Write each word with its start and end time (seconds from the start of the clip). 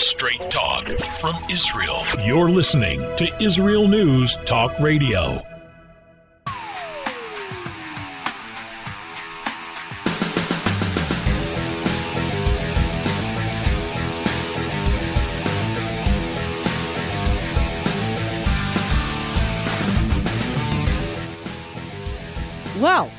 Straight 0.00 0.40
talk 0.50 0.86
from 1.20 1.34
Israel. 1.50 1.98
You're 2.24 2.48
listening 2.48 3.00
to 3.18 3.30
Israel 3.38 3.86
News 3.86 4.34
Talk 4.46 4.72
Radio. 4.80 5.38
Well, 22.80 23.10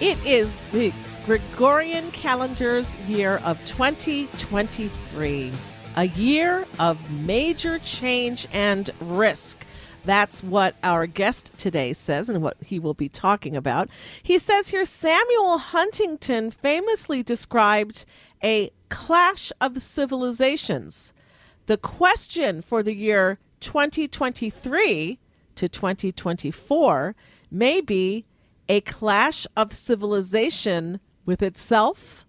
it 0.00 0.18
is 0.24 0.64
the 0.72 0.92
Gregorian 1.28 2.10
calendar's 2.12 2.98
year 3.00 3.36
of 3.44 3.62
2023, 3.66 5.52
a 5.94 6.04
year 6.04 6.66
of 6.78 7.10
major 7.10 7.78
change 7.80 8.48
and 8.50 8.88
risk. 8.98 9.66
That's 10.06 10.42
what 10.42 10.76
our 10.82 11.06
guest 11.06 11.52
today 11.58 11.92
says 11.92 12.30
and 12.30 12.40
what 12.40 12.56
he 12.64 12.78
will 12.78 12.94
be 12.94 13.10
talking 13.10 13.56
about. 13.56 13.90
He 14.22 14.38
says 14.38 14.70
here 14.70 14.86
Samuel 14.86 15.58
Huntington 15.58 16.50
famously 16.50 17.22
described 17.22 18.06
a 18.42 18.70
clash 18.88 19.52
of 19.60 19.82
civilizations. 19.82 21.12
The 21.66 21.76
question 21.76 22.62
for 22.62 22.82
the 22.82 22.94
year 22.94 23.38
2023 23.60 25.18
to 25.56 25.68
2024 25.68 27.14
may 27.50 27.82
be 27.82 28.24
a 28.66 28.80
clash 28.80 29.46
of 29.54 29.74
civilization 29.74 31.00
with 31.28 31.42
itself? 31.42 32.24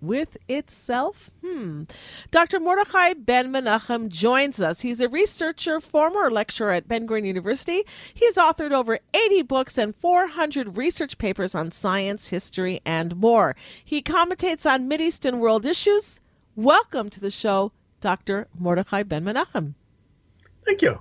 With 0.00 0.36
itself? 0.46 1.32
Hmm. 1.44 1.82
Dr. 2.30 2.60
Mordechai 2.60 3.14
Ben 3.14 3.52
Menachem 3.52 4.06
joins 4.06 4.62
us. 4.62 4.82
He's 4.82 5.00
a 5.00 5.08
researcher, 5.08 5.80
former 5.80 6.30
lecturer 6.30 6.70
at 6.70 6.86
Ben 6.86 7.04
Gurion 7.04 7.26
University. 7.26 7.82
He's 8.14 8.36
authored 8.36 8.70
over 8.70 9.00
80 9.12 9.42
books 9.42 9.76
and 9.76 9.92
400 9.92 10.76
research 10.76 11.18
papers 11.18 11.56
on 11.56 11.72
science, 11.72 12.28
history, 12.28 12.80
and 12.86 13.16
more. 13.16 13.56
He 13.84 14.02
commentates 14.02 14.70
on 14.70 14.88
Mideastern 14.88 15.40
world 15.40 15.66
issues. 15.66 16.20
Welcome 16.54 17.10
to 17.10 17.18
the 17.18 17.32
show, 17.32 17.72
Dr. 18.00 18.46
Mordechai 18.56 19.02
Ben 19.02 19.24
Menachem. 19.24 19.74
Thank 20.64 20.80
you. 20.82 21.00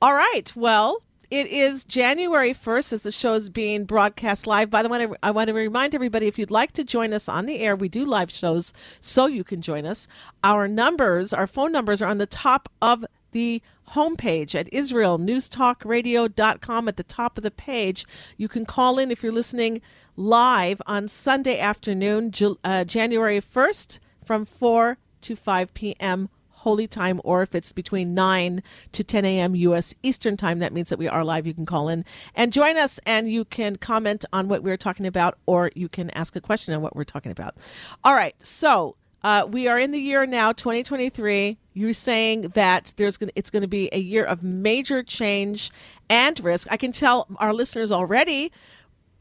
All 0.00 0.14
right. 0.14 0.50
Well, 0.56 1.04
it 1.32 1.46
is 1.46 1.84
January 1.84 2.52
1st 2.52 2.92
as 2.92 3.04
the 3.04 3.10
show 3.10 3.32
is 3.32 3.48
being 3.48 3.86
broadcast 3.86 4.46
live. 4.46 4.68
By 4.68 4.82
the 4.82 4.90
way, 4.90 5.08
I 5.22 5.30
want 5.30 5.48
to 5.48 5.54
remind 5.54 5.94
everybody 5.94 6.26
if 6.26 6.38
you'd 6.38 6.50
like 6.50 6.72
to 6.72 6.84
join 6.84 7.14
us 7.14 7.26
on 7.26 7.46
the 7.46 7.60
air, 7.60 7.74
we 7.74 7.88
do 7.88 8.04
live 8.04 8.30
shows 8.30 8.74
so 9.00 9.24
you 9.24 9.42
can 9.42 9.62
join 9.62 9.86
us. 9.86 10.06
Our 10.44 10.68
numbers, 10.68 11.32
our 11.32 11.46
phone 11.46 11.72
numbers 11.72 12.02
are 12.02 12.10
on 12.10 12.18
the 12.18 12.26
top 12.26 12.68
of 12.82 13.06
the 13.30 13.62
homepage 13.92 14.54
at 14.54 14.70
israelnewstalkradio.com 14.72 16.88
at 16.88 16.98
the 16.98 17.02
top 17.02 17.38
of 17.38 17.44
the 17.44 17.50
page. 17.50 18.04
You 18.36 18.48
can 18.48 18.66
call 18.66 18.98
in 18.98 19.10
if 19.10 19.22
you're 19.22 19.32
listening 19.32 19.80
live 20.16 20.82
on 20.86 21.08
Sunday 21.08 21.58
afternoon, 21.58 22.30
uh, 22.62 22.84
January 22.84 23.40
1st 23.40 24.00
from 24.22 24.44
4 24.44 24.98
to 25.22 25.34
5 25.34 25.72
p.m 25.72 26.28
holy 26.62 26.86
time, 26.86 27.20
or 27.24 27.42
if 27.42 27.54
it's 27.54 27.72
between 27.72 28.14
9 28.14 28.62
to 28.92 29.04
10 29.04 29.24
a.m. 29.24 29.54
U.S. 29.54 29.94
Eastern 30.02 30.36
time, 30.36 30.58
that 30.60 30.72
means 30.72 30.90
that 30.90 30.98
we 30.98 31.08
are 31.08 31.24
live. 31.24 31.46
You 31.46 31.54
can 31.54 31.66
call 31.66 31.88
in 31.88 32.04
and 32.34 32.52
join 32.52 32.76
us, 32.76 32.98
and 33.04 33.30
you 33.30 33.44
can 33.44 33.76
comment 33.76 34.24
on 34.32 34.48
what 34.48 34.62
we're 34.62 34.76
talking 34.76 35.06
about, 35.06 35.38
or 35.46 35.70
you 35.74 35.88
can 35.88 36.10
ask 36.10 36.34
a 36.36 36.40
question 36.40 36.74
on 36.74 36.80
what 36.80 36.96
we're 36.96 37.04
talking 37.04 37.32
about. 37.32 37.56
All 38.04 38.14
right, 38.14 38.34
so 38.38 38.96
uh, 39.22 39.46
we 39.48 39.68
are 39.68 39.78
in 39.78 39.92
the 39.92 40.00
year 40.00 40.26
now, 40.26 40.52
2023. 40.52 41.58
You're 41.74 41.92
saying 41.92 42.42
that 42.54 42.92
there's 42.96 43.16
gonna, 43.16 43.32
it's 43.34 43.50
going 43.50 43.62
to 43.62 43.68
be 43.68 43.88
a 43.92 43.98
year 43.98 44.24
of 44.24 44.42
major 44.42 45.02
change 45.02 45.70
and 46.08 46.38
risk. 46.40 46.68
I 46.70 46.76
can 46.76 46.92
tell 46.92 47.26
our 47.38 47.54
listeners 47.54 47.92
already 47.92 48.52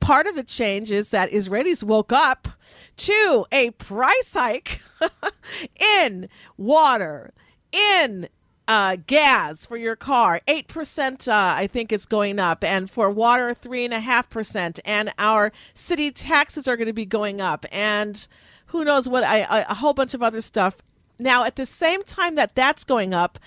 part 0.02 0.28
of 0.28 0.36
the 0.36 0.44
change 0.44 0.92
is 0.92 1.12
that 1.12 1.32
Israelis 1.32 1.84
woke 1.84 2.12
up 2.12 2.50
to 2.98 3.46
a 3.52 3.72
price 3.72 4.34
hike 4.34 4.82
in 6.02 6.28
water, 6.58 7.34
in 7.72 8.28
uh, 8.68 8.98
gas 9.08 9.66
for 9.66 9.78
your 9.78 9.96
car. 9.96 10.42
8%, 10.48 11.28
uh, 11.28 11.32
I 11.34 11.68
think, 11.68 11.92
is 11.92 12.06
going 12.06 12.40
up. 12.40 12.64
And 12.64 12.90
for 12.90 13.10
water, 13.10 13.54
3.5%. 13.54 14.80
And 14.86 15.14
our 15.18 15.52
city 15.74 16.12
taxes 16.12 16.68
are 16.68 16.78
going 16.78 16.88
to 16.88 16.94
be 16.94 17.06
going 17.06 17.42
up. 17.42 17.66
And 17.72 18.28
who 18.68 18.84
knows 18.84 19.08
what, 19.08 19.24
I, 19.24 19.66
a 19.70 19.76
whole 19.76 19.94
bunch 19.94 20.14
of 20.14 20.24
other 20.24 20.42
stuff. 20.42 20.78
Now, 21.20 21.44
at 21.44 21.56
the 21.56 21.66
same 21.66 22.04
time 22.04 22.36
that 22.36 22.56
that's 22.56 22.84
going 22.84 23.14
up, 23.14 23.40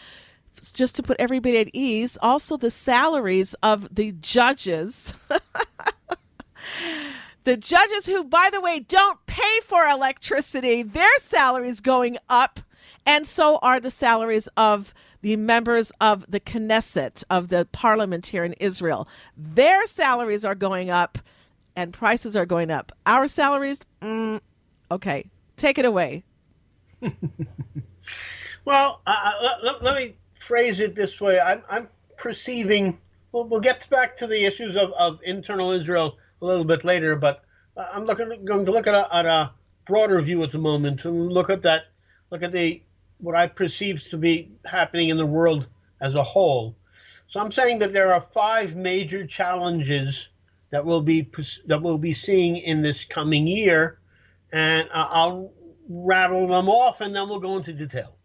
just 0.72 0.96
to 0.96 1.02
put 1.02 1.16
everybody 1.18 1.58
at 1.58 1.68
ease, 1.72 2.16
also 2.22 2.56
the 2.56 2.70
salaries 2.70 3.54
of 3.62 3.94
the 3.94 4.12
judges 4.12 5.14
the 7.44 7.56
judges 7.56 8.06
who, 8.06 8.24
by 8.24 8.48
the 8.52 8.60
way, 8.60 8.80
don't 8.80 9.24
pay 9.26 9.60
for 9.64 9.86
electricity, 9.86 10.82
their 10.82 11.18
salaries 11.18 11.80
going 11.80 12.16
up, 12.28 12.60
and 13.06 13.26
so 13.26 13.58
are 13.62 13.80
the 13.80 13.90
salaries 13.90 14.48
of 14.56 14.94
the 15.20 15.36
members 15.36 15.92
of 16.00 16.30
the 16.30 16.40
Knesset, 16.40 17.22
of 17.28 17.48
the 17.48 17.66
parliament 17.66 18.28
here 18.28 18.44
in 18.44 18.54
Israel. 18.54 19.06
Their 19.36 19.84
salaries 19.86 20.44
are 20.44 20.54
going 20.54 20.90
up, 20.90 21.18
and 21.76 21.92
prices 21.92 22.36
are 22.36 22.46
going 22.46 22.70
up. 22.70 22.92
Our 23.04 23.26
salaries, 23.26 23.80
mm, 24.00 24.40
okay, 24.90 25.30
take 25.56 25.76
it 25.78 25.84
away. 25.84 26.24
well, 28.64 29.02
uh, 29.06 29.32
let, 29.62 29.82
let, 29.82 29.96
me 29.96 30.14
phrase 30.46 30.80
it 30.80 30.94
this 30.94 31.20
way. 31.20 31.38
I'm, 31.40 31.62
I'm 31.68 31.88
perceiving, 32.16 32.98
we'll, 33.32 33.44
we'll 33.44 33.60
get 33.60 33.86
back 33.90 34.16
to 34.16 34.26
the 34.26 34.44
issues 34.44 34.76
of, 34.76 34.92
of 34.92 35.18
internal 35.24 35.72
Israel 35.72 36.16
a 36.44 36.46
little 36.46 36.64
bit 36.64 36.84
later, 36.84 37.16
but 37.16 37.42
I'm 37.76 38.04
looking 38.04 38.44
going 38.44 38.64
to 38.66 38.70
look 38.70 38.86
at 38.86 38.94
a, 38.94 39.14
at 39.14 39.26
a 39.26 39.52
broader 39.86 40.20
view 40.20 40.42
at 40.44 40.52
the 40.52 40.58
moment 40.58 41.04
and 41.04 41.32
look 41.32 41.50
at 41.50 41.62
that, 41.62 41.84
look 42.30 42.42
at 42.42 42.52
the 42.52 42.82
what 43.18 43.34
I 43.34 43.46
perceive 43.46 44.02
to 44.10 44.18
be 44.18 44.52
happening 44.64 45.08
in 45.08 45.16
the 45.16 45.26
world 45.26 45.66
as 46.00 46.14
a 46.14 46.22
whole. 46.22 46.76
So 47.28 47.40
I'm 47.40 47.52
saying 47.52 47.78
that 47.78 47.92
there 47.92 48.12
are 48.12 48.26
five 48.32 48.76
major 48.76 49.26
challenges 49.26 50.28
that 50.70 50.84
we'll 50.84 51.00
be 51.00 51.30
that 51.66 51.80
we'll 51.80 51.98
be 51.98 52.12
seeing 52.12 52.56
in 52.56 52.82
this 52.82 53.04
coming 53.04 53.46
year, 53.46 53.98
and 54.52 54.88
I'll 54.92 55.52
rattle 55.88 56.48
them 56.48 56.68
off, 56.68 57.00
and 57.00 57.14
then 57.14 57.28
we'll 57.28 57.40
go 57.40 57.56
into 57.56 57.72
detail. 57.72 58.16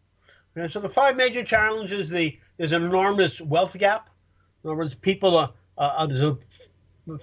Okay, 0.57 0.71
so 0.71 0.79
the 0.79 0.89
five 0.89 1.15
major 1.15 1.43
challenges: 1.43 2.09
the 2.09 2.37
there's 2.57 2.73
an 2.73 2.83
enormous 2.83 3.39
wealth 3.39 3.77
gap. 3.77 4.09
In 4.63 4.69
other 4.69 4.77
words, 4.77 4.95
people 4.95 5.37
are 5.37 5.53
uh, 5.77 6.05
there's 6.05 6.21
a 6.21 6.37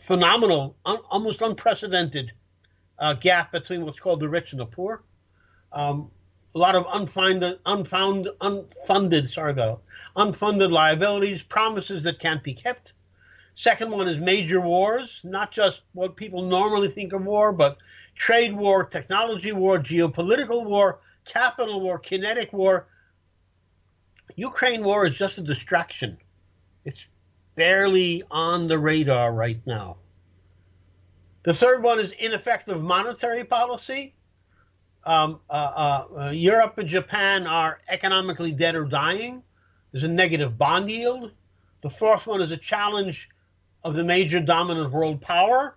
phenomenal, 0.07 0.77
un, 0.85 0.99
almost 1.11 1.43
unprecedented 1.43 2.33
uh, 2.99 3.15
gap 3.15 3.53
between 3.53 3.85
what's 3.85 4.01
called 4.01 4.21
the 4.21 4.29
rich 4.29 4.53
and 4.53 4.61
the 4.61 4.67
poor. 4.67 5.03
Um, 5.73 6.11
a 6.55 6.59
lot 6.59 6.75
of 6.75 6.85
unfunded, 6.87 7.59
unfound, 7.67 8.29
unfunded, 8.41 9.31
sorry 9.31 9.53
about 9.53 9.83
unfunded 10.17 10.71
liabilities, 10.71 11.43
promises 11.43 12.05
that 12.05 12.19
can't 12.19 12.43
be 12.43 12.55
kept. 12.55 12.95
Second 13.55 13.91
one 13.91 14.09
is 14.09 14.19
major 14.19 14.61
wars, 14.61 15.21
not 15.23 15.53
just 15.53 15.81
what 15.93 16.17
people 16.17 16.43
normally 16.43 16.91
think 16.91 17.13
of 17.13 17.25
war, 17.25 17.53
but 17.53 17.79
trade 18.15 18.57
war, 18.57 18.85
technology 18.85 19.53
war, 19.53 19.79
geopolitical 19.79 20.65
war, 20.65 21.01
capital 21.27 21.81
war, 21.81 21.99
kinetic 21.99 22.53
war. 22.53 22.87
Ukraine 24.35 24.83
war 24.83 25.07
is 25.07 25.15
just 25.15 25.39
a 25.39 25.43
distraction. 25.43 26.19
It's 26.85 27.01
barely 27.57 28.23
on 28.31 28.69
the 28.69 28.79
radar 28.79 29.33
right 29.33 29.61
now. 29.67 29.97
The 31.43 31.55
third 31.55 31.83
one 31.83 31.99
is 31.99 32.13
ineffective 32.19 32.81
monetary 32.81 33.45
policy. 33.45 34.15
Um, 35.05 35.41
uh, 35.49 35.53
uh, 35.53 36.05
uh, 36.19 36.31
Europe 36.31 36.79
and 36.79 36.89
Japan 36.89 37.47
are 37.47 37.79
economically 37.89 38.53
dead 38.53 38.75
or 38.75 38.85
dying. 38.85 39.43
There's 39.93 40.05
a 40.05 40.09
negative 40.09 40.59
bond 40.59 40.91
yield. 40.91 41.31
The 41.83 41.91
fourth 41.91 42.27
one 42.27 42.43
is 42.43 42.51
a 42.51 42.57
challenge 42.57 43.29
of 43.85 43.95
the 43.95 44.03
major 44.03 44.41
dominant 44.41 44.93
world 44.93 45.21
power. 45.21 45.77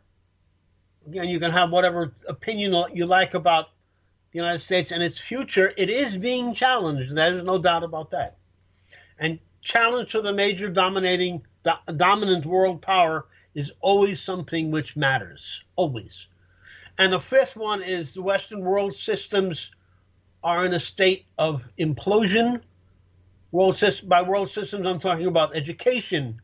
Again, 1.07 1.29
you 1.29 1.39
can 1.39 1.51
have 1.51 1.69
whatever 1.69 2.15
opinion 2.27 2.73
you 2.93 3.05
like 3.05 3.35
about 3.35 3.67
the 4.31 4.39
United 4.39 4.63
States 4.63 4.91
and 4.91 5.01
its 5.03 5.19
future. 5.19 5.71
It 5.77 5.89
is 5.89 6.17
being 6.17 6.55
challenged. 6.55 7.15
There's 7.15 7.43
no 7.43 7.59
doubt 7.59 7.83
about 7.83 8.09
that. 8.11 8.37
And 9.19 9.39
challenge 9.61 10.11
to 10.11 10.21
the 10.21 10.33
major 10.33 10.69
dominating 10.69 11.43
do- 11.63 11.93
dominant 11.95 12.45
world 12.45 12.81
power 12.81 13.25
is 13.55 13.71
always 13.81 14.21
something 14.21 14.71
which 14.71 14.95
matters, 14.95 15.63
always. 15.75 16.27
And 16.97 17.13
the 17.13 17.19
fifth 17.19 17.55
one 17.55 17.81
is 17.81 18.13
the 18.13 18.21
Western 18.21 18.61
world 18.61 18.95
systems 18.95 19.71
are 20.43 20.65
in 20.65 20.73
a 20.73 20.79
state 20.79 21.25
of 21.37 21.63
implosion. 21.79 22.61
World 23.51 23.77
system, 23.77 24.09
by 24.09 24.21
world 24.21 24.51
systems, 24.51 24.85
I'm 24.85 24.99
talking 24.99 25.25
about 25.27 25.55
education, 25.55 26.41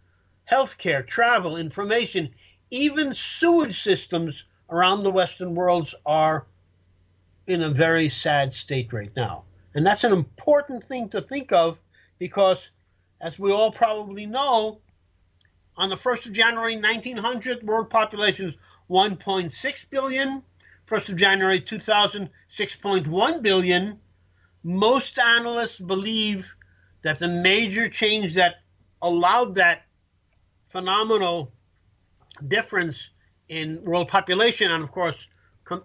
healthcare, 0.52 1.06
travel, 1.06 1.58
information, 1.58 2.34
even 2.72 3.14
sewage 3.14 3.82
systems 3.82 4.44
around 4.70 5.04
the 5.04 5.12
Western 5.12 5.54
worlds 5.54 5.94
are 6.06 6.48
in 7.48 7.62
a 7.62 7.70
very 7.70 8.10
sad 8.10 8.54
state 8.54 8.92
right 8.92 9.12
now. 9.16 9.44
And 9.76 9.86
that's 9.86 10.04
an 10.04 10.14
important 10.14 10.84
thing 10.84 11.10
to 11.10 11.22
think 11.22 11.52
of 11.52 11.78
because, 12.18 12.60
as 13.22 13.38
we 13.38 13.52
all 13.52 13.72
probably 13.72 14.26
know, 14.26 14.80
on 15.78 15.90
the 15.90 15.98
1st 15.98 16.28
of 16.28 16.34
January 16.34 16.76
1900, 16.76 17.64
world 17.64 17.90
population 17.90 18.50
is 18.50 18.56
1.6 18.90 19.76
billion. 19.90 20.44
1st 20.90 21.10
of 21.10 21.16
January 21.16 21.62
2000, 21.62 22.30
6.1 22.58 23.42
billion. 23.42 24.00
Most 24.64 25.18
analysts 25.20 25.78
believe 25.78 26.46
that 27.04 27.20
the 27.20 27.28
major 27.28 27.90
change 27.90 28.36
that 28.36 28.56
allowed 29.02 29.56
that 29.56 29.84
phenomenal 30.72 31.52
difference 32.48 32.98
in 33.50 33.84
world 33.84 34.08
population, 34.08 34.72
and 34.72 34.84
of 34.84 34.92
course, 34.92 35.16
uh, 35.70 35.78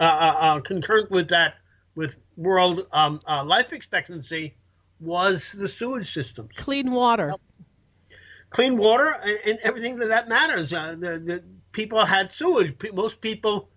uh, 0.00 0.04
uh, 0.04 0.60
concurrent 0.60 1.10
with 1.10 1.28
that, 1.28 1.54
with 1.94 2.14
world 2.36 2.86
um, 2.92 3.20
uh, 3.28 3.44
life 3.44 3.72
expectancy, 3.72 4.54
was 5.00 5.54
the 5.58 5.68
sewage 5.68 6.12
systems. 6.12 6.50
Clean 6.56 6.90
water. 6.90 7.34
Clean 8.54 8.76
water 8.76 9.08
and, 9.08 9.38
and 9.44 9.58
everything 9.64 9.96
that, 9.96 10.06
that 10.06 10.28
matters. 10.28 10.72
Uh, 10.72 10.94
the, 10.98 11.18
the 11.18 11.42
people 11.72 12.06
had 12.06 12.30
sewage. 12.30 12.74
Most 12.92 13.20
people 13.20 13.68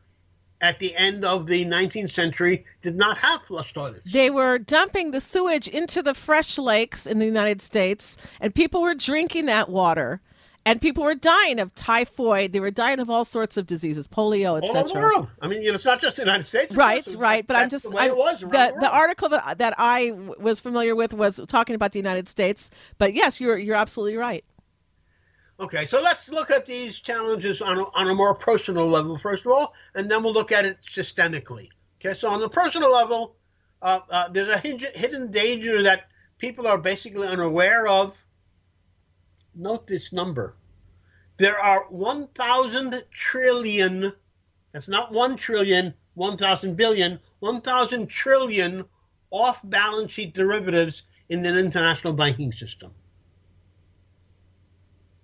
at 0.62 0.80
the 0.80 0.96
end 0.96 1.26
of 1.26 1.48
the 1.48 1.66
19th 1.66 2.14
century 2.14 2.66
did 2.82 2.96
not 2.96 3.18
have 3.18 3.42
flush 3.48 3.74
toilets. 3.74 4.06
They 4.12 4.30
were 4.30 4.58
dumping 4.58 5.12
the 5.12 5.20
sewage 5.20 5.68
into 5.68 6.02
the 6.02 6.14
fresh 6.14 6.58
lakes 6.58 7.06
in 7.06 7.20
the 7.20 7.26
United 7.26 7.62
States, 7.62 8.18
and 8.40 8.54
people 8.54 8.82
were 8.82 8.96
drinking 8.96 9.48
that 9.48 9.70
water. 9.70 10.22
And 10.66 10.82
people 10.82 11.06
were 11.06 11.16
dying 11.16 11.62
of 11.62 11.74
typhoid. 11.76 12.52
They 12.52 12.60
were 12.60 12.72
dying 12.72 13.00
of 13.00 13.10
all 13.10 13.24
sorts 13.24 13.56
of 13.56 13.66
diseases, 13.66 14.06
polio, 14.06 14.62
etc. 14.62 14.68
All 14.68 14.80
over 14.80 14.94
the 14.94 15.00
world. 15.00 15.28
I 15.42 15.48
mean, 15.48 15.62
you 15.62 15.72
know, 15.72 15.76
it's 15.76 15.86
not 15.86 16.02
just 16.02 16.18
the 16.18 16.24
United 16.24 16.46
States. 16.46 16.76
Right, 16.76 17.08
right. 17.18 17.48
But 17.48 17.56
I'm 17.56 17.70
just 17.70 17.86
the 17.86 17.92
way 17.96 18.04
I'm, 18.04 18.10
it 18.10 18.18
was 18.18 18.42
the 18.42 18.48
the 18.48 18.76
the 18.82 18.90
article 18.90 19.30
that 19.30 19.60
that 19.60 19.76
I 19.78 20.12
was 20.12 20.60
familiar 20.60 20.94
with 20.94 21.14
was 21.14 21.40
talking 21.48 21.74
about 21.74 21.94
the 21.94 22.00
United 22.00 22.28
States. 22.28 22.70
But 22.98 23.14
yes, 23.14 23.40
you're 23.40 23.58
you're 23.58 23.78
absolutely 23.78 24.18
right. 24.18 24.44
Okay, 25.60 25.88
so 25.88 26.00
let's 26.00 26.30
look 26.30 26.52
at 26.52 26.68
these 26.68 27.00
challenges 27.00 27.62
on 27.62 27.80
a, 27.80 27.84
on 27.96 28.10
a 28.10 28.14
more 28.14 28.36
personal 28.36 28.88
level 28.90 29.18
first 29.18 29.44
of 29.44 29.52
all, 29.52 29.74
and 29.96 30.10
then 30.10 30.24
we'll 30.24 30.34
look 30.34 30.52
at 30.52 30.66
it 30.66 30.78
systemically. 30.94 31.70
Okay, 32.00 32.18
so 32.20 32.28
on 32.28 32.40
the 32.40 32.50
personal 32.50 32.92
level, 32.92 33.36
uh, 33.82 34.02
uh, 34.10 34.30
there's 34.30 34.50
a 34.50 34.60
hidden 34.60 35.32
danger 35.32 35.82
that 35.82 36.10
people 36.38 36.68
are 36.68 36.78
basically 36.78 37.28
unaware 37.28 37.88
of. 37.88 38.14
Note 39.56 39.88
this 39.88 40.14
number. 40.14 40.54
There 41.38 41.58
are 41.58 41.86
1,000 41.90 43.04
trillion, 43.12 44.14
that's 44.74 44.88
not 44.88 45.12
1 45.12 45.38
trillion, 45.38 45.96
1,000 46.14 46.76
billion, 46.76 47.20
1,000 47.40 48.08
trillion 48.08 48.86
off 49.32 49.58
balance 49.64 50.12
sheet 50.12 50.36
derivatives 50.36 51.02
in 51.30 51.42
the 51.42 51.58
international 51.58 52.14
banking 52.14 52.54
system. 52.54 52.92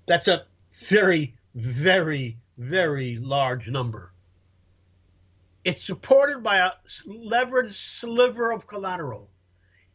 That's 0.06 0.28
a 0.28 0.46
very, 0.90 1.36
very, 1.56 2.38
very 2.58 3.18
large 3.18 3.68
number. 3.68 4.12
It's 5.64 5.84
supported 5.84 6.44
by 6.44 6.58
a 6.58 6.72
leveraged 7.08 7.76
sliver 8.00 8.52
of 8.52 8.68
collateral. 8.68 9.30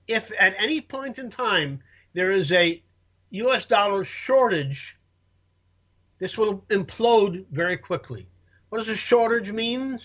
If 0.07 0.31
at 0.39 0.55
any 0.59 0.81
point 0.81 1.19
in 1.19 1.31
time 1.31 1.81
there 2.15 2.31
is 2.33 2.51
a 2.53 2.83
US 3.31 3.67
dollar 3.67 4.05
shortage, 4.05 4.97
this 6.19 6.39
will 6.39 6.65
implode 6.71 7.45
very 7.53 7.77
quickly. 7.77 8.27
What 8.71 8.79
does 8.79 8.89
a 8.89 8.97
shortage 8.97 9.51
mean? 9.51 9.99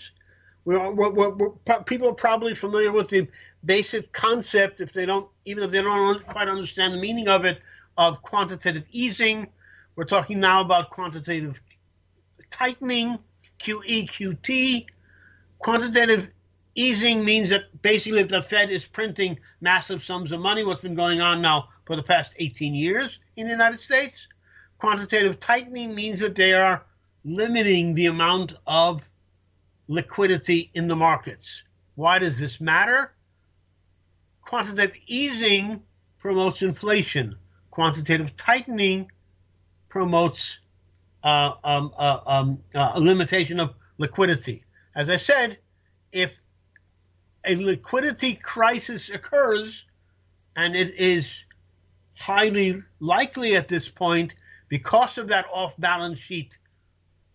We're, 0.66 0.90
we're, 0.92 1.30
we're, 1.30 1.82
people 1.84 2.08
are 2.08 2.14
probably 2.14 2.54
familiar 2.54 2.92
with 2.92 3.08
the 3.08 3.28
basic 3.64 4.12
concept, 4.12 4.80
if 4.80 4.92
they 4.92 5.06
don't, 5.06 5.28
even 5.44 5.64
if 5.64 5.70
they 5.70 5.82
don't 5.82 6.26
quite 6.26 6.48
understand 6.48 6.94
the 6.94 6.98
meaning 6.98 7.28
of 7.28 7.44
it, 7.44 7.60
of 7.96 8.22
quantitative 8.22 8.84
easing. 8.90 9.48
We're 9.96 10.04
talking 10.04 10.40
now 10.40 10.60
about 10.60 10.90
quantitative 10.90 11.60
tightening, 12.50 13.18
QE, 13.60 14.08
QT. 14.10 14.86
Quantitative 15.58 16.28
easing 16.74 17.24
means 17.24 17.50
that 17.50 17.82
basically 17.82 18.24
the 18.24 18.42
Fed 18.42 18.70
is 18.70 18.84
printing 18.84 19.38
massive 19.60 20.02
sums 20.02 20.32
of 20.32 20.40
money, 20.40 20.64
what's 20.64 20.82
been 20.82 20.96
going 20.96 21.20
on 21.20 21.40
now 21.40 21.68
for 21.86 21.94
the 21.94 22.02
past 22.02 22.32
18 22.38 22.74
years 22.74 23.18
in 23.36 23.46
the 23.46 23.52
United 23.52 23.78
States. 23.78 24.26
Quantitative 24.78 25.38
tightening 25.38 25.94
means 25.94 26.20
that 26.20 26.34
they 26.34 26.52
are 26.52 26.84
limiting 27.24 27.94
the 27.94 28.06
amount 28.06 28.54
of 28.66 29.00
liquidity 29.86 30.70
in 30.74 30.88
the 30.88 30.96
markets. 30.96 31.62
Why 31.94 32.18
does 32.18 32.38
this 32.38 32.60
matter? 32.60 33.12
Quantitative 34.42 34.96
easing 35.06 35.82
promotes 36.18 36.62
inflation. 36.62 37.36
Quantitative 37.70 38.36
tightening 38.36 39.08
promotes 39.94 40.58
uh, 41.22 41.52
um, 41.62 41.94
uh, 41.96 42.18
um, 42.26 42.58
uh, 42.74 42.90
a 42.94 43.00
limitation 43.00 43.60
of 43.60 43.70
liquidity. 43.98 44.64
As 44.96 45.08
I 45.08 45.16
said, 45.16 45.58
if 46.10 46.32
a 47.46 47.54
liquidity 47.54 48.34
crisis 48.34 49.08
occurs, 49.08 49.84
and 50.56 50.74
it 50.74 50.96
is 50.96 51.28
highly 52.16 52.82
likely 52.98 53.54
at 53.54 53.68
this 53.68 53.88
point 53.88 54.34
because 54.68 55.16
of 55.16 55.28
that 55.28 55.46
off 55.52 55.72
balance 55.78 56.18
sheet 56.18 56.58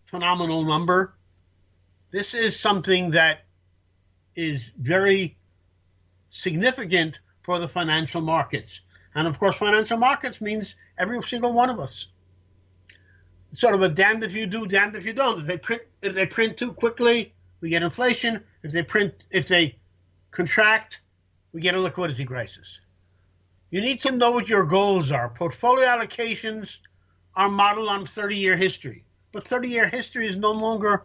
phenomenal 0.04 0.62
number, 0.62 1.14
this 2.12 2.34
is 2.34 2.60
something 2.60 3.10
that 3.12 3.38
is 4.36 4.60
very 4.78 5.38
significant 6.28 7.20
for 7.42 7.58
the 7.58 7.68
financial 7.68 8.20
markets. 8.20 8.68
And 9.14 9.26
of 9.26 9.38
course, 9.38 9.56
financial 9.56 9.96
markets 9.96 10.42
means 10.42 10.74
every 10.98 11.22
single 11.22 11.54
one 11.54 11.70
of 11.70 11.80
us. 11.80 12.08
Sort 13.54 13.74
of 13.74 13.82
a 13.82 13.88
damned 13.88 14.22
if 14.24 14.32
you 14.32 14.46
do, 14.46 14.66
damned 14.66 14.96
if 14.96 15.04
you 15.04 15.12
don't. 15.12 15.40
If 15.40 15.46
they 15.46 15.58
print, 15.58 15.82
if 16.02 16.14
they 16.14 16.26
print 16.26 16.56
too 16.56 16.72
quickly, 16.72 17.34
we 17.60 17.70
get 17.70 17.82
inflation. 17.82 18.42
If 18.62 18.72
they 18.72 18.82
print, 18.82 19.24
if 19.30 19.48
they 19.48 19.76
contract, 20.30 21.00
we 21.52 21.60
get 21.60 21.74
a 21.74 21.80
liquidity 21.80 22.24
crisis. 22.24 22.66
You 23.70 23.80
need 23.80 24.00
to 24.02 24.12
know 24.12 24.30
what 24.30 24.48
your 24.48 24.64
goals 24.64 25.10
are. 25.10 25.28
Portfolio 25.30 25.86
allocations 25.86 26.68
are 27.34 27.48
modeled 27.48 27.88
on 27.88 28.04
30-year 28.04 28.56
history, 28.56 29.04
but 29.32 29.44
30-year 29.44 29.88
history 29.88 30.28
is 30.28 30.36
no 30.36 30.50
longer 30.50 31.04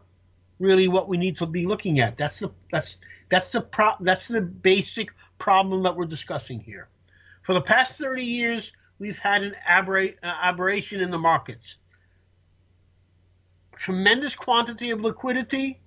really 0.59 0.88
what 0.88 1.07
we 1.07 1.18
need 1.18 1.38
to 1.38 1.45
be 1.45 1.65
looking 1.65 2.00
at. 2.00 2.18
That's 2.18 2.39
the 2.39 2.51
that's 2.71 2.95
that's 3.30 3.51
the 3.51 3.62
pro, 3.62 3.91
that's 4.01 4.27
the 4.27 4.41
basic 4.41 5.09
problem 5.38 5.83
that 5.83 5.95
we're 5.95 6.06
discussing 6.06 6.59
here. 6.59 6.89
For 7.44 7.53
the 7.53 7.62
past 7.62 7.98
30 7.98 8.24
years, 8.24 8.72
we've 9.00 9.17
had 9.17 9.43
an 9.43 9.55
aberra- 9.67 10.15
uh, 10.24 10.36
aberration 10.41 11.01
in 11.01 11.12
the 11.12 11.17
markets. 11.17 11.75
Tremendous 13.77 14.36
quantity 14.36 14.91
of 14.91 15.01
liquidity, 15.01 15.79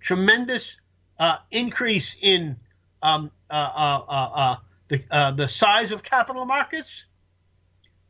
tremendous 0.00 0.76
uh, 1.18 1.38
increase 1.50 2.16
in 2.20 2.56
um, 3.02 3.30
uh, 3.50 3.54
uh, 3.54 4.04
uh, 4.08 4.56
the 4.88 5.02
uh, 5.10 5.30
the 5.32 5.48
size 5.48 5.92
of 5.92 6.02
capital 6.02 6.44
markets, 6.44 6.88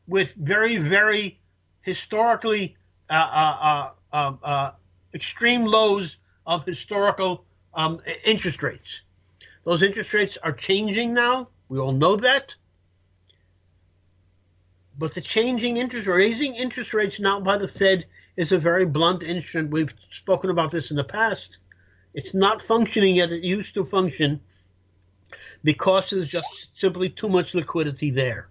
with 0.06 0.34
very 0.34 0.78
very 0.78 1.38
historically 1.82 2.76
uh, 3.10 3.90
extreme 5.14 5.64
lows 5.64 6.16
of 6.46 6.64
historical 6.64 7.44
um, 7.74 8.00
interest 8.24 8.62
rates. 8.62 9.02
Those 9.64 9.82
interest 9.82 10.12
rates 10.14 10.38
are 10.42 10.52
changing 10.52 11.12
now. 11.12 11.48
We 11.68 11.78
all 11.78 11.92
know 11.92 12.16
that. 12.16 12.54
But 14.98 15.14
the 15.14 15.20
changing 15.20 15.76
interest, 15.76 16.08
raising 16.08 16.54
interest 16.56 16.92
rates 16.92 17.20
now 17.20 17.38
by 17.40 17.58
the 17.58 17.68
Fed 17.68 18.06
is 18.38 18.52
a 18.52 18.58
very 18.58 18.86
blunt 18.86 19.24
instrument. 19.24 19.72
We've 19.72 19.92
spoken 20.12 20.48
about 20.48 20.70
this 20.70 20.92
in 20.92 20.96
the 20.96 21.02
past. 21.02 21.58
It's 22.14 22.34
not 22.34 22.62
functioning 22.62 23.18
as 23.18 23.32
it 23.32 23.42
used 23.42 23.74
to 23.74 23.84
function 23.84 24.40
because 25.64 26.10
there's 26.10 26.28
just 26.28 26.68
simply 26.76 27.10
too 27.10 27.28
much 27.28 27.52
liquidity 27.52 28.12
there. 28.12 28.48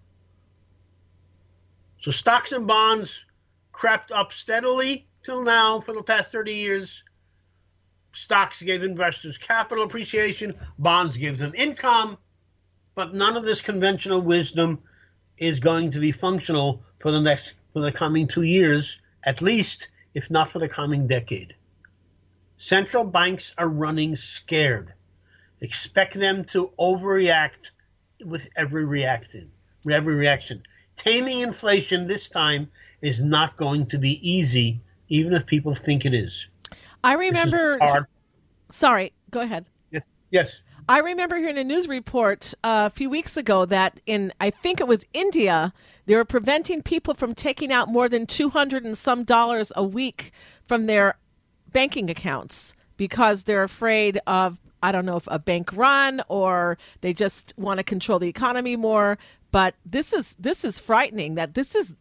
So 2.01 2.12
stocks 2.12 2.51
and 2.51 2.67
bonds 2.67 3.10
crept 3.72 4.12
up 4.12 4.34
steadily 4.34 5.08
till 5.24 5.41
now 5.41 5.79
for 5.79 5.94
the 5.94 6.03
past 6.03 6.34
30 6.34 6.53
years. 6.53 7.03
Stocks 8.13 8.62
gave 8.62 8.84
investors 8.84 9.38
capital 9.38 9.86
appreciation, 9.86 10.53
bonds 10.77 11.15
gave 11.15 11.38
them 11.38 11.53
income, 11.56 12.17
but 12.94 13.13
none 13.13 13.38
of 13.38 13.46
this 13.46 13.62
conventional 13.62 14.22
wisdom 14.22 14.79
is 15.38 15.62
going 15.62 15.91
to 15.91 16.00
be 16.00 16.12
functional 16.12 16.84
for 17.00 17.12
the 17.13 17.22
next 17.22 17.53
for 17.72 17.79
the 17.79 17.91
coming 17.91 18.27
2 18.27 18.41
years 18.41 18.98
at 19.24 19.41
least 19.41 19.88
if 20.13 20.29
not 20.29 20.51
for 20.51 20.59
the 20.59 20.69
coming 20.69 21.07
decade. 21.07 21.55
Central 22.57 23.03
banks 23.03 23.53
are 23.57 23.69
running 23.69 24.15
scared. 24.15 24.93
Expect 25.62 26.15
them 26.15 26.43
to 26.45 26.71
overreact 26.79 27.71
with 28.25 28.47
every 28.55 28.86
reaction. 28.86 29.51
Every 29.89 30.15
reaction. 30.15 30.63
Taming 30.95 31.39
inflation 31.39 32.07
this 32.07 32.27
time 32.27 32.69
is 33.01 33.21
not 33.21 33.57
going 33.57 33.86
to 33.88 33.97
be 33.97 34.19
easy, 34.27 34.81
even 35.09 35.33
if 35.33 35.45
people 35.45 35.75
think 35.75 36.05
it 36.05 36.13
is. 36.13 36.47
I 37.03 37.13
remember. 37.13 38.07
Sorry, 38.69 39.13
go 39.29 39.41
ahead. 39.41 39.65
Yes. 39.91 40.09
Yes. 40.31 40.50
I 40.89 41.00
remember 41.00 41.36
hearing 41.36 41.58
a 41.58 41.65
news 41.65 41.89
report 41.89 42.53
uh, 42.63 42.88
a 42.88 42.96
few 42.96 43.10
weeks 43.10 43.36
ago 43.36 43.65
that 43.65 44.00
in, 44.06 44.32
I 44.39 44.50
think 44.50 44.79
it 44.79 44.88
was 44.88 45.03
India, 45.13 45.74
they 46.06 46.15
were 46.15 46.24
preventing 46.24 46.82
people 46.82 47.13
from 47.13 47.34
taking 47.34 47.74
out 47.74 47.89
more 47.89 48.08
than 48.08 48.25
200 48.25 48.86
and 48.86 48.98
some 48.98 49.25
dollars 49.25 49.74
a 49.75 49.84
week 49.84 50.32
from 50.65 50.86
their 50.86 51.17
banking 51.74 52.10
accounts 52.10 52.74
because 52.96 53.44
they're 53.44 53.63
afraid 53.63 54.20
of 54.25 54.60
I 54.82 54.91
don't 54.91 55.06
know 55.06 55.17
if 55.17 55.27
a 55.29 55.39
bank 55.39 55.75
run 55.75 56.22
or 56.29 56.77
they 57.01 57.12
just 57.12 57.53
want 57.58 57.79
to 57.79 57.84
control 57.84 58.20
the 58.20 58.29
economy 58.29 58.75
more. 58.75 59.17
But 59.51 59.75
this 59.86 60.13
is 60.13 60.36
this 60.39 60.63
is 60.63 60.79
frightening 60.79 61.34
that 61.36 61.56
this 61.56 61.75
is 61.75 61.96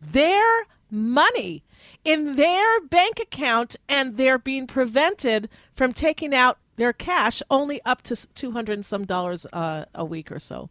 their 0.00 0.66
money 0.90 1.64
in 2.04 2.32
their 2.32 2.80
bank 2.80 3.18
account 3.20 3.76
and 3.88 4.16
they're 4.16 4.38
being 4.38 4.66
prevented 4.66 5.48
from 5.74 5.92
taking 5.92 6.34
out 6.34 6.58
their 6.76 6.92
cash 6.92 7.42
only 7.50 7.82
up 7.82 8.02
to 8.02 8.16
200 8.34 8.72
and 8.72 8.84
some 8.84 9.04
dollars 9.04 9.46
uh, 9.52 9.84
a 9.94 10.04
week 10.04 10.32
or 10.32 10.38
so. 10.38 10.70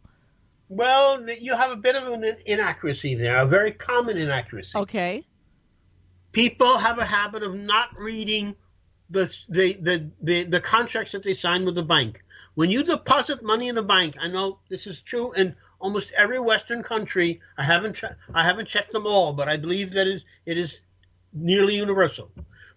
Well, 0.68 1.28
you 1.28 1.54
have 1.54 1.70
a 1.70 1.76
bit 1.76 1.96
of 1.96 2.08
an 2.08 2.24
inaccuracy 2.46 3.14
there, 3.14 3.38
a 3.38 3.46
very 3.46 3.72
common 3.72 4.16
inaccuracy. 4.16 4.70
Okay. 4.74 5.24
People 6.32 6.78
have 6.78 6.98
a 6.98 7.04
habit 7.04 7.42
of 7.42 7.54
not 7.54 7.88
reading 7.98 8.54
the, 9.10 9.30
the, 9.48 9.74
the, 9.74 10.10
the, 10.22 10.44
the 10.44 10.60
contracts 10.60 11.12
that 11.12 11.22
they 11.22 11.34
sign 11.34 11.66
with 11.66 11.74
the 11.74 11.82
bank. 11.82 12.22
When 12.54 12.70
you 12.70 12.82
deposit 12.82 13.42
money 13.42 13.68
in 13.68 13.74
the 13.74 13.82
bank, 13.82 14.16
I 14.20 14.28
know 14.28 14.58
this 14.68 14.86
is 14.86 15.00
true 15.00 15.32
in 15.32 15.54
almost 15.78 16.12
every 16.16 16.38
Western 16.38 16.82
country. 16.82 17.40
I 17.58 17.64
haven't 17.64 18.00
I 18.32 18.44
haven't 18.44 18.68
checked 18.68 18.92
them 18.92 19.06
all, 19.06 19.32
but 19.32 19.48
I 19.48 19.56
believe 19.56 19.92
that 19.92 20.06
is 20.06 20.22
it 20.46 20.56
is 20.56 20.78
nearly 21.32 21.74
universal. 21.74 22.30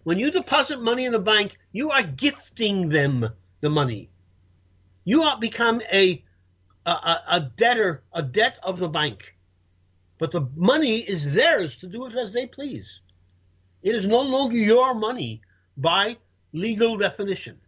When 0.06 0.20
you 0.20 0.30
deposit 0.30 0.80
money 0.80 1.04
in 1.04 1.10
the 1.10 1.18
bank, 1.18 1.58
you 1.72 1.90
are 1.90 2.04
gifting 2.04 2.90
them 2.90 3.28
the 3.60 3.68
money. 3.68 4.08
You 5.02 5.24
are 5.24 5.36
become 5.36 5.82
a 5.92 6.22
a, 6.86 7.16
a 7.28 7.50
debtor, 7.56 8.04
a 8.12 8.22
debt 8.22 8.60
of 8.62 8.78
the 8.78 8.86
bank. 8.86 9.34
But 10.20 10.30
the 10.30 10.48
money 10.54 10.98
is 10.98 11.34
theirs 11.34 11.76
to 11.78 11.88
do 11.88 12.02
with 12.02 12.14
as 12.14 12.32
they 12.32 12.46
please. 12.46 12.86
It 13.82 13.96
is 13.96 14.06
no 14.06 14.20
longer 14.20 14.56
your 14.56 14.94
money 14.94 15.40
by 15.76 16.18
legal 16.52 16.96
definition. 16.96 17.58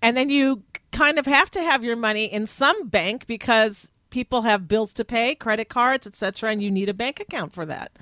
And 0.00 0.16
then 0.16 0.28
you 0.28 0.62
kind 0.92 1.18
of 1.18 1.26
have 1.26 1.50
to 1.50 1.60
have 1.60 1.82
your 1.82 1.96
money 1.96 2.26
in 2.26 2.46
some 2.46 2.86
bank 2.86 3.26
because 3.26 3.90
people 4.10 4.42
have 4.42 4.68
bills 4.68 4.92
to 4.92 5.04
pay, 5.04 5.34
credit 5.34 5.68
cards, 5.68 6.06
etc., 6.06 6.52
and 6.52 6.62
you 6.62 6.70
need 6.70 6.88
a 6.88 6.94
bank 6.94 7.18
account 7.18 7.52
for 7.52 7.66
that. 7.66 7.98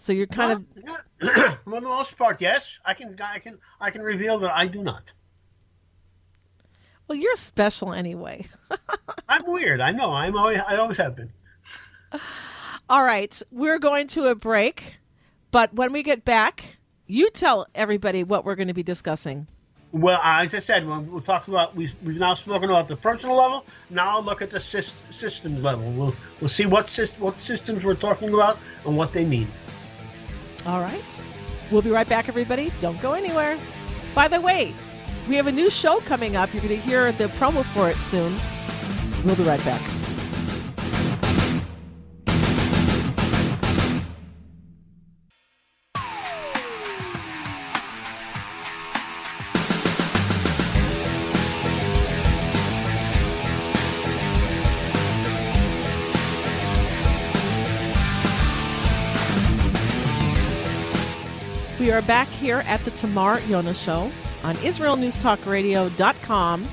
So 0.00 0.14
you're 0.14 0.26
kind 0.26 0.52
of 0.52 0.64
yeah. 1.22 1.56
for 1.64 1.78
the 1.78 1.80
most 1.82 2.16
part, 2.16 2.40
yes. 2.40 2.64
I 2.86 2.94
can 2.94 3.14
I 3.22 3.38
can 3.38 3.58
I 3.82 3.90
can 3.90 4.00
reveal 4.00 4.38
that 4.38 4.50
I 4.50 4.66
do 4.66 4.82
not. 4.82 5.12
Well, 7.06 7.18
you're 7.18 7.36
special 7.36 7.92
anyway. 7.92 8.46
I'm 9.28 9.42
weird. 9.46 9.82
I 9.82 9.92
know. 9.92 10.14
I'm 10.14 10.38
always 10.38 10.58
I 10.66 10.76
always 10.76 10.96
have 10.96 11.16
been. 11.16 11.30
All 12.88 13.04
right, 13.04 13.42
we're 13.50 13.78
going 13.78 14.06
to 14.08 14.28
a 14.28 14.34
break, 14.34 14.94
but 15.50 15.74
when 15.74 15.92
we 15.92 16.02
get 16.02 16.24
back, 16.24 16.78
you 17.06 17.28
tell 17.28 17.66
everybody 17.74 18.24
what 18.24 18.46
we're 18.46 18.56
going 18.56 18.68
to 18.68 18.74
be 18.74 18.82
discussing. 18.82 19.48
Well, 19.92 20.20
as 20.22 20.54
I 20.54 20.60
said, 20.60 20.86
we'll, 20.86 21.02
we'll 21.02 21.20
talk 21.20 21.48
about 21.48 21.76
we, 21.76 21.92
we've 22.02 22.16
now 22.16 22.34
spoken 22.34 22.70
about 22.70 22.88
the 22.88 22.96
personal 22.96 23.36
level. 23.36 23.66
Now 23.90 24.16
I'll 24.16 24.22
look 24.22 24.40
at 24.40 24.48
the 24.50 24.60
systems 24.60 25.62
level. 25.62 25.90
We'll 25.92 26.14
we'll 26.40 26.48
see 26.48 26.64
what 26.64 26.88
what 27.18 27.36
systems 27.38 27.84
we're 27.84 27.94
talking 27.94 28.32
about 28.32 28.58
and 28.86 28.96
what 28.96 29.12
they 29.12 29.26
mean. 29.26 29.48
All 30.66 30.80
right, 30.80 31.22
we'll 31.70 31.82
be 31.82 31.90
right 31.90 32.08
back, 32.08 32.28
everybody. 32.28 32.70
Don't 32.80 33.00
go 33.00 33.14
anywhere. 33.14 33.58
By 34.14 34.28
the 34.28 34.40
way, 34.40 34.74
we 35.28 35.36
have 35.36 35.46
a 35.46 35.52
new 35.52 35.70
show 35.70 36.00
coming 36.00 36.36
up. 36.36 36.52
You're 36.52 36.62
going 36.62 36.80
to 36.80 36.86
hear 36.86 37.12
the 37.12 37.26
promo 37.28 37.64
for 37.64 37.88
it 37.88 37.96
soon. 37.96 38.36
We'll 39.24 39.36
be 39.36 39.44
right 39.44 39.64
back. 39.64 39.99
We 61.90 61.96
are 61.96 62.02
back 62.02 62.28
here 62.28 62.62
at 62.68 62.84
the 62.84 62.92
Tamar 62.92 63.38
Yona 63.38 63.74
Show 63.74 64.12
on 64.44 64.54
IsraelNewsTalkRadio.com. 64.58 66.68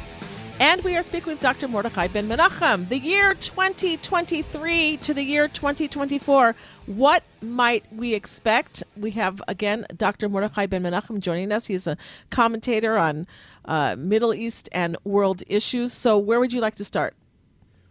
And 0.60 0.84
we 0.84 0.96
are 0.96 1.02
speaking 1.02 1.34
with 1.34 1.40
Dr. 1.40 1.68
Mordechai 1.68 2.06
Ben 2.06 2.28
Menachem. 2.28 2.88
The 2.88 3.00
year 3.00 3.34
2023 3.34 4.98
to 4.98 5.14
the 5.16 5.24
year 5.24 5.48
2024, 5.48 6.56
what 6.86 7.24
might 7.42 7.84
we 7.92 8.14
expect? 8.14 8.84
We 8.96 9.10
have, 9.10 9.42
again, 9.48 9.88
Dr. 9.98 10.30
Mordechai 10.30 10.68
Ben 10.68 10.84
Menachem 10.84 11.18
joining 11.18 11.52
us. 11.52 11.66
He's 11.66 11.88
a 11.88 11.98
commentator 12.30 13.00
on 13.00 13.26
uh, 13.66 13.96
Middle 13.98 14.36
East 14.36 14.70
and 14.72 14.98
world 15.04 15.42
issues. 15.48 15.94
So, 15.94 16.20
where 16.20 16.40
would 16.40 16.54
you 16.54 16.62
like 16.62 16.76
to 16.76 16.86
start? 16.86 17.16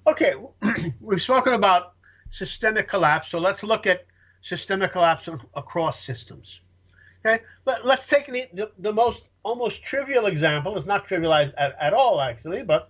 Okay, 0.06 0.34
we've 1.00 1.20
spoken 1.20 1.54
about 1.54 1.94
systemic 2.30 2.86
collapse. 2.86 3.30
So, 3.30 3.40
let's 3.40 3.64
look 3.64 3.84
at 3.84 4.06
systemic 4.42 4.92
collapse 4.92 5.28
across 5.56 6.04
systems. 6.04 6.60
Okay, 7.26 7.42
Let, 7.64 7.84
us 7.84 8.06
take 8.06 8.26
the, 8.26 8.46
the, 8.52 8.70
the, 8.78 8.92
most 8.92 9.28
almost 9.42 9.82
trivial 9.82 10.26
example. 10.26 10.76
It's 10.76 10.86
not 10.86 11.08
trivialized 11.08 11.54
at, 11.58 11.74
at 11.80 11.92
all, 11.92 12.20
actually, 12.20 12.62
but 12.62 12.88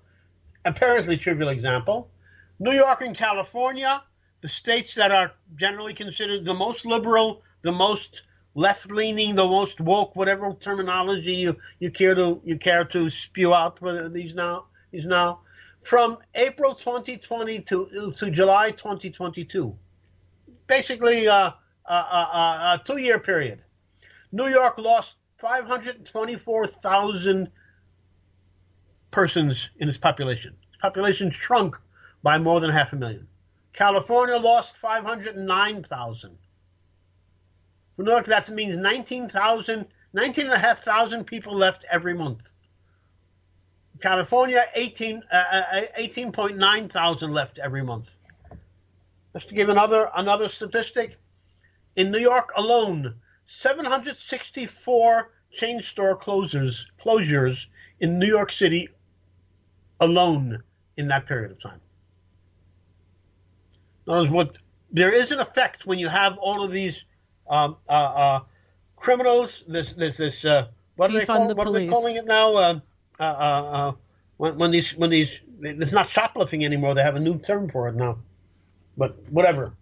apparently 0.66 1.16
trivial 1.16 1.48
example. 1.48 2.10
New 2.58 2.72
York 2.72 3.00
and 3.00 3.16
California, 3.16 4.02
the 4.42 4.48
states 4.48 4.94
that 4.96 5.10
are 5.10 5.32
generally 5.56 5.94
considered 5.94 6.44
the 6.44 6.52
most 6.52 6.84
liberal, 6.84 7.42
the 7.62 7.72
most 7.72 8.22
left-leaning, 8.54 9.36
the 9.36 9.44
most 9.44 9.80
woke, 9.80 10.14
whatever 10.16 10.52
terminology 10.60 11.32
you, 11.32 11.56
you 11.78 11.90
care 11.90 12.14
to 12.14 12.38
you 12.44 12.58
care 12.58 12.84
to 12.84 13.08
spew 13.08 13.54
out 13.54 13.78
for 13.78 14.10
these 14.10 14.34
now 14.34 14.66
these 14.90 15.06
now, 15.06 15.40
from 15.82 16.18
April 16.34 16.74
2020 16.74 17.60
to 17.60 18.12
to 18.16 18.30
July 18.30 18.70
2022, 18.70 19.74
basically 20.66 21.26
uh, 21.26 21.52
a, 21.86 21.94
a, 21.94 22.80
a 22.80 22.82
two-year 22.84 23.18
period. 23.18 23.62
New 24.36 24.48
York 24.48 24.76
lost 24.76 25.14
524,000 25.40 27.50
persons 29.10 29.70
in 29.78 29.88
its 29.88 29.96
population. 29.96 30.54
Its 30.68 30.76
population 30.82 31.30
shrunk 31.30 31.74
by 32.22 32.36
more 32.36 32.60
than 32.60 32.70
half 32.70 32.92
a 32.92 32.96
million. 32.96 33.26
California 33.72 34.36
lost 34.36 34.76
509,000. 34.76 36.36
For 37.96 38.02
New 38.02 38.10
York, 38.10 38.26
that 38.26 38.50
means 38.50 38.76
19,000, 38.76 39.86
19,500 40.12 41.26
people 41.26 41.56
left 41.56 41.86
every 41.90 42.12
month. 42.12 42.42
California, 44.02 44.66
18, 44.74 45.22
uh, 45.32 45.62
18.9 45.98 46.94
uh, 46.94 47.26
left 47.26 47.58
every 47.58 47.82
month. 47.82 48.08
Just 49.32 49.48
to 49.48 49.54
give 49.54 49.70
another 49.70 50.10
another 50.14 50.50
statistic, 50.50 51.16
in 51.96 52.10
New 52.10 52.18
York 52.18 52.52
alone, 52.56 53.14
764 53.46 55.30
chain 55.52 55.82
store 55.82 56.18
closures 56.18 56.76
closures 57.02 57.56
in 58.00 58.18
New 58.18 58.26
York 58.26 58.52
City 58.52 58.88
alone 60.00 60.62
in 60.96 61.08
that 61.08 61.26
period 61.26 61.52
of 61.52 61.60
time. 61.60 61.80
In 64.06 64.12
other 64.12 64.22
words, 64.22 64.32
what 64.32 64.58
there 64.90 65.12
is 65.12 65.32
an 65.32 65.40
effect 65.40 65.86
when 65.86 65.98
you 65.98 66.08
have 66.08 66.36
all 66.38 66.62
of 66.62 66.70
these 66.70 66.96
um, 67.48 67.76
uh, 67.88 67.92
uh, 67.92 68.40
criminals. 68.96 69.64
This 69.68 69.92
this 69.92 70.16
this 70.16 70.44
uh, 70.44 70.68
what, 70.96 71.10
are 71.10 71.12
they, 71.12 71.26
call, 71.26 71.48
the 71.48 71.54
what 71.54 71.66
are 71.66 71.72
they 71.72 71.86
calling 71.86 72.16
it 72.16 72.26
now? 72.26 72.54
Uh, 72.54 72.80
uh, 73.18 73.22
uh, 73.22 73.92
when, 74.36 74.58
when 74.58 74.70
these 74.70 74.94
when 74.96 75.10
these 75.10 75.30
it's 75.62 75.92
not 75.92 76.10
shoplifting 76.10 76.64
anymore. 76.64 76.94
They 76.94 77.02
have 77.02 77.16
a 77.16 77.20
new 77.20 77.38
term 77.38 77.68
for 77.68 77.88
it 77.88 77.94
now. 77.94 78.18
But 78.96 79.16
whatever. 79.30 79.72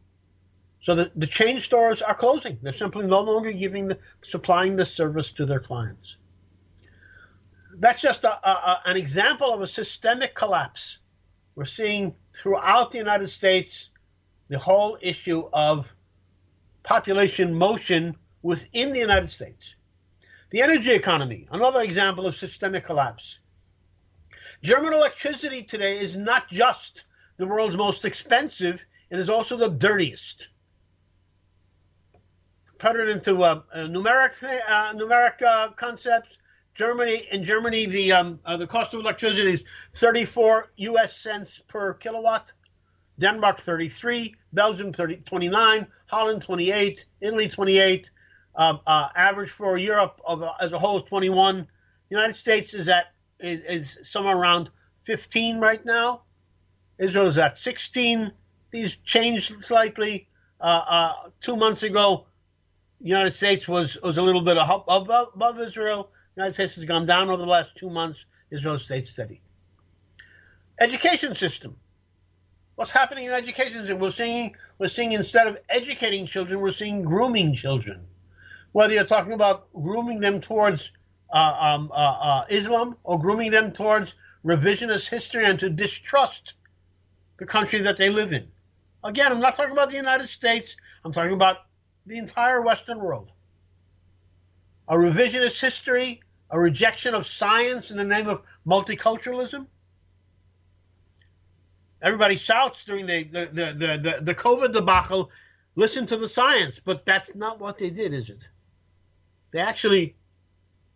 So 0.84 0.94
the, 0.94 1.10
the 1.16 1.26
chain 1.26 1.62
stores 1.62 2.02
are 2.02 2.14
closing. 2.14 2.58
They're 2.62 2.74
simply 2.74 3.06
no 3.06 3.20
longer 3.20 3.52
giving 3.52 3.88
the 3.88 3.98
supplying 4.22 4.76
the 4.76 4.84
service 4.84 5.32
to 5.32 5.46
their 5.46 5.60
clients. 5.60 6.16
That's 7.78 8.02
just 8.02 8.22
a, 8.24 8.48
a, 8.48 8.82
an 8.84 8.96
example 8.96 9.52
of 9.52 9.62
a 9.62 9.66
systemic 9.66 10.34
collapse. 10.34 10.98
We're 11.56 11.64
seeing 11.64 12.14
throughout 12.36 12.92
the 12.92 12.98
United 12.98 13.30
States 13.30 13.88
the 14.48 14.58
whole 14.58 14.98
issue 15.00 15.48
of 15.54 15.86
population 16.82 17.54
motion 17.54 18.14
within 18.42 18.92
the 18.92 19.00
United 19.00 19.30
States. 19.30 19.74
The 20.50 20.60
energy 20.60 20.90
economy, 20.90 21.48
another 21.50 21.80
example 21.80 22.26
of 22.26 22.36
systemic 22.36 22.84
collapse. 22.84 23.38
German 24.62 24.92
electricity 24.92 25.62
today 25.62 25.98
is 25.98 26.14
not 26.14 26.48
just 26.50 27.04
the 27.38 27.46
world's 27.46 27.76
most 27.76 28.04
expensive, 28.04 28.80
it 29.10 29.18
is 29.18 29.30
also 29.30 29.56
the 29.56 29.68
dirtiest 29.68 30.48
put 32.84 32.96
it 32.96 33.08
into 33.08 33.42
uh, 33.42 33.62
numeric 33.76 34.42
uh, 34.42 34.92
numeric 34.94 35.40
uh, 35.42 35.70
concepts. 35.70 36.28
Germany 36.74 37.26
in 37.30 37.44
Germany 37.44 37.86
the 37.86 38.12
um, 38.12 38.38
uh, 38.44 38.58
the 38.58 38.66
cost 38.66 38.92
of 38.92 39.00
electricity 39.00 39.54
is 39.54 39.60
34 39.96 40.70
U.S. 40.76 41.16
cents 41.22 41.50
per 41.68 41.94
kilowatt. 41.94 42.52
Denmark 43.18 43.62
33, 43.62 44.34
Belgium 44.52 44.92
30, 44.92 45.18
29, 45.24 45.86
Holland 46.06 46.42
28, 46.42 47.04
Italy 47.20 47.48
28. 47.48 48.10
Uh, 48.56 48.76
uh, 48.86 49.08
average 49.16 49.50
for 49.50 49.78
Europe 49.78 50.20
of, 50.26 50.42
uh, 50.42 50.52
as 50.60 50.72
a 50.72 50.78
whole 50.78 51.00
is 51.00 51.08
21. 51.08 51.66
United 52.10 52.36
States 52.36 52.74
is 52.74 52.88
at 52.88 53.06
is, 53.40 53.60
is 53.68 53.98
somewhere 54.10 54.36
around 54.36 54.68
15 55.06 55.58
right 55.58 55.84
now. 55.86 56.22
Israel 56.98 57.28
is 57.28 57.38
at 57.38 57.56
16. 57.58 58.32
These 58.72 58.96
changed 59.06 59.54
slightly. 59.64 60.28
Two 61.40 61.56
months 61.56 61.82
ago, 61.82 62.26
United 63.04 63.34
States 63.34 63.68
was 63.68 63.98
was 64.02 64.16
a 64.16 64.22
little 64.22 64.40
bit 64.40 64.56
above, 64.56 65.08
above 65.34 65.60
Israel. 65.60 66.08
United 66.36 66.54
States 66.54 66.74
has 66.76 66.84
gone 66.86 67.04
down 67.04 67.28
over 67.28 67.36
the 67.36 67.48
last 67.48 67.68
two 67.76 67.90
months. 67.90 68.18
Israel 68.50 68.78
stays 68.78 69.10
steady. 69.10 69.42
Education 70.80 71.36
system. 71.36 71.76
What's 72.76 72.90
happening 72.90 73.26
in 73.26 73.32
education? 73.32 73.82
system? 73.82 73.98
We're 73.98 74.10
seeing 74.10 74.56
we're 74.78 74.88
seeing 74.88 75.12
instead 75.12 75.46
of 75.46 75.58
educating 75.68 76.26
children, 76.26 76.60
we're 76.60 76.72
seeing 76.72 77.02
grooming 77.02 77.54
children. 77.54 78.06
Whether 78.72 78.94
you're 78.94 79.04
talking 79.04 79.34
about 79.34 79.70
grooming 79.74 80.20
them 80.20 80.40
towards 80.40 80.82
uh, 81.30 81.36
um, 81.36 81.92
uh, 81.92 81.94
uh, 81.94 82.44
Islam 82.48 82.96
or 83.04 83.20
grooming 83.20 83.50
them 83.50 83.70
towards 83.70 84.14
revisionist 84.46 85.08
history 85.08 85.44
and 85.44 85.60
to 85.60 85.68
distrust 85.68 86.54
the 87.38 87.44
country 87.44 87.82
that 87.82 87.98
they 87.98 88.08
live 88.08 88.32
in. 88.32 88.48
Again, 89.04 89.30
I'm 89.30 89.40
not 89.40 89.56
talking 89.56 89.72
about 89.72 89.90
the 89.90 89.96
United 89.96 90.30
States. 90.30 90.74
I'm 91.04 91.12
talking 91.12 91.34
about 91.34 91.58
the 92.06 92.18
entire 92.18 92.60
Western 92.62 93.00
world. 93.00 93.30
A 94.88 94.94
revisionist 94.94 95.60
history, 95.60 96.20
a 96.50 96.58
rejection 96.58 97.14
of 97.14 97.26
science 97.26 97.90
in 97.90 97.96
the 97.96 98.04
name 98.04 98.28
of 98.28 98.42
multiculturalism. 98.66 99.66
Everybody 102.02 102.36
shouts 102.36 102.84
during 102.84 103.06
the, 103.06 103.24
the, 103.24 103.46
the, 103.46 103.98
the, 104.02 104.18
the 104.22 104.34
COVID 104.34 104.72
debacle, 104.72 105.30
listen 105.74 106.06
to 106.06 106.18
the 106.18 106.28
science, 106.28 106.78
but 106.84 107.06
that's 107.06 107.34
not 107.34 107.58
what 107.58 107.78
they 107.78 107.88
did, 107.88 108.12
is 108.12 108.28
it? 108.28 108.46
They 109.52 109.60
actually 109.60 110.14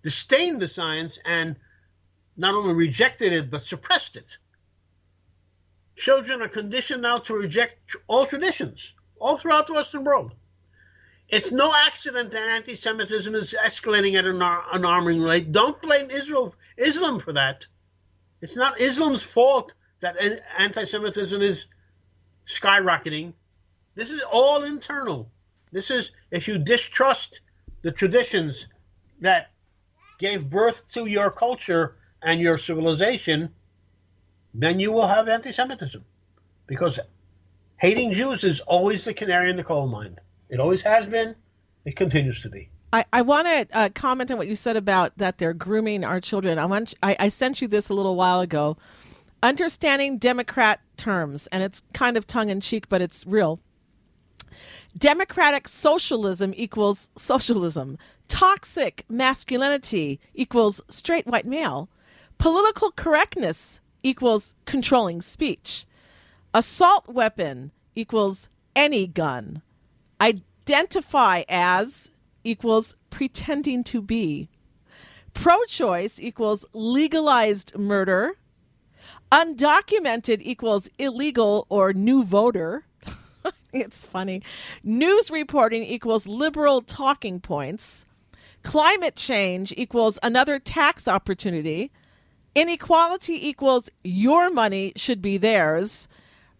disdained 0.02 0.60
the 0.60 0.68
science 0.68 1.18
and 1.24 1.56
not 2.36 2.54
only 2.54 2.74
rejected 2.74 3.32
it, 3.32 3.50
but 3.50 3.62
suppressed 3.62 4.16
it. 4.16 4.26
Children 5.96 6.42
are 6.42 6.48
conditioned 6.48 7.02
now 7.02 7.18
to 7.20 7.34
reject 7.34 7.78
all 8.06 8.26
traditions, 8.26 8.78
all 9.18 9.38
throughout 9.38 9.66
the 9.66 9.72
Western 9.72 10.04
world. 10.04 10.32
It's 11.28 11.52
no 11.52 11.74
accident 11.74 12.32
that 12.32 12.48
anti-Semitism 12.48 13.34
is 13.34 13.54
escalating 13.62 14.18
at 14.18 14.24
an, 14.24 14.40
alarming 14.40 15.20
rate. 15.20 15.52
Don't 15.52 15.80
blame 15.82 16.10
Israel, 16.10 16.54
Islam 16.78 17.20
for 17.20 17.34
that. 17.34 17.66
It's 18.40 18.56
not 18.56 18.80
Islam's 18.80 19.22
fault 19.22 19.74
that 20.00 20.16
anti-Semitism 20.58 21.42
is 21.42 21.66
skyrocketing. 22.48 23.34
This 23.94 24.10
is 24.10 24.22
all 24.30 24.64
internal. 24.64 25.30
This 25.70 25.90
is 25.90 26.12
if 26.30 26.48
you 26.48 26.56
distrust 26.56 27.40
the 27.82 27.92
traditions 27.92 28.66
that 29.20 29.50
gave 30.18 30.48
birth 30.48 30.90
to 30.94 31.06
your 31.06 31.30
culture 31.30 31.96
and 32.22 32.40
your 32.40 32.58
civilization, 32.58 33.50
then 34.54 34.80
you 34.80 34.92
will 34.92 35.06
have 35.06 35.28
anti-Semitism, 35.28 36.02
because 36.66 36.98
hating 37.76 38.14
Jews 38.14 38.44
is 38.44 38.60
always 38.60 39.04
the 39.04 39.12
canary 39.12 39.50
in 39.50 39.56
the 39.56 39.64
coal 39.64 39.86
mine. 39.86 40.18
It 40.48 40.60
always 40.60 40.82
has 40.82 41.06
been. 41.06 41.34
It 41.84 41.96
continues 41.96 42.42
to 42.42 42.48
be. 42.48 42.70
I, 42.92 43.04
I 43.12 43.22
want 43.22 43.46
to 43.46 43.76
uh, 43.76 43.88
comment 43.94 44.30
on 44.30 44.38
what 44.38 44.48
you 44.48 44.54
said 44.54 44.76
about 44.76 45.16
that 45.18 45.38
they're 45.38 45.52
grooming 45.52 46.04
our 46.04 46.20
children. 46.20 46.58
I 46.58 46.64
want 46.64 46.94
I, 47.02 47.16
I 47.18 47.28
sent 47.28 47.60
you 47.60 47.68
this 47.68 47.88
a 47.88 47.94
little 47.94 48.16
while 48.16 48.40
ago. 48.40 48.76
Understanding 49.42 50.18
Democrat 50.18 50.80
terms, 50.96 51.46
and 51.48 51.62
it's 51.62 51.82
kind 51.92 52.16
of 52.16 52.26
tongue 52.26 52.48
in 52.48 52.60
cheek, 52.60 52.88
but 52.88 53.00
it's 53.00 53.26
real. 53.26 53.60
Democratic 54.96 55.68
socialism 55.68 56.52
equals 56.56 57.10
socialism. 57.16 57.98
Toxic 58.26 59.04
masculinity 59.08 60.18
equals 60.34 60.80
straight 60.88 61.26
white 61.26 61.46
male. 61.46 61.88
Political 62.38 62.92
correctness 62.92 63.80
equals 64.02 64.54
controlling 64.64 65.20
speech. 65.20 65.86
Assault 66.54 67.06
weapon 67.08 67.70
equals 67.94 68.48
any 68.74 69.06
gun. 69.06 69.62
Identify 70.20 71.44
as 71.48 72.10
equals 72.44 72.94
pretending 73.10 73.84
to 73.84 74.02
be. 74.02 74.48
Pro 75.34 75.64
choice 75.64 76.18
equals 76.20 76.64
legalized 76.72 77.76
murder. 77.78 78.36
Undocumented 79.30 80.38
equals 80.40 80.88
illegal 80.98 81.66
or 81.68 81.92
new 81.92 82.24
voter. 82.24 82.86
it's 83.72 84.04
funny. 84.04 84.42
News 84.82 85.30
reporting 85.30 85.84
equals 85.84 86.26
liberal 86.26 86.80
talking 86.80 87.40
points. 87.40 88.06
Climate 88.62 89.14
change 89.14 89.72
equals 89.76 90.18
another 90.22 90.58
tax 90.58 91.06
opportunity. 91.06 91.92
Inequality 92.54 93.48
equals 93.48 93.88
your 94.02 94.50
money 94.50 94.92
should 94.96 95.22
be 95.22 95.38
theirs. 95.38 96.08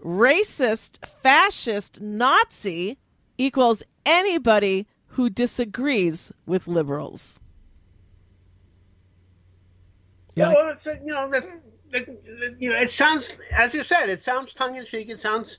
Racist, 0.01 1.05
fascist, 1.23 2.01
Nazi 2.01 2.99
equals 3.38 3.83
anybody 4.05 4.87
who 5.09 5.31
disagrees 5.31 6.33
with 6.46 6.68
liberals. 6.68 7.40
Yeah, 10.35 10.53
well, 10.53 10.68
it's, 10.68 10.87
uh, 10.87 10.96
you 11.05 11.12
know, 11.12 11.31
you 12.59 12.70
know, 12.70 12.79
it 12.79 12.90
sounds, 12.90 13.33
as 13.51 13.74
you 13.74 13.83
said, 13.83 14.09
it 14.09 14.24
sounds 14.24 14.53
tongue 14.55 14.77
in 14.77 14.87
cheek. 14.87 15.09
It 15.09 15.20
sounds 15.20 15.57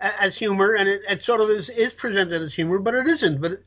uh, 0.00 0.10
as 0.18 0.36
humor, 0.36 0.74
and 0.74 0.88
it, 0.88 1.02
it, 1.08 1.22
sort 1.22 1.40
of 1.40 1.50
is, 1.50 1.68
is 1.68 1.92
presented 1.92 2.40
as 2.40 2.54
humor, 2.54 2.78
but 2.78 2.94
it 2.94 3.06
isn't. 3.06 3.40
But 3.40 3.62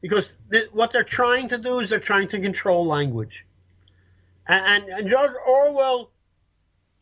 because 0.00 0.34
what 0.72 0.90
they're 0.90 1.04
trying 1.04 1.48
to 1.50 1.58
do 1.58 1.80
is 1.80 1.90
they're 1.90 2.00
trying 2.00 2.28
to 2.28 2.40
control 2.40 2.86
language. 2.86 3.44
And, 4.48 4.88
and 4.88 5.08
George 5.08 5.32
Orwell 5.46 6.10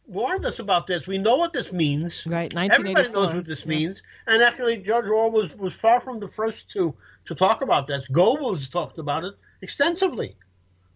warned 0.06 0.46
us 0.46 0.58
about 0.58 0.86
this. 0.86 1.06
We 1.06 1.18
know 1.18 1.36
what 1.36 1.52
this 1.52 1.72
means. 1.72 2.22
Right, 2.26 2.52
Everybody 2.54 3.12
knows 3.12 3.34
what 3.34 3.44
this 3.44 3.66
means. 3.66 4.00
And 4.26 4.42
actually, 4.42 4.78
George 4.78 5.06
Orwell 5.06 5.30
was, 5.30 5.54
was 5.56 5.74
far 5.74 6.00
from 6.00 6.20
the 6.20 6.28
first 6.28 6.70
to, 6.72 6.94
to 7.26 7.34
talk 7.34 7.62
about 7.62 7.86
this. 7.86 8.04
Goebbels 8.10 8.70
talked 8.70 8.98
about 8.98 9.24
it 9.24 9.34
extensively. 9.62 10.36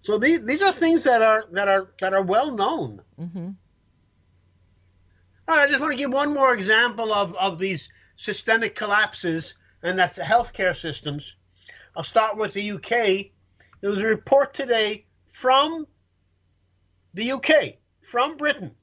So 0.02 0.18
these, 0.18 0.44
these 0.46 0.62
are 0.62 0.72
things 0.72 1.04
that 1.04 1.20
are 1.20 1.44
that 1.52 1.68
are 1.68 1.90
that 2.00 2.14
are 2.14 2.22
well 2.22 2.50
known. 2.54 3.02
Mm-hmm. 3.20 3.50
All 5.48 5.56
right, 5.56 5.64
I 5.64 5.68
just 5.68 5.80
want 5.80 5.92
to 5.92 5.98
give 5.98 6.12
one 6.12 6.32
more 6.32 6.54
example 6.54 7.12
of, 7.12 7.34
of 7.34 7.58
these 7.58 7.88
systemic 8.16 8.76
collapses, 8.76 9.54
and 9.82 9.98
that's 9.98 10.16
the 10.16 10.22
healthcare 10.22 10.80
systems. 10.80 11.34
I'll 11.96 12.04
start 12.04 12.36
with 12.36 12.54
the 12.54 12.72
UK. 12.72 13.32
There 13.80 13.90
was 13.90 14.00
a 14.00 14.06
report 14.06 14.54
today 14.54 15.06
from 15.32 15.86
the 17.14 17.32
UK, 17.32 17.74
from 18.10 18.36
Britain. 18.36 18.74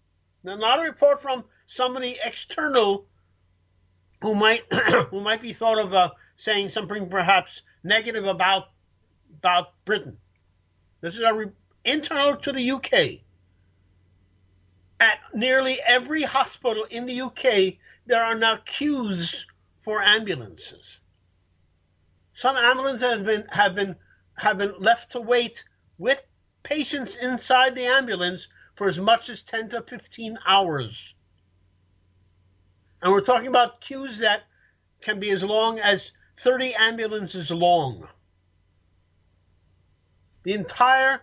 Not 0.44 0.80
a 0.80 0.84
report 0.84 1.22
from 1.22 1.44
somebody 1.68 2.18
external 2.24 3.06
who 4.22 4.36
might 4.36 4.64
who 5.10 5.22
might 5.22 5.42
be 5.42 5.54
thought 5.54 5.80
of 5.80 5.94
uh, 5.94 6.12
saying 6.38 6.70
something 6.70 7.10
perhaps 7.10 7.62
negative 7.84 8.26
about 8.26 8.70
about 9.40 9.74
Britain. 9.86 10.18
This 11.02 11.16
is 11.16 11.22
a 11.22 11.34
re- 11.34 11.52
internal 11.86 12.38
to 12.38 12.52
the 12.52 12.72
UK. 12.72 13.22
At 15.00 15.20
nearly 15.34 15.80
every 15.82 16.24
hospital 16.24 16.86
in 16.90 17.06
the 17.06 17.22
UK, 17.22 17.76
there 18.08 18.24
are 18.24 18.34
now 18.34 18.58
queues 18.58 19.46
for 19.84 20.02
ambulances. 20.02 20.98
Some 22.36 22.56
ambulances 22.56 23.04
have 23.04 23.26
been 23.26 23.46
have 23.50 23.76
been 23.76 23.96
have 24.36 24.58
been 24.58 24.74
left 24.80 25.12
to 25.12 25.22
wait 25.22 25.64
with 25.98 26.20
patients 26.64 27.16
inside 27.22 27.76
the 27.76 27.86
ambulance 27.86 28.48
for 28.78 28.88
as 28.88 29.00
much 29.00 29.30
as 29.30 29.42
10 29.42 29.70
to 29.70 29.82
15 29.82 30.38
hours. 30.46 30.96
And 33.02 33.12
we're 33.12 33.22
talking 33.22 33.48
about 33.48 33.82
queues 33.82 34.20
that 34.20 34.44
can 35.02 35.20
be 35.20 35.32
as 35.32 35.44
long 35.44 35.80
as 35.80 36.12
30 36.44 36.76
ambulances 36.76 37.50
long. 37.50 38.08
The 40.44 40.54
entire 40.54 41.22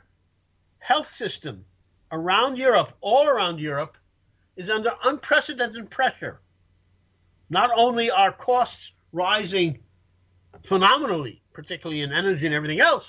health 0.78 1.08
system 1.08 1.64
around 2.12 2.58
Europe, 2.58 2.92
all 3.00 3.26
around 3.26 3.58
Europe, 3.58 3.96
is 4.56 4.68
under 4.68 4.92
unprecedented 5.04 5.90
pressure. 5.90 6.40
Not 7.50 7.70
only 7.74 8.10
are 8.10 8.32
costs 8.32 8.92
rising 9.12 9.78
phenomenally, 10.66 11.42
particularly 11.52 12.02
in 12.02 12.12
energy 12.12 12.46
and 12.46 12.54
everything 12.54 12.80
else, 12.80 13.04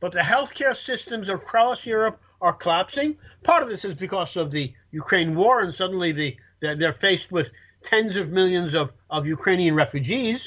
but 0.00 0.12
the 0.12 0.20
healthcare 0.20 0.76
systems 0.76 1.28
across 1.28 1.84
Europe 1.86 2.20
are 2.44 2.52
collapsing. 2.52 3.16
Part 3.42 3.62
of 3.62 3.70
this 3.70 3.84
is 3.86 3.94
because 3.94 4.36
of 4.36 4.50
the 4.50 4.72
Ukraine 4.92 5.34
war, 5.34 5.62
and 5.62 5.74
suddenly 5.74 6.12
the, 6.12 6.36
they're, 6.60 6.76
they're 6.76 6.92
faced 6.92 7.32
with 7.32 7.50
tens 7.82 8.16
of 8.16 8.28
millions 8.28 8.74
of, 8.74 8.90
of 9.10 9.26
Ukrainian 9.26 9.74
refugees. 9.74 10.40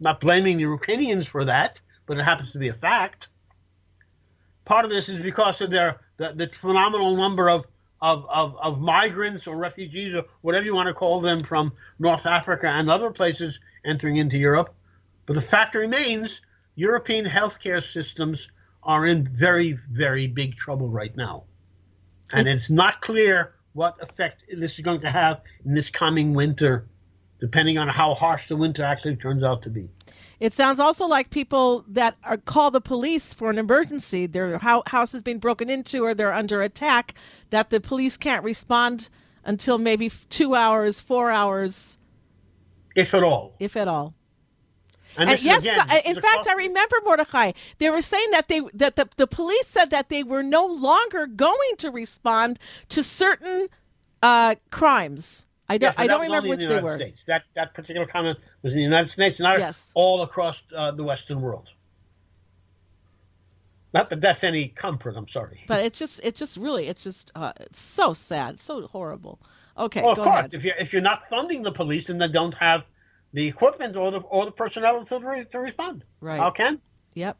not 0.00 0.20
blaming 0.20 0.56
the 0.56 0.62
Ukrainians 0.62 1.26
for 1.26 1.44
that, 1.44 1.80
but 2.06 2.16
it 2.16 2.24
happens 2.24 2.52
to 2.52 2.58
be 2.58 2.68
a 2.68 2.74
fact. 2.74 3.28
part 4.64 4.84
of 4.84 4.90
this 4.90 5.08
is 5.08 5.22
because 5.22 5.60
of 5.60 5.70
their 5.70 5.90
the, 6.18 6.32
the 6.40 6.48
phenomenal 6.60 7.16
number 7.16 7.50
of, 7.50 7.64
of, 8.00 8.24
of, 8.30 8.56
of 8.66 8.78
migrants 8.80 9.46
or 9.48 9.56
refugees 9.56 10.14
or 10.14 10.24
whatever 10.42 10.64
you 10.64 10.74
want 10.74 10.86
to 10.86 10.94
call 10.94 11.20
them 11.20 11.42
from 11.42 11.72
North 11.98 12.26
Africa 12.26 12.68
and 12.68 12.88
other 12.88 13.10
places 13.10 13.58
entering 13.84 14.16
into 14.18 14.38
Europe. 14.38 14.70
But 15.26 15.34
the 15.34 15.42
fact 15.42 15.74
remains, 15.74 16.40
European 16.76 17.24
healthcare 17.24 17.82
systems 17.82 18.46
are 18.82 19.06
in 19.06 19.28
very, 19.28 19.78
very 19.90 20.26
big 20.26 20.56
trouble 20.56 20.88
right 20.88 21.16
now. 21.16 21.44
And 22.34 22.48
it's 22.48 22.70
not 22.70 23.00
clear 23.02 23.54
what 23.74 24.02
effect 24.02 24.44
this 24.50 24.72
is 24.72 24.80
going 24.80 25.00
to 25.00 25.10
have 25.10 25.42
in 25.64 25.74
this 25.74 25.90
coming 25.90 26.34
winter, 26.34 26.86
depending 27.40 27.78
on 27.78 27.88
how 27.88 28.14
harsh 28.14 28.48
the 28.48 28.56
winter 28.56 28.82
actually 28.82 29.16
turns 29.16 29.42
out 29.42 29.62
to 29.62 29.70
be. 29.70 29.88
It 30.40 30.52
sounds 30.52 30.80
also 30.80 31.06
like 31.06 31.30
people 31.30 31.84
that 31.88 32.16
are 32.24 32.36
call 32.36 32.70
the 32.70 32.80
police 32.80 33.32
for 33.34 33.50
an 33.50 33.58
emergency, 33.58 34.26
their 34.26 34.58
house 34.58 35.12
has 35.12 35.22
been 35.22 35.38
broken 35.38 35.70
into 35.70 36.02
or 36.04 36.14
they're 36.14 36.32
under 36.32 36.62
attack, 36.62 37.14
that 37.50 37.70
the 37.70 37.80
police 37.80 38.16
can't 38.16 38.42
respond 38.44 39.08
until 39.44 39.78
maybe 39.78 40.10
two 40.30 40.54
hours, 40.54 41.00
four 41.00 41.30
hours, 41.30 41.98
if 42.94 43.14
at 43.14 43.22
all. 43.22 43.54
If 43.58 43.76
at 43.76 43.88
all. 43.88 44.14
And, 45.16 45.30
and 45.30 45.40
yes, 45.40 45.62
again, 45.62 46.02
in 46.04 46.20
fact, 46.20 46.46
I 46.48 46.54
remember 46.54 46.96
Mordechai. 47.04 47.52
They 47.78 47.90
were 47.90 48.00
saying 48.00 48.30
that 48.30 48.48
they 48.48 48.62
that 48.74 48.96
the, 48.96 49.08
the 49.16 49.26
police 49.26 49.66
said 49.66 49.90
that 49.90 50.08
they 50.08 50.22
were 50.22 50.42
no 50.42 50.66
longer 50.66 51.26
going 51.26 51.76
to 51.78 51.90
respond 51.90 52.58
to 52.88 53.02
certain 53.02 53.68
uh, 54.22 54.54
crimes. 54.70 55.46
I 55.68 55.78
don't. 55.78 55.92
Yes, 55.92 55.94
I 55.98 56.06
don't 56.06 56.20
remember 56.20 56.48
which 56.48 56.62
the 56.62 56.68
they 56.68 56.80
were. 56.80 56.96
States. 56.96 57.20
That 57.26 57.44
that 57.54 57.74
particular 57.74 58.06
comment 58.06 58.38
was 58.62 58.72
in 58.72 58.78
the 58.78 58.84
United 58.84 59.10
States, 59.10 59.38
not 59.38 59.58
yes. 59.58 59.92
all 59.94 60.22
across 60.22 60.56
uh, 60.74 60.90
the 60.92 61.04
Western 61.04 61.40
world. 61.40 61.68
Not 63.94 64.08
that 64.10 64.20
that's 64.20 64.42
any 64.42 64.68
comfort. 64.68 65.14
I'm 65.16 65.28
sorry, 65.28 65.64
but 65.66 65.84
it's 65.84 65.98
just 65.98 66.20
it's 66.24 66.38
just 66.38 66.56
really 66.56 66.88
it's 66.88 67.04
just 67.04 67.30
uh, 67.34 67.52
it's 67.60 67.78
so 67.78 68.14
sad, 68.14 68.60
so 68.60 68.86
horrible. 68.86 69.38
Okay, 69.76 70.02
well, 70.02 70.12
of 70.12 70.18
course, 70.18 70.28
ahead. 70.28 70.54
if 70.54 70.64
you 70.64 70.72
if 70.78 70.92
you're 70.92 71.02
not 71.02 71.28
funding 71.28 71.62
the 71.62 71.72
police 71.72 72.08
and 72.08 72.20
they 72.20 72.28
don't 72.28 72.54
have 72.54 72.84
the 73.32 73.46
equipment 73.46 73.96
or 73.96 74.10
the 74.10 74.20
or 74.20 74.44
the 74.44 74.52
personnel 74.52 75.04
to, 75.04 75.18
re, 75.18 75.44
to 75.44 75.58
respond. 75.58 76.04
Right. 76.20 76.38
How 76.38 76.50
can? 76.50 76.80
Yep. 77.14 77.36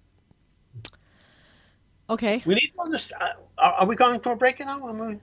Okay. 2.10 2.42
We 2.44 2.54
need 2.54 2.68
to 2.68 2.80
understand. 2.82 3.22
Uh, 3.58 3.62
are 3.80 3.86
we 3.86 3.96
going 3.96 4.20
to 4.20 4.30
a 4.30 4.36
break 4.36 4.60
now? 4.60 4.92
We... 4.92 5.18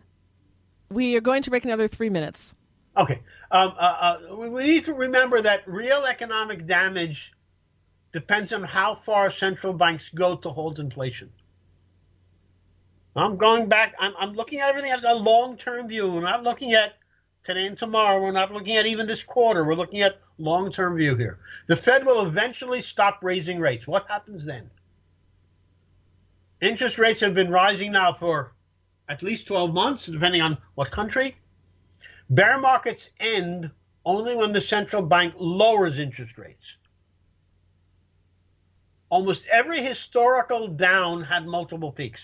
we 0.90 1.16
are 1.16 1.22
going 1.22 1.44
to 1.44 1.50
break 1.50 1.66
another 1.66 1.88
three 1.88 2.10
minutes. 2.10 2.56
Okay. 2.98 3.22
Um, 3.52 3.74
uh, 3.78 4.18
uh, 4.32 4.36
we 4.36 4.64
need 4.64 4.86
to 4.86 4.94
remember 4.94 5.42
that 5.42 5.68
real 5.68 6.06
economic 6.06 6.66
damage 6.66 7.32
depends 8.12 8.54
on 8.54 8.64
how 8.64 9.00
far 9.06 9.32
central 9.32 9.74
banks 9.74 10.10
go 10.16 10.36
to 10.38 10.50
hold 10.50 10.80
inflation. 10.80 11.30
I'm 13.16 13.38
going 13.38 13.68
back. 13.68 13.96
I'm, 14.00 14.14
I'm 14.20 14.34
looking 14.34 14.60
at 14.60 14.70
everything 14.70 14.92
as 14.92 15.04
a 15.04 15.14
long-term 15.14 15.88
view. 15.90 16.18
I'm 16.18 16.24
not 16.24 16.44
looking 16.44 16.74
at 16.74 16.94
today 17.44 17.68
and 17.68 17.78
tomorrow. 17.78 18.22
We're 18.22 18.32
not 18.32 18.52
looking 18.52 18.78
at 18.78 18.86
even 18.86 19.08
this 19.08 19.24
quarter. 19.24 19.64
We're 19.64 19.76
looking 19.76 20.02
at 20.02 20.20
long 20.38 20.72
term 20.72 20.98
view 20.98 21.16
here. 21.16 21.40
The 21.68 21.76
Fed 21.76 22.06
will 22.06 22.26
eventually 22.26 22.82
stop 22.82 23.20
raising 23.22 23.60
rates. 23.60 23.88
What 23.88 24.10
happens 24.10 24.46
then? 24.46 24.70
Interest 26.62 26.98
rates 26.98 27.22
have 27.22 27.34
been 27.34 27.52
rising 27.52 27.92
now 27.94 28.14
for 28.14 28.54
at 29.08 29.24
least 29.24 29.48
12 29.48 29.74
months, 29.74 30.06
depending 30.06 30.42
on 30.42 30.58
what 30.76 30.92
country. 30.92 31.38
Bear 32.30 32.60
markets 32.60 33.10
end 33.20 33.72
only 34.06 34.36
when 34.36 34.52
the 34.52 34.62
central 34.62 35.02
bank 35.02 35.34
lowers 35.38 35.98
interest 35.98 36.38
rates. 36.38 36.76
Almost 39.10 39.48
every 39.52 39.82
historical 39.82 40.68
down 40.68 41.24
had 41.24 41.48
multiple 41.48 41.92
peaks. 41.92 42.22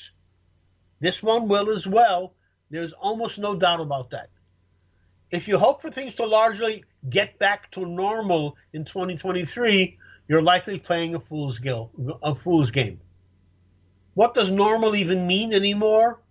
This 0.99 1.23
one 1.23 1.47
will 1.47 1.71
as 1.71 1.87
well. 1.87 2.33
There's 2.69 2.93
almost 2.93 3.37
no 3.37 3.55
doubt 3.55 3.79
about 3.79 4.11
that 4.11 4.29
if 5.31 5.47
you 5.47 5.57
hope 5.57 5.81
for 5.81 5.91
things 5.91 6.15
to 6.15 6.25
largely 6.25 6.83
get 7.09 7.37
back 7.39 7.71
to 7.71 7.85
normal 7.85 8.55
in 8.73 8.85
2023, 8.85 9.97
you're 10.27 10.41
likely 10.41 10.79
playing 10.79 11.15
a 11.15 11.19
fool's, 11.19 11.59
a 12.23 12.35
fool's 12.35 12.71
game. 12.71 12.99
What 14.13 14.33
does 14.33 14.49
normal 14.49 14.95
even 14.95 15.27
mean 15.27 15.53
anymore? 15.53 16.21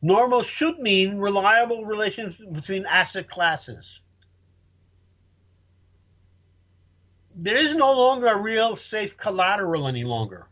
Normal 0.00 0.42
should 0.42 0.78
mean 0.78 1.18
reliable 1.18 1.84
relations 1.84 2.34
between 2.52 2.86
asset 2.86 3.28
classes. 3.28 4.00
There 7.34 7.56
is 7.56 7.74
no 7.74 7.90
longer 7.92 8.26
a 8.26 8.38
real 8.40 8.76
safe 8.76 9.16
collateral 9.16 9.88
any 9.88 10.04
longer. 10.04 10.46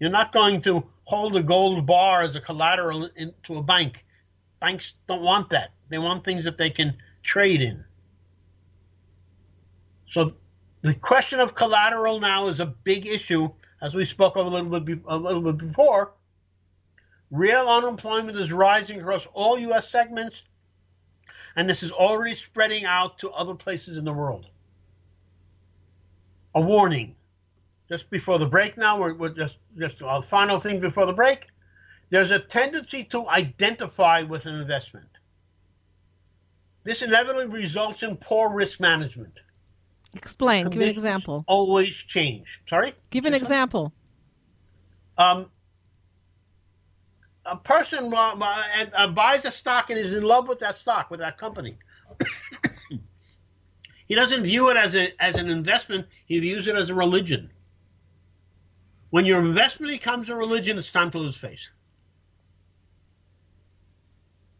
You're 0.00 0.10
not 0.10 0.32
going 0.32 0.62
to 0.62 0.84
hold 1.04 1.36
a 1.36 1.42
gold 1.42 1.86
bar 1.86 2.22
as 2.22 2.34
a 2.34 2.40
collateral 2.40 3.10
into 3.16 3.56
a 3.56 3.62
bank. 3.62 4.04
Banks 4.60 4.94
don't 5.06 5.22
want 5.22 5.50
that. 5.50 5.70
They 5.88 5.98
want 5.98 6.24
things 6.24 6.44
that 6.44 6.58
they 6.58 6.70
can 6.70 6.96
trade 7.22 7.62
in. 7.62 7.84
So 10.10 10.32
the 10.82 10.94
question 10.94 11.40
of 11.40 11.54
collateral 11.54 12.20
now 12.20 12.48
is 12.48 12.60
a 12.60 12.66
big 12.66 13.06
issue, 13.06 13.50
as 13.82 13.94
we 13.94 14.04
spoke 14.04 14.36
of 14.36 14.46
a 14.46 14.48
little 14.48 14.80
bit 14.80 15.00
a 15.06 15.16
little 15.16 15.42
bit 15.42 15.58
before. 15.58 16.12
Real 17.30 17.68
unemployment 17.68 18.38
is 18.38 18.50
rising 18.50 19.00
across 19.00 19.26
all 19.34 19.58
U.S. 19.58 19.90
segments, 19.90 20.42
and 21.56 21.68
this 21.68 21.82
is 21.82 21.90
already 21.90 22.34
spreading 22.34 22.86
out 22.86 23.18
to 23.18 23.30
other 23.30 23.54
places 23.54 23.98
in 23.98 24.04
the 24.04 24.12
world. 24.12 24.46
A 26.54 26.60
warning. 26.60 27.14
Just 27.88 28.08
before 28.10 28.38
the 28.38 28.46
break 28.46 28.76
now, 28.76 28.98
we're, 29.00 29.14
we're 29.14 29.28
just 29.30 29.56
just 29.78 29.96
a 30.00 30.22
final 30.22 30.60
thing 30.60 30.80
before 30.80 31.06
the 31.06 31.12
break. 31.12 31.46
There's 32.10 32.30
a 32.30 32.38
tendency 32.38 33.04
to 33.04 33.28
identify 33.28 34.22
with 34.22 34.46
an 34.46 34.54
investment. 34.54 35.17
This 36.84 37.02
inevitably 37.02 37.46
results 37.46 38.02
in 38.02 38.16
poor 38.16 38.50
risk 38.50 38.80
management. 38.80 39.40
Explain. 40.14 40.64
Conditions 40.64 40.74
Give 40.74 40.88
an 40.88 40.96
example. 40.96 41.44
Always 41.46 41.94
change. 41.94 42.46
Sorry? 42.68 42.94
Give 43.10 43.24
an 43.24 43.34
example. 43.34 43.92
Um, 45.18 45.50
a 47.44 47.56
person 47.56 48.12
uh, 48.12 48.34
uh, 48.94 49.08
buys 49.08 49.44
a 49.44 49.52
stock 49.52 49.90
and 49.90 49.98
is 49.98 50.14
in 50.14 50.22
love 50.22 50.48
with 50.48 50.60
that 50.60 50.78
stock, 50.78 51.10
with 51.10 51.20
that 51.20 51.38
company. 51.38 51.76
he 54.06 54.14
doesn't 54.14 54.42
view 54.42 54.68
it 54.68 54.76
as, 54.76 54.94
a, 54.94 55.12
as 55.22 55.36
an 55.36 55.48
investment, 55.48 56.06
he 56.26 56.38
views 56.38 56.68
it 56.68 56.76
as 56.76 56.90
a 56.90 56.94
religion. 56.94 57.50
When 59.10 59.24
your 59.24 59.40
investment 59.40 59.90
becomes 59.90 60.28
a 60.28 60.34
religion, 60.34 60.78
it's 60.78 60.90
time 60.90 61.10
to 61.12 61.18
lose 61.18 61.36
face. 61.36 61.70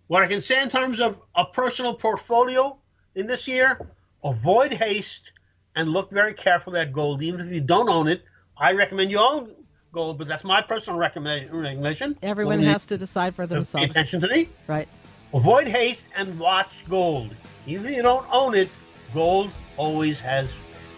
What 0.08 0.22
I 0.22 0.26
can 0.26 0.40
say 0.40 0.60
in 0.62 0.70
terms 0.70 1.00
of 1.00 1.16
a 1.36 1.44
personal 1.44 1.94
portfolio 1.94 2.78
in 3.14 3.26
this 3.26 3.46
year, 3.46 3.78
avoid 4.24 4.72
haste 4.72 5.30
and 5.76 5.90
look 5.90 6.10
very 6.10 6.32
carefully 6.32 6.80
at 6.80 6.94
gold. 6.94 7.22
Even 7.22 7.40
if 7.40 7.52
you 7.52 7.60
don't 7.60 7.90
own 7.90 8.08
it, 8.08 8.22
I 8.56 8.72
recommend 8.72 9.10
you 9.10 9.18
own 9.18 9.54
gold, 9.92 10.16
but 10.16 10.26
that's 10.26 10.44
my 10.44 10.62
personal 10.62 10.98
recommendation. 10.98 12.18
Everyone 12.22 12.62
has 12.62 12.86
to 12.86 12.96
decide 12.96 13.34
for 13.34 13.46
themselves. 13.46 13.86
Pay 13.86 14.00
attention 14.00 14.20
to 14.22 14.28
me. 14.28 14.48
Right. 14.66 14.88
Avoid 15.34 15.68
haste 15.68 16.04
and 16.16 16.38
watch 16.38 16.70
gold. 16.88 17.34
Even 17.66 17.86
if 17.86 17.96
you 17.96 18.02
don't 18.02 18.26
own 18.32 18.54
it, 18.54 18.70
gold 19.12 19.50
always 19.76 20.20
has 20.20 20.48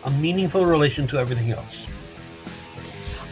a 0.04 0.10
meaningful 0.12 0.64
relation 0.64 1.08
to 1.08 1.18
everything 1.18 1.50
else. 1.50 1.76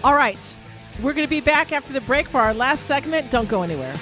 All 0.03 0.15
right. 0.15 0.57
We're 1.01 1.13
going 1.13 1.27
to 1.27 1.31
be 1.31 1.41
back 1.41 1.71
after 1.71 1.93
the 1.93 2.01
break 2.01 2.27
for 2.27 2.41
our 2.41 2.53
last 2.53 2.87
segment. 2.87 3.31
Don't 3.31 3.49
go 3.49 3.63
anywhere. 3.63 3.95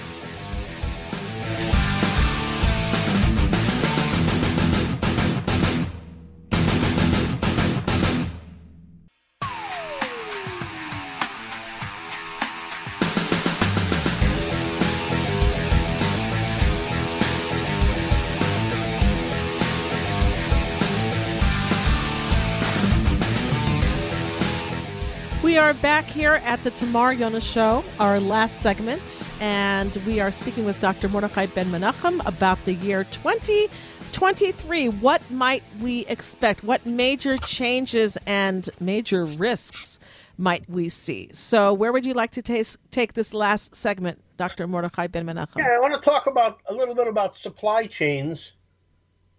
Back 25.82 26.06
here 26.06 26.34
at 26.44 26.62
the 26.64 26.70
Tamar 26.70 27.14
Yona 27.14 27.42
Show, 27.42 27.84
our 28.00 28.18
last 28.20 28.60
segment, 28.60 29.28
and 29.40 29.96
we 30.06 30.20
are 30.20 30.30
speaking 30.30 30.64
with 30.64 30.78
Dr. 30.80 31.08
Mordechai 31.08 31.46
Ben 31.46 31.66
Menachem 31.66 32.24
about 32.26 32.64
the 32.64 32.74
year 32.74 33.04
2023. 33.04 34.88
What 34.88 35.28
might 35.30 35.62
we 35.80 36.06
expect? 36.06 36.64
What 36.64 36.86
major 36.86 37.36
changes 37.36 38.16
and 38.26 38.68
major 38.80 39.24
risks 39.24 40.00
might 40.38 40.68
we 40.68 40.88
see? 40.88 41.30
So, 41.32 41.74
where 41.74 41.92
would 41.92 42.06
you 42.06 42.14
like 42.14 42.30
to 42.32 42.42
t- 42.42 42.62
take 42.90 43.12
this 43.12 43.34
last 43.34 43.74
segment, 43.74 44.22
Dr. 44.36 44.66
Mordechai 44.66 45.08
Ben 45.08 45.26
Menachem? 45.26 45.58
Yeah, 45.58 45.76
I 45.76 45.80
want 45.80 45.94
to 45.94 46.00
talk 46.00 46.26
about 46.26 46.60
a 46.68 46.74
little 46.74 46.94
bit 46.94 47.08
about 47.08 47.36
supply 47.38 47.86
chains. 47.86 48.52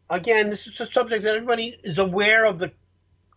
Again, 0.09 0.49
this 0.49 0.67
is 0.67 0.79
a 0.79 0.85
subject 0.85 1.23
that 1.23 1.35
everybody 1.35 1.79
is 1.83 1.97
aware 1.97 2.45
of 2.45 2.59
the 2.59 2.71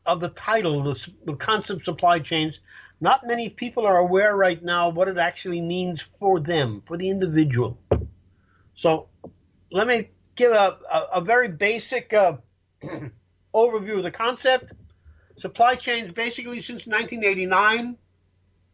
of 0.06 0.20
the 0.20 0.30
title, 0.30 0.82
the, 0.82 0.98
the 1.26 1.34
concept 1.34 1.84
supply 1.84 2.18
chains, 2.18 2.58
not 3.00 3.26
many 3.26 3.48
people 3.48 3.86
are 3.86 3.98
aware 3.98 4.36
right 4.36 4.62
now 4.62 4.90
what 4.90 5.08
it 5.08 5.16
actually 5.16 5.60
means 5.60 6.04
for 6.18 6.38
them, 6.40 6.82
for 6.86 6.96
the 6.96 7.08
individual. 7.08 7.78
So 8.76 9.08
let 9.72 9.86
me 9.86 10.10
give 10.36 10.52
a, 10.52 10.78
a, 10.92 11.06
a 11.14 11.20
very 11.20 11.48
basic 11.48 12.12
uh, 12.12 12.36
overview 13.54 13.98
of 13.98 14.02
the 14.02 14.10
concept. 14.10 14.72
Supply 15.38 15.74
chains 15.76 16.12
basically 16.12 16.60
since 16.60 16.86
1989, 16.86 17.96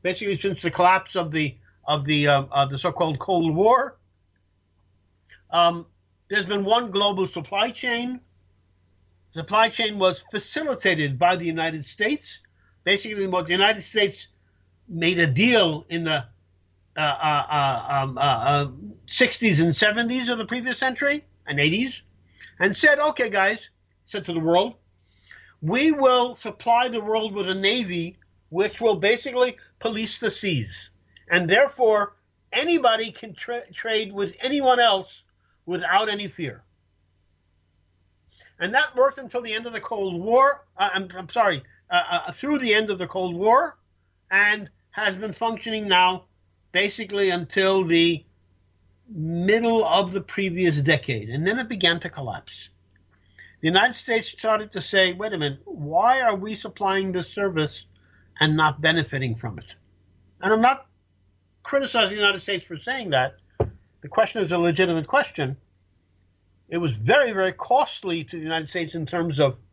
basically 0.02 0.38
since 0.40 0.62
the 0.62 0.70
collapse 0.70 1.14
of 1.14 1.30
the 1.30 1.56
of 1.86 2.04
the 2.04 2.26
uh, 2.26 2.66
the 2.66 2.78
so-called 2.78 3.20
Cold 3.20 3.54
War. 3.54 3.96
Um, 5.50 5.86
there's 6.28 6.46
been 6.46 6.64
one 6.64 6.90
global 6.90 7.28
supply 7.28 7.70
chain. 7.70 8.20
Supply 9.32 9.68
chain 9.68 9.98
was 9.98 10.22
facilitated 10.32 11.18
by 11.18 11.36
the 11.36 11.44
United 11.44 11.84
States. 11.84 12.26
Basically, 12.86 13.26
what 13.26 13.48
the 13.48 13.52
United 13.52 13.82
States 13.82 14.28
made 14.88 15.18
a 15.18 15.26
deal 15.26 15.84
in 15.88 16.04
the 16.04 16.24
uh, 16.96 17.00
uh, 17.00 18.14
uh 18.16 18.16
um, 18.16 18.94
60s 19.08 19.58
uh, 19.58 19.64
uh, 19.64 19.66
and 19.66 19.74
70s 19.74 20.30
of 20.30 20.38
the 20.38 20.44
previous 20.44 20.78
century 20.78 21.24
and 21.48 21.58
80s, 21.58 21.94
and 22.60 22.76
said, 22.76 23.00
"Okay, 23.00 23.28
guys," 23.28 23.58
said 24.04 24.24
to 24.26 24.32
the 24.32 24.38
world, 24.38 24.76
"we 25.60 25.90
will 25.90 26.36
supply 26.36 26.88
the 26.88 27.00
world 27.00 27.34
with 27.34 27.48
a 27.48 27.54
navy 27.56 28.18
which 28.50 28.80
will 28.80 28.94
basically 28.94 29.56
police 29.80 30.20
the 30.20 30.30
seas, 30.30 30.70
and 31.28 31.50
therefore 31.50 32.14
anybody 32.52 33.10
can 33.10 33.34
tra- 33.34 33.68
trade 33.72 34.12
with 34.12 34.32
anyone 34.40 34.78
else 34.78 35.22
without 35.66 36.08
any 36.08 36.28
fear." 36.28 36.62
And 38.60 38.72
that 38.74 38.94
worked 38.94 39.18
until 39.18 39.42
the 39.42 39.52
end 39.52 39.66
of 39.66 39.72
the 39.72 39.80
Cold 39.80 40.22
War. 40.22 40.64
Uh, 40.76 40.90
I'm, 40.94 41.08
I'm, 41.16 41.28
sorry, 41.28 41.64
uh, 41.90 42.32
through 42.32 42.58
the 42.58 42.74
end 42.74 42.90
of 42.90 42.98
the 42.98 43.06
Cold 43.06 43.36
War, 43.36 43.76
and 44.30 44.70
has 44.90 45.14
been 45.14 45.32
functioning 45.32 45.88
now 45.88 46.24
basically 46.72 47.30
until 47.30 47.84
the 47.84 48.24
middle 49.08 49.84
of 49.84 50.12
the 50.12 50.20
previous 50.20 50.76
decade, 50.76 51.28
and 51.30 51.46
then 51.46 51.58
it 51.58 51.68
began 51.68 52.00
to 52.00 52.10
collapse. 52.10 52.68
The 53.60 53.68
United 53.68 53.94
States 53.94 54.28
started 54.28 54.72
to 54.72 54.82
say, 54.82 55.12
wait 55.12 55.32
a 55.32 55.38
minute, 55.38 55.60
why 55.64 56.20
are 56.20 56.36
we 56.36 56.56
supplying 56.56 57.12
this 57.12 57.28
service 57.32 57.72
and 58.40 58.56
not 58.56 58.80
benefiting 58.80 59.34
from 59.36 59.58
it? 59.58 59.74
And 60.40 60.52
I'm 60.52 60.60
not 60.60 60.86
criticizing 61.62 62.10
the 62.10 62.22
United 62.22 62.42
States 62.42 62.64
for 62.64 62.76
saying 62.76 63.10
that. 63.10 63.36
The 64.02 64.08
question 64.08 64.44
is 64.44 64.52
a 64.52 64.58
legitimate 64.58 65.06
question. 65.06 65.56
It 66.68 66.78
was 66.78 66.92
very, 66.92 67.32
very 67.32 67.52
costly 67.52 68.24
to 68.24 68.36
the 68.36 68.42
United 68.42 68.68
States 68.68 68.94
in 68.94 69.06
terms 69.06 69.40
of, 69.40 69.52
uh, 69.52 69.54
uh, 69.54 69.54
uh, 69.54 69.65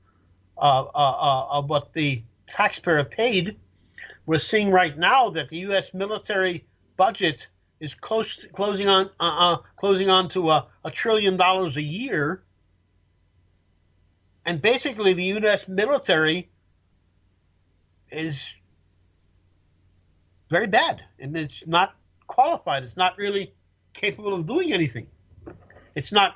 of 0.58 1.70
what 1.70 1.94
the 1.94 2.24
taxpayer 2.48 3.04
paid. 3.04 3.58
We're 4.26 4.39
seeing 4.39 4.72
right 4.72 4.98
now 4.98 5.30
that 5.32 5.50
the 5.50 5.58
U.S. 5.60 5.94
military 5.94 6.66
budget 6.98 7.48
is 7.80 7.94
close 7.94 8.46
closing 8.54 8.88
on 8.88 9.10
uh, 9.20 9.24
uh, 9.24 9.58
closing 9.76 10.10
on 10.10 10.30
to 10.30 10.52
a, 10.52 10.68
a 10.86 10.92
trillion 10.92 11.36
dollars 11.36 11.76
a 11.76 11.82
year, 11.82 12.44
and 14.46 14.62
basically 14.62 15.13
the 15.13 15.26
U.S. 15.26 15.68
military 15.68 16.50
is 18.12 18.38
very 20.50 20.68
bad, 20.68 21.02
and 21.20 21.36
it's 21.36 21.63
not 21.66 21.96
qualified. 22.28 22.84
It's 22.84 22.96
not 22.96 23.18
really 23.18 23.54
capable 23.94 24.34
of 24.34 24.46
doing 24.46 24.72
anything. 24.72 25.08
It's 25.96 26.12
not. 26.12 26.36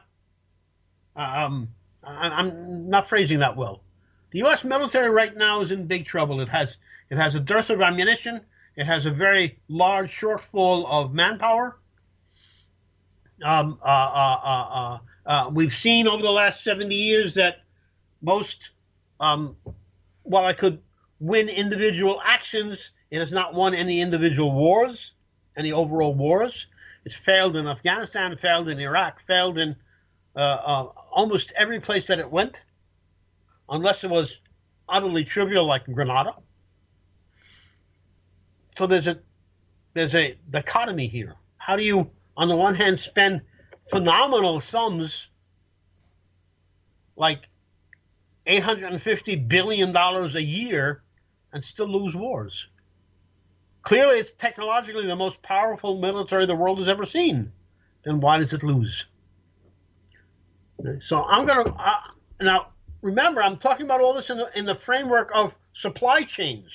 Um, 1.16 1.70
I'm 2.04 2.90
not 2.90 3.10
phrasing 3.10 3.40
that 3.40 3.56
well. 3.56 3.82
The 4.32 4.40
U.S. 4.40 4.64
military 4.64 5.10
right 5.10 5.36
now 5.36 5.62
is 5.62 5.72
in 5.72 5.88
big 5.88 6.06
trouble. 6.06 6.42
It 6.42 6.50
has 6.50 6.76
it 7.10 7.18
has 7.18 7.36
a 7.36 7.40
dearth 7.40 7.70
of 7.70 7.82
ammunition. 7.82 8.42
It 8.76 8.86
has 8.86 9.06
a 9.06 9.12
very 9.12 9.58
large 9.70 10.12
shortfall 10.12 10.86
of 10.88 11.14
manpower. 11.14 11.78
Um, 13.44 13.80
uh, 13.84 13.88
uh, 13.88 15.00
uh, 15.26 15.50
we've 15.52 15.74
seen 15.74 16.08
over 16.08 16.22
the 16.22 16.32
last 16.32 16.64
70 16.64 16.94
years 16.94 17.36
that 17.36 17.62
most, 18.22 18.70
um, 19.20 19.56
while 20.24 20.46
I 20.46 20.54
could 20.54 20.80
win 21.20 21.48
individual 21.50 22.22
actions, 22.24 22.92
it 23.10 23.20
has 23.20 23.32
not 23.32 23.54
won 23.54 23.74
any 23.74 24.02
individual 24.02 24.52
wars, 24.52 25.12
any 25.56 25.72
overall 25.72 26.14
wars. 26.14 26.66
It's 27.06 27.16
failed 27.16 27.56
in 27.56 27.68
Afghanistan, 27.68 28.38
failed 28.42 28.70
in 28.70 28.80
Iraq, 28.80 29.22
failed 29.26 29.58
in 29.58 29.76
almost 30.36 31.54
every 31.56 31.80
place 31.80 32.06
that 32.08 32.20
it 32.20 32.30
went, 32.30 32.62
unless 33.70 34.04
it 34.04 34.10
was 34.10 34.32
utterly 34.90 35.26
trivial 35.26 35.66
like 35.66 35.86
Grenada 35.86 36.34
so 38.78 38.86
there's 38.86 39.08
a 39.08 39.18
there's 39.96 40.14
a 40.14 40.38
dichotomy 40.50 41.08
here. 41.08 41.36
How 41.58 41.76
do 41.76 41.84
you, 41.84 42.12
on 42.36 42.48
the 42.48 42.56
one 42.56 42.76
hand, 42.76 43.00
spend 43.00 43.42
phenomenal 43.90 44.62
sums 44.62 45.28
like 47.16 47.42
850 48.46 49.36
billion 49.36 49.92
dollars 49.92 50.36
a 50.36 50.42
year 50.42 51.02
and 51.52 51.64
still 51.64 51.88
lose 51.88 52.16
wars? 52.16 52.68
Clearly, 53.82 54.20
it's 54.20 54.34
technologically 54.38 55.08
the 55.08 55.16
most 55.16 55.42
powerful 55.42 56.00
military 56.00 56.46
the 56.46 56.56
world 56.56 56.78
has 56.78 56.88
ever 56.88 57.06
seen. 57.08 57.52
Then 58.06 58.20
why 58.20 58.38
does 58.38 58.54
it 58.54 58.62
lose? 58.62 59.06
So 61.08 61.24
I'm 61.24 61.48
going 61.48 61.66
to 61.66 61.72
uh, 61.72 62.00
now 62.40 62.68
remember 63.02 63.42
I'm 63.42 63.58
talking 63.58 63.86
about 63.86 64.02
all 64.02 64.14
this 64.14 64.30
in 64.30 64.38
the, 64.38 64.50
in 64.58 64.66
the 64.66 64.76
framework 64.76 65.32
of 65.34 65.54
supply 65.74 66.24
chains. 66.24 66.70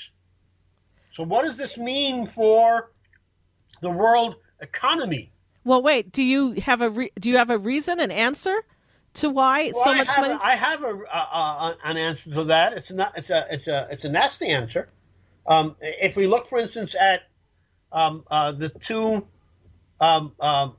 So, 1.14 1.22
what 1.22 1.44
does 1.44 1.56
this 1.56 1.76
mean 1.76 2.26
for 2.26 2.90
the 3.80 3.90
world 3.90 4.36
economy? 4.60 5.30
Well, 5.64 5.82
wait. 5.82 6.12
Do 6.12 6.22
you 6.22 6.52
have 6.52 6.80
a 6.80 6.90
re- 6.90 7.12
do 7.18 7.30
you 7.30 7.36
have 7.36 7.50
a 7.50 7.58
reason, 7.58 8.00
an 8.00 8.10
answer 8.10 8.64
to 9.14 9.28
why 9.28 9.72
well, 9.74 9.84
so 9.84 9.90
I 9.90 9.94
much 9.96 10.14
have, 10.14 10.26
money? 10.26 10.40
I 10.42 10.56
have 10.56 10.82
a, 10.82 11.76
an 11.84 11.96
answer 11.96 12.30
to 12.30 12.44
that. 12.44 12.72
It's 12.74 12.90
not. 12.90 13.12
It's 13.16 13.30
a. 13.30 13.46
It's 13.50 13.68
a. 13.68 13.88
It's 13.90 14.04
a 14.04 14.08
nasty 14.08 14.48
answer. 14.48 14.88
Um, 15.46 15.76
if 15.80 16.16
we 16.16 16.26
look, 16.26 16.48
for 16.48 16.58
instance, 16.58 16.94
at 16.98 17.22
um, 17.92 18.24
uh, 18.30 18.52
the 18.52 18.70
two 18.70 19.26
um, 20.00 20.32
um 20.40 20.76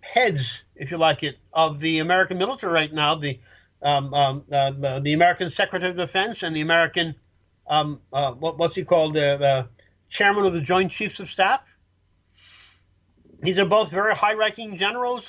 heads, 0.00 0.60
if 0.76 0.90
you 0.90 0.96
like 0.96 1.22
it, 1.22 1.36
of 1.52 1.80
the 1.80 1.98
American 1.98 2.38
military 2.38 2.72
right 2.72 2.92
now, 2.92 3.14
the 3.16 3.38
um, 3.82 4.12
um, 4.14 4.44
uh, 4.52 5.00
the 5.00 5.12
American 5.12 5.50
Secretary 5.50 5.90
of 5.90 5.96
Defense 5.96 6.42
and 6.42 6.54
the 6.54 6.60
American 6.60 7.14
um, 7.70 8.00
uh, 8.12 8.32
what, 8.32 8.58
what's 8.58 8.74
he 8.74 8.84
called? 8.84 9.14
The, 9.14 9.36
the 9.38 9.68
chairman 10.10 10.44
of 10.44 10.52
the 10.52 10.60
Joint 10.60 10.90
Chiefs 10.92 11.20
of 11.20 11.30
Staff. 11.30 11.60
These 13.42 13.58
are 13.58 13.64
both 13.64 13.90
very 13.90 14.14
high 14.14 14.34
ranking 14.34 14.76
generals. 14.76 15.24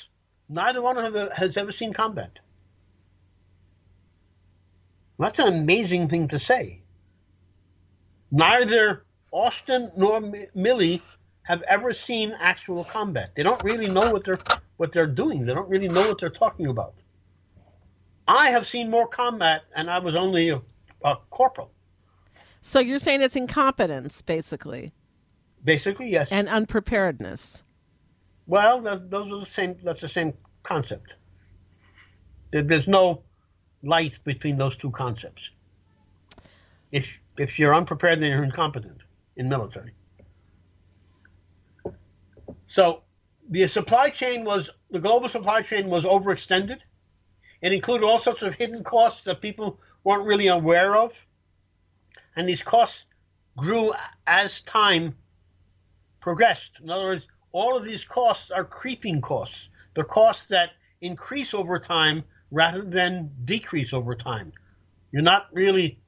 Neither 0.49 0.81
one 0.81 0.97
of 0.97 1.13
them 1.13 1.29
has 1.33 1.55
ever 1.55 1.71
seen 1.71 1.93
combat. 1.93 2.39
That's 5.19 5.37
an 5.37 5.47
amazing 5.47 6.09
thing 6.09 6.27
to 6.29 6.39
say. 6.39 6.81
Neither 8.31 9.05
Austin 9.31 9.91
nor 9.95 10.19
Milley 10.19 11.01
have 11.43 11.61
ever 11.63 11.93
seen 11.93 12.35
actual 12.39 12.83
combat. 12.83 13.31
They 13.35 13.43
don't 13.43 13.63
really 13.63 13.87
know 13.87 14.11
what 14.11 14.23
they're 14.23 14.39
what 14.77 14.91
they're 14.91 15.05
doing. 15.05 15.45
They 15.45 15.53
don't 15.53 15.69
really 15.69 15.87
know 15.87 16.07
what 16.07 16.19
they're 16.19 16.29
talking 16.29 16.67
about. 16.67 16.95
I 18.27 18.49
have 18.49 18.67
seen 18.67 18.89
more 18.89 19.07
combat, 19.07 19.63
and 19.75 19.89
I 19.89 19.99
was 19.99 20.15
only 20.15 20.49
a, 20.49 20.61
a 21.03 21.15
corporal. 21.29 21.71
So 22.61 22.79
you're 22.79 22.99
saying 22.99 23.21
it's 23.21 23.35
incompetence, 23.35 24.21
basically. 24.21 24.93
Basically, 25.63 26.09
yes. 26.09 26.29
And 26.31 26.47
unpreparedness. 26.47 27.63
Well, 28.47 28.81
those 28.81 29.31
are 29.31 29.39
the 29.39 29.51
same. 29.51 29.75
That's 29.83 30.01
the 30.01 30.09
same 30.09 30.33
concept. 30.63 31.13
There's 32.51 32.87
no 32.87 33.23
light 33.83 34.19
between 34.23 34.57
those 34.57 34.75
two 34.77 34.91
concepts. 34.91 35.41
If 36.91 37.05
if 37.37 37.57
you're 37.57 37.73
unprepared, 37.73 38.21
then 38.21 38.29
you're 38.29 38.43
incompetent 38.43 38.97
in 39.37 39.47
military. 39.47 39.93
So 42.67 43.01
the 43.49 43.67
supply 43.67 44.09
chain 44.09 44.43
was 44.43 44.69
the 44.91 44.99
global 44.99 45.29
supply 45.29 45.61
chain 45.61 45.89
was 45.89 46.03
overextended. 46.03 46.79
It 47.61 47.73
included 47.73 48.05
all 48.05 48.19
sorts 48.19 48.41
of 48.41 48.55
hidden 48.55 48.83
costs 48.83 49.25
that 49.25 49.41
people 49.41 49.79
weren't 50.03 50.25
really 50.25 50.47
aware 50.47 50.95
of 50.95 51.13
and 52.35 52.47
these 52.47 52.61
costs 52.61 53.05
grew 53.57 53.93
as 54.27 54.61
time 54.61 55.15
progressed. 56.21 56.71
In 56.81 56.89
other 56.89 57.05
words, 57.05 57.27
all 57.51 57.75
of 57.75 57.83
these 57.83 58.03
costs 58.03 58.51
are 58.51 58.63
creeping 58.63 59.21
costs. 59.21 59.55
They're 59.93 60.03
costs 60.03 60.45
that 60.47 60.71
increase 61.01 61.53
over 61.53 61.79
time 61.79 62.23
rather 62.51 62.83
than 62.83 63.31
decrease 63.45 63.93
over 63.93 64.15
time. 64.15 64.53
You're 65.11 65.21
not 65.21 65.47
really 65.51 65.99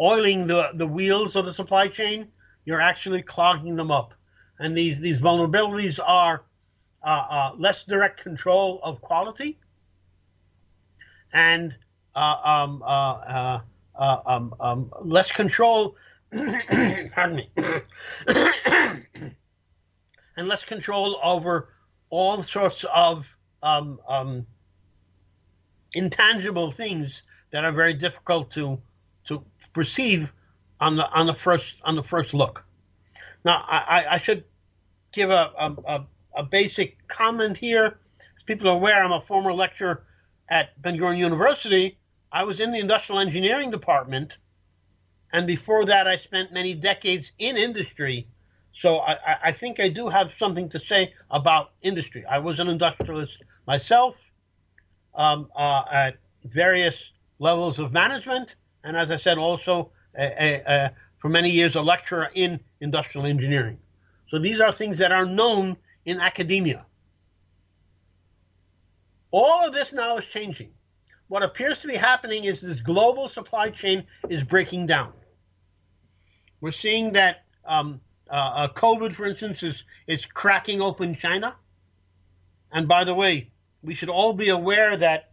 oiling 0.00 0.46
the, 0.46 0.70
the 0.74 0.86
wheels 0.86 1.36
of 1.36 1.44
the 1.44 1.54
supply 1.54 1.88
chain, 1.88 2.28
you're 2.64 2.80
actually 2.80 3.22
clogging 3.22 3.76
them 3.76 3.90
up. 3.90 4.14
And 4.58 4.76
these, 4.76 4.98
these 4.98 5.18
vulnerabilities 5.18 5.98
are 6.02 6.44
uh, 7.04 7.06
uh, 7.06 7.52
less 7.58 7.84
direct 7.84 8.22
control 8.22 8.80
of 8.82 9.00
quality 9.02 9.58
and 11.34 11.76
uh, 12.14 12.36
um, 12.44 12.82
uh, 12.82 13.60
uh, 13.98 14.20
um, 14.26 14.54
um, 14.60 14.92
less 15.02 15.30
control 15.30 15.96
pardon 17.14 17.36
me, 17.36 17.50
and 20.36 20.48
less 20.48 20.64
control 20.64 21.20
over 21.22 21.68
all 22.10 22.42
sorts 22.42 22.84
of 22.92 23.24
um, 23.62 24.00
um, 24.08 24.46
intangible 25.92 26.72
things 26.72 27.22
that 27.52 27.64
are 27.64 27.72
very 27.72 27.94
difficult 27.94 28.50
to 28.50 28.80
to 29.26 29.44
perceive 29.72 30.32
on 30.80 30.96
the 30.96 31.08
on 31.10 31.26
the 31.26 31.34
first 31.34 31.76
on 31.84 31.94
the 31.94 32.02
first 32.02 32.34
look. 32.34 32.64
Now, 33.44 33.64
I, 33.68 34.14
I 34.14 34.18
should 34.18 34.44
give 35.12 35.28
a, 35.28 35.52
a, 35.58 36.04
a 36.34 36.42
basic 36.42 36.96
comment 37.08 37.58
here. 37.58 37.98
As 38.36 38.42
people 38.46 38.68
are 38.68 38.74
aware, 38.74 39.04
I'm 39.04 39.12
a 39.12 39.20
former 39.20 39.52
lecturer 39.52 40.04
at 40.48 40.80
Ben 40.82 40.96
Gurion 40.96 41.18
University. 41.18 41.98
I 42.32 42.44
was 42.44 42.60
in 42.60 42.72
the 42.72 42.78
industrial 42.78 43.20
engineering 43.20 43.70
department, 43.70 44.36
and 45.32 45.46
before 45.46 45.84
that, 45.86 46.06
I 46.06 46.16
spent 46.16 46.52
many 46.52 46.74
decades 46.74 47.32
in 47.38 47.56
industry. 47.56 48.26
So 48.80 48.98
I, 48.98 49.16
I 49.44 49.52
think 49.52 49.78
I 49.78 49.88
do 49.88 50.08
have 50.08 50.30
something 50.38 50.68
to 50.70 50.80
say 50.80 51.12
about 51.30 51.70
industry. 51.82 52.24
I 52.28 52.38
was 52.38 52.58
an 52.58 52.68
industrialist 52.68 53.38
myself 53.66 54.16
um, 55.14 55.48
uh, 55.56 55.84
at 55.92 56.16
various 56.44 56.96
levels 57.38 57.78
of 57.78 57.92
management, 57.92 58.56
and 58.82 58.96
as 58.96 59.10
I 59.10 59.16
said, 59.16 59.38
also 59.38 59.90
a, 60.18 60.24
a, 60.24 60.62
a, 60.66 60.92
for 61.18 61.28
many 61.28 61.50
years 61.50 61.76
a 61.76 61.80
lecturer 61.80 62.30
in 62.34 62.60
industrial 62.80 63.26
engineering. 63.26 63.78
So 64.28 64.38
these 64.38 64.60
are 64.60 64.72
things 64.72 64.98
that 64.98 65.12
are 65.12 65.26
known 65.26 65.76
in 66.04 66.20
academia. 66.20 66.84
All 69.36 69.66
of 69.66 69.74
this 69.74 69.92
now 69.92 70.16
is 70.18 70.24
changing. 70.26 70.70
What 71.26 71.42
appears 71.42 71.80
to 71.80 71.88
be 71.88 71.96
happening 71.96 72.44
is 72.44 72.60
this 72.60 72.80
global 72.80 73.28
supply 73.28 73.70
chain 73.70 74.04
is 74.30 74.44
breaking 74.44 74.86
down. 74.86 75.12
We're 76.60 76.70
seeing 76.70 77.14
that 77.14 77.38
um, 77.64 78.00
uh, 78.30 78.34
uh, 78.34 78.68
COVID, 78.74 79.16
for 79.16 79.26
instance, 79.26 79.64
is, 79.64 79.82
is 80.06 80.24
cracking 80.24 80.80
open 80.80 81.16
China. 81.16 81.56
And 82.70 82.86
by 82.86 83.02
the 83.02 83.12
way, 83.12 83.50
we 83.82 83.96
should 83.96 84.08
all 84.08 84.34
be 84.34 84.50
aware 84.50 84.96
that 84.96 85.32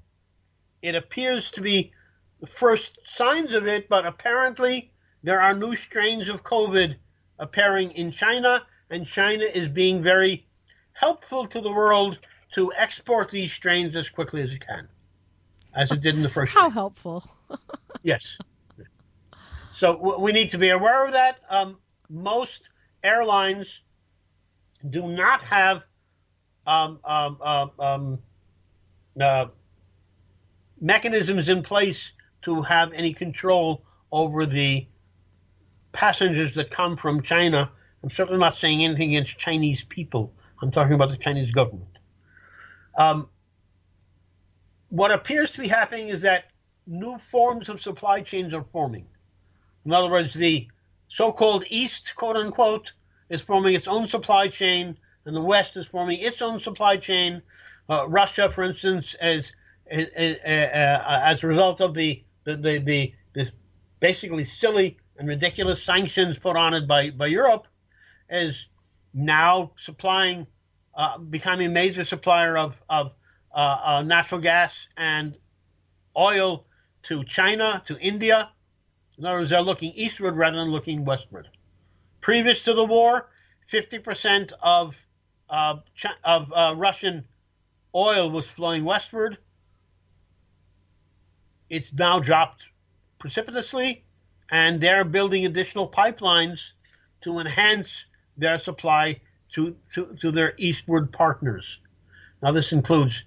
it 0.82 0.96
appears 0.96 1.52
to 1.52 1.62
be 1.62 1.92
the 2.40 2.48
first 2.48 2.98
signs 3.08 3.54
of 3.54 3.68
it, 3.68 3.88
but 3.88 4.08
apparently 4.08 4.92
there 5.22 5.40
are 5.40 5.54
new 5.54 5.76
strains 5.76 6.28
of 6.28 6.44
COVID 6.44 6.96
appearing 7.38 7.92
in 7.92 8.12
China, 8.12 8.64
and 8.90 9.06
China 9.06 9.44
is 9.44 9.68
being 9.68 10.02
very 10.02 10.48
helpful 10.94 11.46
to 11.46 11.62
the 11.62 11.72
world 11.72 12.18
to 12.52 12.72
export 12.74 13.32
these 13.32 13.52
strains 13.52 13.96
as 13.96 14.10
quickly 14.10 14.42
as 14.42 14.50
it 14.50 14.66
can, 14.66 14.88
as 15.76 15.92
it 15.92 16.02
did 16.02 16.16
in 16.16 16.24
the 16.24 16.30
first. 16.38 16.54
How 16.54 16.62
strain. 16.62 16.72
helpful! 16.72 17.24
yes. 18.04 18.38
So 19.74 20.20
we 20.20 20.32
need 20.32 20.50
to 20.50 20.58
be 20.58 20.70
aware 20.70 21.06
of 21.06 21.14
that. 21.14 21.40
Um, 21.50 21.78
most 22.10 22.70
airlines 23.04 23.68
do 24.90 25.08
not 25.08 25.42
have 25.42 25.84
um, 26.68 27.00
um, 27.04 27.42
um, 27.42 27.72
um 27.80 28.20
uh, 29.20 29.46
mechanisms 30.80 31.50
in 31.50 31.64
place 31.64 32.12
to 32.44 32.62
have 32.62 32.92
any 32.94 33.14
control 33.14 33.84
over 34.12 34.46
the 34.46 34.88
passengers 35.92 36.56
that 36.56 36.72
come 36.72 36.98
from 36.98 37.22
China. 37.22 37.72
I'm 38.04 38.12
certainly 38.12 38.40
not 38.40 38.58
saying 38.58 38.84
anything 38.84 39.16
against 39.16 39.38
Chinese 39.38 39.84
people. 39.84 40.34
I'm 40.62 40.72
talking 40.72 40.94
about 40.94 41.10
the 41.10 41.18
Chinese 41.18 41.52
government. 41.52 41.91
Um, 42.96 43.30
what 44.90 45.12
appears 45.12 45.52
to 45.52 45.62
be 45.62 45.68
happening 45.68 46.10
is 46.10 46.22
that 46.22 46.46
new 46.86 47.18
forms 47.32 47.70
of 47.70 47.82
supply 47.82 48.22
chains 48.22 48.54
are 48.54 48.66
forming. 48.72 49.06
In 49.86 49.94
other 49.94 50.10
words, 50.10 50.34
the 50.34 50.68
so-called 51.08 51.66
East, 51.70 52.14
quote 52.16 52.36
unquote, 52.36 52.92
is 53.30 53.42
forming 53.42 53.76
its 53.76 53.88
own 53.88 54.08
supply 54.08 54.48
chain, 54.48 54.98
and 55.26 55.36
the 55.36 55.42
West 55.42 55.78
is 55.78 55.86
forming 55.86 56.20
its 56.20 56.42
own 56.42 56.60
supply 56.60 56.98
chain. 56.98 57.42
Uh, 57.90 58.08
Russia, 58.08 58.52
for 58.54 58.64
instance, 58.64 59.16
is, 59.22 59.52
is 59.90 60.38
uh, 60.46 60.50
uh, 60.50 61.22
as 61.26 61.44
a 61.44 61.48
result 61.48 61.82
of 61.82 61.94
the 61.94 62.24
the, 62.44 62.56
the, 62.56 62.80
the 62.80 63.14
this 63.34 63.52
basically 64.00 64.44
silly 64.44 64.98
and 65.18 65.28
ridiculous 65.28 65.84
sanctions 65.84 66.38
put 66.40 66.56
on 66.58 66.74
it 66.74 66.88
by, 66.88 67.12
by 67.12 67.28
Europe 67.28 67.68
is 68.30 68.68
now 69.14 69.72
supplying, 69.78 70.48
uh, 70.96 71.18
becoming 71.18 71.68
a 71.68 71.70
major 71.70 72.06
supplier 72.06 72.58
of, 72.58 72.76
of 72.90 73.14
uh, 73.54 73.58
uh, 73.58 74.02
natural 74.04 74.42
gas 74.42 74.74
and 74.98 75.38
oil 76.18 76.66
to 77.04 77.24
China, 77.26 77.82
to 77.88 77.98
India. 77.98 78.50
In 79.18 79.26
other 79.26 79.40
words, 79.40 79.50
they're 79.50 79.62
looking 79.62 79.92
eastward 79.94 80.36
rather 80.36 80.58
than 80.58 80.70
looking 80.70 81.06
westward. 81.06 81.48
Previous 82.22 82.62
to 82.62 82.74
the 82.74 82.84
war, 82.84 83.30
50% 83.72 84.52
of, 84.62 84.96
uh, 85.50 85.76
of 86.24 86.52
uh, 86.54 86.76
Russian 86.76 87.26
oil 87.96 88.30
was 88.30 88.46
flowing 88.48 88.84
westward 88.84 89.38
it's 91.72 91.94
now 91.94 92.20
dropped 92.20 92.66
precipitously, 93.18 94.04
and 94.52 94.82
they're 94.82 95.06
building 95.06 95.46
additional 95.46 95.90
pipelines 95.90 96.60
to 97.22 97.40
enhance 97.40 97.88
their 98.36 98.60
supply 98.60 99.22
to, 99.54 99.76
to, 99.94 100.16
to 100.22 100.32
their 100.32 100.54
eastward 100.58 101.12
partners. 101.12 101.80
Now, 102.42 102.52
this 102.52 102.72
includes, 102.72 103.24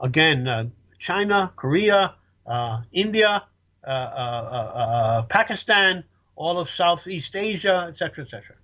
again, 0.00 0.46
uh, 0.46 0.64
China, 0.98 1.52
Korea, 1.56 2.14
uh, 2.46 2.82
India, 2.92 3.44
uh, 3.86 3.90
uh, 3.90 3.92
uh, 3.92 5.22
Pakistan, 5.22 6.04
all 6.36 6.58
of 6.58 6.68
Southeast 6.68 7.34
Asia, 7.34 7.86
etc., 7.88 8.24
etc. 8.24 8.56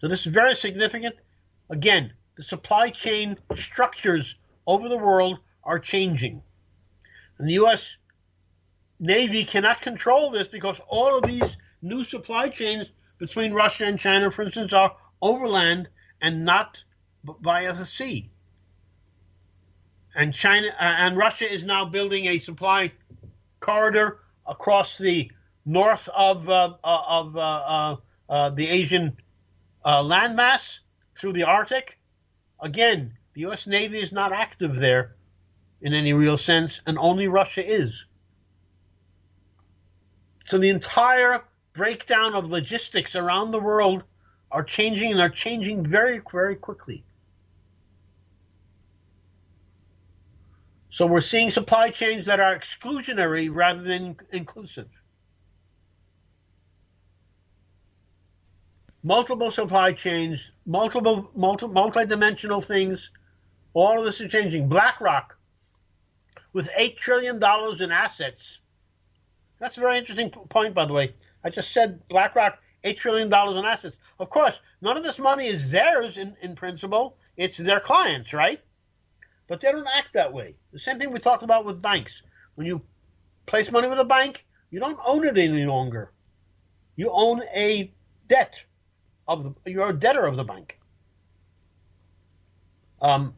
So 0.00 0.08
this 0.08 0.20
is 0.20 0.32
very 0.32 0.54
significant. 0.54 1.16
Again, 1.68 2.12
the 2.36 2.44
supply 2.44 2.90
chain 2.90 3.36
structures 3.70 4.34
over 4.66 4.88
the 4.88 4.96
world 4.96 5.38
are 5.64 5.78
changing. 5.78 6.42
And 7.38 7.48
the 7.48 7.54
U.S. 7.54 7.82
Navy 8.98 9.44
cannot 9.44 9.82
control 9.82 10.30
this 10.30 10.48
because 10.48 10.76
all 10.88 11.16
of 11.18 11.24
these 11.24 11.56
new 11.82 12.04
supply 12.04 12.48
chains 12.48 12.86
between 13.18 13.52
Russia 13.52 13.84
and 13.84 13.98
China, 13.98 14.30
for 14.30 14.42
instance, 14.42 14.72
are 14.72 14.94
overland 15.22 15.88
and 16.20 16.44
not 16.44 16.78
via 17.42 17.74
the 17.74 17.86
sea. 17.86 18.30
And 20.14 20.34
China 20.34 20.68
uh, 20.68 20.82
and 20.82 21.16
Russia 21.16 21.52
is 21.52 21.62
now 21.62 21.84
building 21.84 22.26
a 22.26 22.38
supply 22.38 22.92
corridor 23.60 24.20
across 24.46 24.98
the 24.98 25.30
north 25.64 26.08
of 26.08 26.48
uh, 26.48 26.74
uh 26.82 27.02
of 27.08 27.36
uh, 27.36 27.40
uh, 27.40 27.96
uh, 28.28 28.50
the 28.50 28.68
Asian 28.68 29.16
landmass 29.84 30.62
through 31.16 31.32
the 31.32 31.44
Arctic. 31.44 31.98
Again, 32.60 33.12
the 33.34 33.42
U.S. 33.42 33.66
Navy 33.66 34.00
is 34.00 34.12
not 34.12 34.32
active 34.32 34.76
there 34.76 35.16
in 35.80 35.94
any 35.94 36.12
real 36.12 36.36
sense, 36.36 36.80
and 36.86 36.98
only 36.98 37.28
Russia 37.28 37.64
is. 37.64 37.92
So 40.44 40.58
the 40.58 40.68
entire 40.68 41.44
breakdown 41.72 42.34
of 42.34 42.50
logistics 42.50 43.14
around 43.14 43.52
the 43.52 43.60
world 43.60 44.04
are 44.50 44.64
changing 44.64 45.12
and 45.12 45.20
are 45.20 45.30
changing 45.30 45.86
very, 45.86 46.20
very 46.32 46.56
quickly. 46.56 47.04
So 50.90 51.06
we're 51.06 51.20
seeing 51.20 51.50
supply 51.50 51.90
chains 51.90 52.26
that 52.26 52.40
are 52.40 52.58
exclusionary 52.58 53.48
rather 53.52 53.82
than 53.82 54.16
inclusive. 54.32 54.88
Multiple 59.02 59.50
supply 59.50 59.92
chains, 59.92 60.40
multiple, 60.66 61.30
multi, 61.34 61.66
multi-dimensional 61.68 62.60
things. 62.60 63.10
All 63.72 63.98
of 64.00 64.04
this 64.04 64.20
is 64.20 64.30
changing. 64.30 64.68
BlackRock, 64.68 65.36
with 66.52 66.68
$8 66.78 66.98
trillion 66.98 67.36
in 67.36 67.90
assets, 67.92 68.40
that's 69.58 69.76
a 69.76 69.80
very 69.80 69.96
interesting 69.96 70.30
point, 70.30 70.74
by 70.74 70.86
the 70.86 70.92
way. 70.92 71.14
I 71.44 71.50
just 71.50 71.72
said 71.72 72.06
BlackRock, 72.08 72.58
$8 72.84 72.98
trillion 72.98 73.28
in 73.28 73.64
assets. 73.64 73.96
Of 74.20 74.28
course, 74.28 74.54
none 74.82 74.98
of 74.98 75.02
this 75.02 75.18
money 75.18 75.46
is 75.46 75.70
theirs 75.70 76.18
in, 76.18 76.36
in 76.42 76.54
principle. 76.54 77.16
It's 77.38 77.56
their 77.56 77.80
clients, 77.80 78.34
right? 78.34 78.60
But 79.48 79.62
they 79.62 79.72
don't 79.72 79.86
act 79.86 80.08
that 80.12 80.32
way. 80.32 80.54
The 80.72 80.78
same 80.78 80.98
thing 80.98 81.10
we 81.10 81.18
talked 81.18 81.42
about 81.42 81.64
with 81.64 81.80
banks. 81.80 82.12
When 82.54 82.66
you 82.66 82.82
place 83.46 83.72
money 83.72 83.88
with 83.88 83.98
a 83.98 84.04
bank, 84.04 84.44
you 84.70 84.78
don't 84.78 85.00
own 85.04 85.26
it 85.26 85.38
any 85.38 85.64
longer. 85.64 86.12
You 86.96 87.10
own 87.10 87.42
a 87.54 87.90
debt 88.28 88.56
of 89.26 89.42
the, 89.42 89.70
you're 89.70 89.88
a 89.88 89.98
debtor 89.98 90.26
of 90.26 90.36
the 90.36 90.44
bank. 90.44 90.78
Um, 93.00 93.34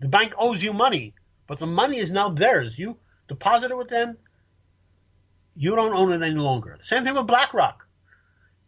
the 0.00 0.08
bank 0.08 0.32
owes 0.38 0.62
you 0.62 0.72
money, 0.72 1.14
but 1.46 1.58
the 1.58 1.66
money 1.66 1.98
is 1.98 2.10
now 2.10 2.30
theirs. 2.30 2.78
You 2.78 2.96
deposit 3.28 3.70
it 3.70 3.76
with 3.76 3.88
them, 3.88 4.16
you 5.54 5.76
don't 5.76 5.92
own 5.92 6.12
it 6.12 6.24
any 6.24 6.40
longer. 6.40 6.78
Same 6.80 7.04
thing 7.04 7.14
with 7.14 7.26
BlackRock. 7.26 7.87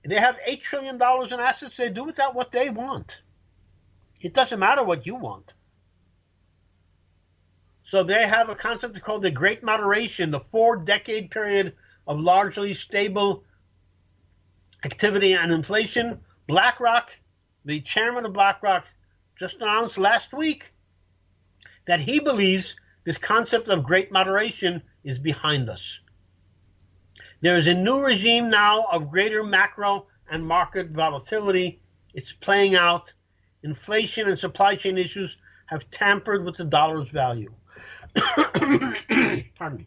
They 0.05 0.16
have 0.16 0.36
$8 0.48 0.62
trillion 0.62 0.96
in 0.96 1.40
assets. 1.40 1.76
They 1.76 1.90
do 1.90 2.05
with 2.05 2.16
that 2.16 2.34
what 2.34 2.53
they 2.53 2.70
want. 2.70 3.18
It 4.20 4.34
doesn't 4.34 4.59
matter 4.59 4.82
what 4.84 5.07
you 5.07 5.14
want. 5.14 5.53
So 7.90 8.05
they 8.05 8.26
have 8.26 8.48
a 8.48 8.55
concept 8.55 9.01
called 9.03 9.22
the 9.22 9.30
Great 9.30 9.62
Moderation, 9.62 10.30
the 10.30 10.40
four 10.53 10.76
decade 10.76 11.30
period 11.30 11.74
of 12.07 12.20
largely 12.20 12.74
stable 12.74 13.44
activity 14.84 15.32
and 15.32 15.53
inflation. 15.53 16.20
BlackRock, 16.46 17.11
the 17.64 17.80
chairman 17.80 18.24
of 18.24 18.32
BlackRock, 18.32 18.84
just 19.38 19.57
announced 19.57 19.98
last 19.98 20.32
week 20.32 20.72
that 21.86 22.01
he 22.01 22.20
believes 22.20 22.74
this 23.05 23.18
concept 23.18 23.68
of 23.68 23.84
great 23.84 24.12
moderation 24.12 24.82
is 25.03 25.18
behind 25.18 25.68
us. 25.68 25.98
There 27.43 27.57
is 27.57 27.66
a 27.66 27.74
new 27.74 28.01
regime 28.01 28.51
now 28.51 28.84
of 28.93 29.11
greater 29.11 29.43
macro 29.43 30.07
and 30.30 30.47
market 30.47 30.91
volatility. 30.91 31.80
It's 32.14 32.32
playing 32.41 32.74
out. 32.74 33.12
Inflation 33.62 34.28
and 34.28 34.38
supply 34.38 34.76
chain 34.76 34.99
issues 34.99 35.34
have 35.66 35.88
tampered 35.91 36.45
with 36.45 36.57
the 36.57 36.64
dollar's 36.64 37.09
value. 37.11 37.53
Pardon 38.14 39.78
me. 39.78 39.86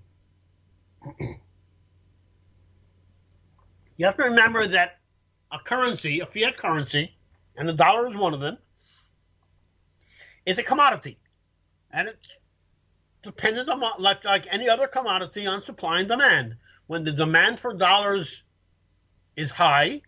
You 3.98 4.06
have 4.06 4.18
to 4.18 4.24
remember 4.24 4.68
that 4.68 5.00
a 5.52 5.60
currency, 5.60 6.20
a 6.20 6.26
fiat 6.26 6.58
currency, 6.58 7.16
and 7.56 7.68
the 7.70 7.74
dollar 7.74 8.08
is 8.10 8.16
one 8.16 8.34
of 8.34 8.40
them, 8.40 8.58
is 10.46 10.58
a 10.58 10.64
commodity. 10.64 11.20
And 11.92 12.08
it's 12.08 12.28
dependent 13.22 13.70
on, 13.70 13.82
like, 14.00 14.24
like 14.24 14.48
any 14.50 14.68
other 14.68 14.88
commodity, 14.88 15.46
on 15.46 15.64
supply 15.64 16.00
and 16.00 16.10
demand. 16.10 16.56
When 16.88 17.04
the 17.04 17.12
demand 17.12 17.60
for 17.60 17.74
dollars 17.74 18.30
is 19.36 19.52
high, 19.52 20.02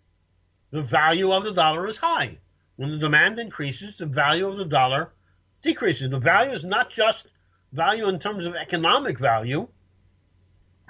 the 0.71 0.81
value 0.81 1.31
of 1.31 1.43
the 1.43 1.53
dollar 1.53 1.87
is 1.87 1.97
high. 1.97 2.37
When 2.75 2.91
the 2.91 2.97
demand 2.97 3.39
increases, 3.39 3.95
the 3.97 4.05
value 4.05 4.47
of 4.47 4.57
the 4.57 4.65
dollar 4.65 5.13
decreases. 5.61 6.11
The 6.11 6.19
value 6.19 6.53
is 6.53 6.63
not 6.63 6.89
just 6.91 7.23
value 7.71 8.07
in 8.07 8.19
terms 8.19 8.45
of 8.45 8.55
economic 8.55 9.19
value, 9.19 9.67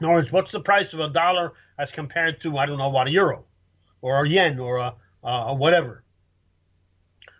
nor 0.02 0.20
is 0.20 0.32
what's 0.32 0.52
the 0.52 0.60
price 0.60 0.94
of 0.94 1.00
a 1.00 1.10
dollar 1.10 1.54
as 1.78 1.92
compared 1.92 2.42
to, 2.42 2.58
I 2.58 2.66
don't 2.66 2.78
know, 2.78 2.90
what, 2.90 3.08
a 3.08 3.12
euro 3.12 3.46
or 4.02 4.26
a 4.26 4.30
yen 4.30 4.60
or 4.60 4.78
a, 4.78 5.54
whatever. 5.54 6.04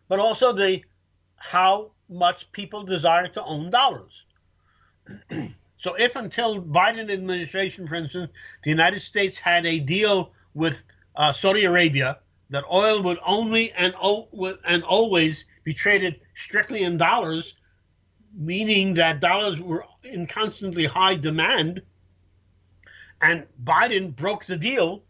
But 0.08 0.20
also 0.20 0.54
the 0.54 0.82
how 1.36 1.92
much 2.10 2.52
people 2.52 2.84
desire 2.84 3.28
to 3.28 3.44
own 3.44 3.70
dollars. 3.70 4.12
so 5.86 5.94
if 5.94 6.16
until 6.16 6.60
Biden 6.64 7.12
administration, 7.12 7.88
for 7.88 7.94
instance, 7.94 8.32
the 8.64 8.72
United 8.72 9.02
States 9.02 9.38
had 9.38 9.68
a 9.68 9.78
deal 9.78 10.32
with 10.56 10.76
uh, 11.16 11.32
Saudi 11.32 11.66
Arabia 11.66 12.18
that 12.50 12.64
oil 12.72 13.04
would 13.04 13.20
only 13.24 13.72
and, 13.72 13.94
and 14.66 14.84
always 14.84 15.46
be 15.64 15.76
traded 15.76 16.20
strictly 16.44 16.82
in 16.82 16.98
dollars, 16.98 17.54
meaning 18.36 18.96
that 18.96 19.20
dollars 19.20 19.60
were 19.60 19.86
in 20.04 20.26
constantly 20.26 20.88
high 20.88 21.14
demand, 21.14 21.84
and 23.22 23.46
Biden 23.64 24.16
broke 24.16 24.48
the 24.48 24.58
deal, 24.58 25.04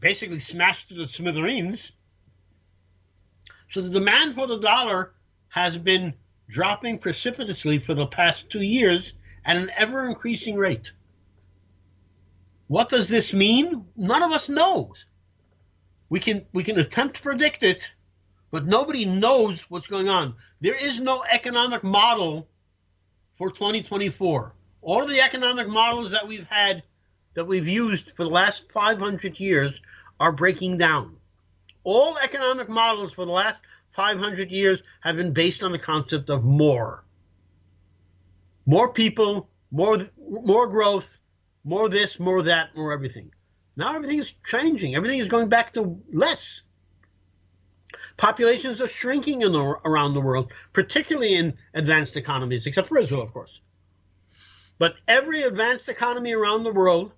basically 0.00 0.40
smashed 0.40 0.94
the 0.94 1.06
smithereens. 1.06 1.80
So 3.70 3.80
the 3.80 3.88
demand 3.88 4.34
for 4.34 4.46
the 4.46 4.58
dollar 4.58 5.14
has 5.48 5.78
been 5.78 6.12
dropping 6.48 6.98
precipitously 6.98 7.78
for 7.78 7.94
the 7.94 8.06
past 8.06 8.48
two 8.50 8.62
years 8.62 9.12
at 9.44 9.56
an 9.56 9.70
ever 9.76 10.08
increasing 10.08 10.56
rate. 10.56 10.92
What 12.68 12.88
does 12.88 13.08
this 13.08 13.32
mean? 13.32 13.86
None 13.96 14.22
of 14.22 14.32
us 14.32 14.48
knows. 14.48 14.92
We 16.10 16.20
can 16.20 16.46
we 16.52 16.62
can 16.62 16.78
attempt 16.78 17.16
to 17.16 17.22
predict 17.22 17.62
it, 17.62 17.82
but 18.50 18.66
nobody 18.66 19.04
knows 19.04 19.60
what's 19.68 19.86
going 19.86 20.08
on. 20.08 20.34
There 20.60 20.74
is 20.74 21.00
no 21.00 21.22
economic 21.24 21.84
model 21.84 22.48
for 23.36 23.50
2024. 23.50 24.52
All 24.82 25.02
of 25.02 25.08
the 25.08 25.20
economic 25.20 25.68
models 25.68 26.10
that 26.12 26.26
we've 26.26 26.46
had 26.46 26.82
that 27.34 27.46
we've 27.46 27.68
used 27.68 28.12
for 28.16 28.24
the 28.24 28.30
last 28.30 28.64
500 28.72 29.38
years 29.38 29.72
are 30.18 30.32
breaking 30.32 30.78
down. 30.78 31.16
All 31.84 32.18
economic 32.18 32.68
models 32.68 33.12
for 33.12 33.24
the 33.24 33.32
last 33.32 33.60
500 33.98 34.52
years 34.52 34.80
have 35.00 35.16
been 35.16 35.32
based 35.32 35.64
on 35.64 35.72
the 35.72 35.78
concept 35.78 36.30
of 36.30 36.44
more. 36.44 37.04
More 38.64 38.92
people, 38.92 39.50
more 39.72 40.08
more 40.16 40.68
growth, 40.68 41.18
more 41.64 41.88
this, 41.88 42.20
more 42.20 42.40
that, 42.44 42.76
more 42.76 42.92
everything. 42.92 43.32
Now 43.74 43.96
everything 43.96 44.20
is 44.20 44.32
changing. 44.46 44.94
Everything 44.94 45.18
is 45.18 45.26
going 45.26 45.48
back 45.48 45.72
to 45.74 46.00
less. 46.12 46.60
Populations 48.16 48.80
are 48.80 48.88
shrinking 48.88 49.42
in 49.42 49.50
the, 49.50 49.58
around 49.58 50.14
the 50.14 50.20
world, 50.20 50.52
particularly 50.72 51.34
in 51.34 51.54
advanced 51.74 52.16
economies, 52.16 52.66
except 52.66 52.86
for 52.86 52.98
Israel, 52.98 53.22
of 53.22 53.32
course. 53.32 53.50
But 54.78 54.92
every 55.08 55.42
advanced 55.42 55.88
economy 55.88 56.34
around 56.34 56.62
the 56.62 56.72
world, 56.72 57.10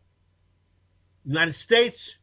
United 1.26 1.57
States, 1.57 2.14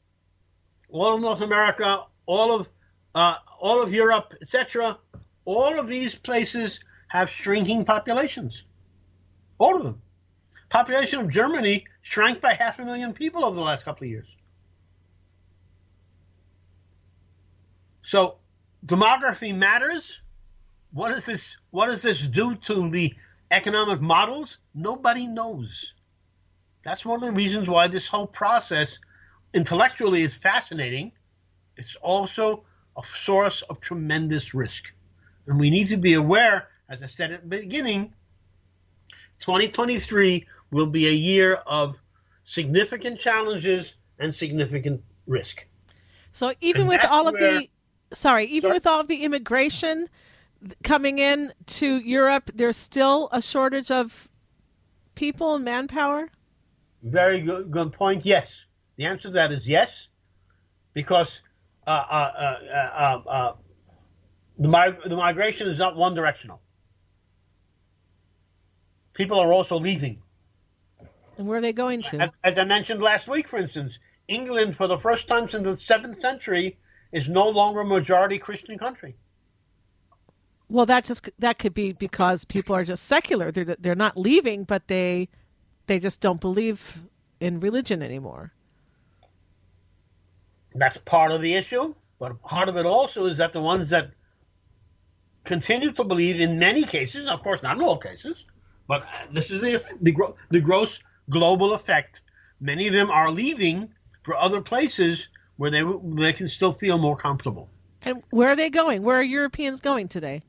all 0.89 1.13
of 1.13 1.21
North 1.21 1.41
America, 1.41 2.05
all 2.25 2.59
of 2.59 2.67
uh, 3.15 3.35
all 3.59 3.81
of 3.81 3.93
Europe, 3.93 4.33
etc., 4.41 4.97
all 5.45 5.79
of 5.79 5.87
these 5.87 6.13
places 6.15 6.79
have 7.07 7.29
shrinking 7.29 7.85
populations. 7.85 8.63
All 9.57 9.77
of 9.77 9.83
them. 9.83 10.01
Population 10.69 11.19
of 11.21 11.31
Germany 11.31 11.85
shrank 12.01 12.41
by 12.41 12.53
half 12.53 12.79
a 12.79 12.85
million 12.85 13.13
people 13.13 13.45
over 13.45 13.55
the 13.55 13.61
last 13.61 13.85
couple 13.85 14.05
of 14.05 14.09
years. 14.09 14.27
So 18.03 18.35
demography 18.85 19.55
matters. 19.55 20.19
What 20.91 21.09
does 21.09 21.25
this 21.25 21.55
what 21.71 21.87
does 21.87 22.01
this 22.01 22.21
do 22.21 22.55
to 22.55 22.89
the 22.89 23.13
economic 23.51 24.01
models? 24.01 24.57
Nobody 24.73 25.27
knows. 25.27 25.93
That's 26.83 27.03
one 27.03 27.21
of 27.21 27.27
the 27.27 27.35
reasons 27.35 27.67
why 27.67 27.87
this 27.87 28.07
whole 28.07 28.27
process 28.27 28.89
intellectually 29.53 30.23
is 30.23 30.33
fascinating. 30.33 31.11
It's 31.75 31.95
also 32.01 32.63
a 32.97 33.01
source 33.25 33.63
of 33.69 33.79
tremendous 33.81 34.53
risk. 34.53 34.83
And 35.47 35.59
we 35.59 35.69
need 35.69 35.87
to 35.87 35.97
be 35.97 36.13
aware, 36.13 36.67
as 36.89 37.03
I 37.03 37.07
said 37.07 37.31
at 37.31 37.41
the 37.41 37.47
beginning, 37.47 38.13
2023 39.39 40.45
will 40.71 40.87
be 40.87 41.07
a 41.07 41.11
year 41.11 41.55
of 41.67 41.95
significant 42.43 43.19
challenges 43.19 43.93
and 44.19 44.33
significant 44.33 45.01
risk. 45.27 45.65
So 46.31 46.53
even 46.59 46.81
and 46.81 46.89
with 46.89 47.05
all 47.05 47.27
of 47.27 47.35
the 47.35 47.69
sorry, 48.13 48.45
even 48.45 48.69
sorry? 48.69 48.77
with 48.77 48.87
all 48.87 48.99
of 48.99 49.07
the 49.07 49.23
immigration 49.23 50.09
coming 50.83 51.19
in 51.19 51.53
to 51.65 51.97
Europe, 51.97 52.51
there's 52.53 52.77
still 52.77 53.29
a 53.31 53.41
shortage 53.41 53.91
of 53.91 54.27
people 55.15 55.55
and 55.55 55.65
manpower? 55.65 56.29
Very 57.03 57.41
good, 57.41 57.71
good 57.71 57.93
point. 57.93 58.25
Yes. 58.25 58.47
The 58.97 59.05
answer 59.05 59.29
to 59.29 59.31
that 59.31 59.51
is 59.51 59.67
yes, 59.67 59.89
because 60.93 61.39
uh, 61.87 61.89
uh, 61.89 62.57
uh, 62.73 63.29
uh 63.29 63.53
the, 64.59 64.67
mig- 64.67 65.03
the 65.05 65.15
migration 65.15 65.67
is 65.69 65.77
not 65.77 65.95
one 65.95 66.15
directional. 66.15 66.61
People 69.13 69.39
are 69.39 69.51
also 69.51 69.79
leaving. 69.79 70.21
And 71.37 71.47
where 71.47 71.59
are 71.59 71.61
they 71.61 71.73
going 71.73 72.01
to? 72.03 72.21
As, 72.21 72.29
as 72.43 72.57
I 72.57 72.63
mentioned 72.63 73.01
last 73.01 73.27
week, 73.27 73.47
for 73.47 73.57
instance, 73.57 73.97
England, 74.27 74.75
for 74.75 74.87
the 74.87 74.97
first 74.97 75.27
time 75.27 75.49
since 75.49 75.63
the 75.63 75.77
seventh 75.77 76.19
century, 76.19 76.77
is 77.11 77.29
no 77.29 77.47
longer 77.47 77.81
a 77.81 77.85
majority 77.85 78.37
Christian 78.37 78.77
country. 78.77 79.15
Well, 80.69 80.85
that 80.87 81.05
just 81.05 81.29
that 81.39 81.59
could 81.59 81.73
be 81.73 81.93
because 81.93 82.43
people 82.43 82.75
are 82.75 82.83
just 82.83 83.03
secular. 83.03 83.51
They're 83.51 83.77
they're 83.79 83.95
not 83.95 84.17
leaving, 84.17 84.65
but 84.65 84.87
they 84.87 85.29
they 85.85 85.99
just 85.99 86.19
don't 86.19 86.41
believe 86.41 87.03
in 87.39 87.59
religion 87.59 88.03
anymore. 88.03 88.51
That's 90.77 90.97
part 90.97 91.31
of 91.31 91.41
the 91.41 91.55
issue, 91.55 91.95
but 92.19 92.41
part 92.43 92.69
of 92.69 92.77
it 92.77 92.85
also 92.85 93.25
is 93.25 93.37
that 93.37 93.51
the 93.51 93.61
ones 93.61 93.89
that 93.89 94.11
continue 95.43 95.91
to 95.93 96.03
believe, 96.03 96.39
in 96.39 96.59
many 96.59 96.83
cases, 96.83 97.27
of 97.27 97.41
course, 97.41 97.63
not 97.63 97.77
in 97.77 97.83
all 97.83 97.97
cases, 97.97 98.45
but 98.87 99.05
this 99.33 99.49
is 99.49 99.61
the 99.61 99.83
the, 100.01 100.13
the 100.51 100.59
gross 100.59 100.99
global 101.29 101.73
effect. 101.73 102.21
Many 102.59 102.87
of 102.87 102.93
them 102.93 103.09
are 103.09 103.31
leaving 103.31 103.89
for 104.23 104.35
other 104.35 104.61
places 104.61 105.27
where 105.57 105.71
they 105.71 105.83
they 106.21 106.33
can 106.33 106.49
still 106.49 106.73
feel 106.73 106.97
more 106.97 107.17
comfortable. 107.17 107.69
And 108.03 108.23
where 108.29 108.49
are 108.49 108.55
they 108.55 108.69
going? 108.69 109.03
Where 109.03 109.17
are 109.17 109.23
Europeans 109.23 109.81
going 109.81 110.07
today? 110.07 110.43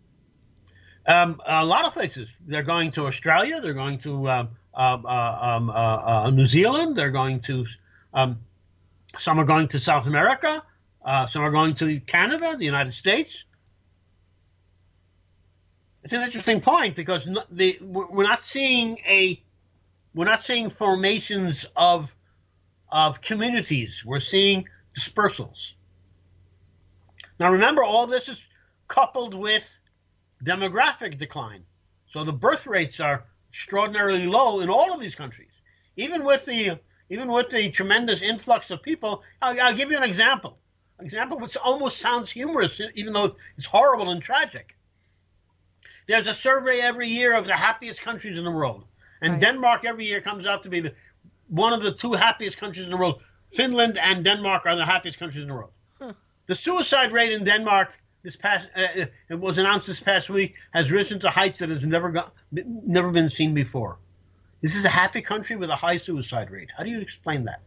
Um, 1.06 1.40
a 1.46 1.64
lot 1.64 1.86
of 1.86 1.94
places. 1.94 2.28
They're 2.46 2.62
going 2.62 2.92
to 2.92 3.06
Australia. 3.06 3.60
They're 3.62 3.72
going 3.72 3.98
to 4.00 4.28
um, 4.28 4.48
um 4.74 5.06
uh, 5.06 5.38
um, 5.40 5.70
uh, 5.70 5.72
uh, 5.72 6.30
New 6.30 6.46
Zealand. 6.46 6.96
They're 6.96 7.10
going 7.10 7.40
to. 7.40 7.64
Some 9.18 9.38
are 9.38 9.44
going 9.44 9.68
to 9.68 9.80
South 9.80 10.06
America. 10.06 10.62
Uh, 11.04 11.26
some 11.26 11.42
are 11.42 11.50
going 11.50 11.74
to 11.76 12.00
Canada, 12.00 12.56
the 12.56 12.64
United 12.64 12.92
States. 12.94 13.30
It's 16.04 16.12
an 16.12 16.22
interesting 16.22 16.60
point 16.60 16.96
because 16.96 17.28
the, 17.50 17.78
we're 17.82 18.24
not 18.24 18.42
seeing 18.42 18.98
a 19.06 19.42
we're 20.14 20.24
not 20.24 20.46
seeing 20.46 20.70
formations 20.70 21.66
of 21.76 22.08
of 22.90 23.20
communities. 23.20 24.02
We're 24.04 24.20
seeing 24.20 24.64
dispersals. 24.98 25.72
Now, 27.38 27.52
remember, 27.52 27.84
all 27.84 28.06
this 28.06 28.28
is 28.28 28.38
coupled 28.88 29.34
with 29.34 29.64
demographic 30.44 31.18
decline. 31.18 31.64
So 32.12 32.24
the 32.24 32.32
birth 32.32 32.66
rates 32.66 33.00
are 33.00 33.24
extraordinarily 33.52 34.26
low 34.26 34.60
in 34.60 34.70
all 34.70 34.92
of 34.92 35.00
these 35.00 35.14
countries. 35.14 35.50
Even 35.96 36.24
with 36.24 36.44
the 36.46 36.78
even 37.11 37.30
with 37.32 37.50
the 37.50 37.70
tremendous 37.70 38.22
influx 38.22 38.70
of 38.70 38.82
people, 38.82 39.22
I'll, 39.40 39.59
I'll 39.61 39.76
give 39.76 39.90
you 39.90 39.96
an 39.96 40.02
example. 40.02 40.59
An 40.98 41.06
example 41.06 41.38
which 41.38 41.56
almost 41.56 41.98
sounds 41.98 42.30
humorous, 42.30 42.80
even 42.94 43.12
though 43.12 43.36
it's 43.56 43.66
horrible 43.66 44.11
and 44.11 44.22
tragic. 44.22 44.76
There's 46.06 46.26
a 46.26 46.34
survey 46.34 46.80
every 46.80 47.09
year 47.09 47.34
of 47.34 47.46
the 47.46 47.54
happiest 47.54 48.00
countries 48.00 48.38
in 48.38 48.44
the 48.44 48.50
world, 48.50 48.84
and 49.20 49.34
right. 49.34 49.42
Denmark 49.42 49.84
every 49.84 50.06
year 50.06 50.20
comes 50.20 50.46
out 50.46 50.62
to 50.62 50.68
be 50.68 50.80
the, 50.80 50.94
one 51.48 51.72
of 51.72 51.82
the 51.82 51.92
two 51.92 52.14
happiest 52.14 52.59
countries 52.59 52.84
in 52.84 52.90
the 52.90 52.96
world. 52.96 53.20
Finland 53.54 53.98
and 53.98 54.24
Denmark 54.24 54.66
are 54.66 54.76
the 54.76 54.84
happiest 54.84 55.18
countries 55.18 55.42
in 55.42 55.48
the 55.48 55.54
world. 55.54 55.72
Huh. 56.00 56.12
The 56.46 56.54
suicide 56.54 57.12
rate 57.12 57.32
in 57.32 57.44
Denmark 57.44 57.92
this 58.22 58.36
past 58.36 58.66
uh, 58.76 59.06
it 59.28 59.38
was 59.38 59.59
announced 59.59 59.86
this 59.86 60.00
past 60.00 60.28
week 60.28 60.54
has 60.72 60.90
risen 60.90 61.20
to 61.20 61.30
heights 61.30 61.59
that 61.61 61.68
has 61.68 61.82
never 61.82 62.11
got, 62.11 62.34
never 62.50 63.11
been 63.11 63.30
seen 63.30 63.54
before. 63.54 63.98
This 64.61 64.74
is 64.74 64.84
a 64.84 64.88
happy 64.88 65.22
country 65.22 65.56
with 65.56 65.70
a 65.70 65.76
high 65.76 65.98
suicide 65.98 66.50
rate. 66.50 66.68
How 66.76 66.82
do 66.82 66.90
you 66.90 67.00
explain 67.00 67.44
that? 67.44 67.62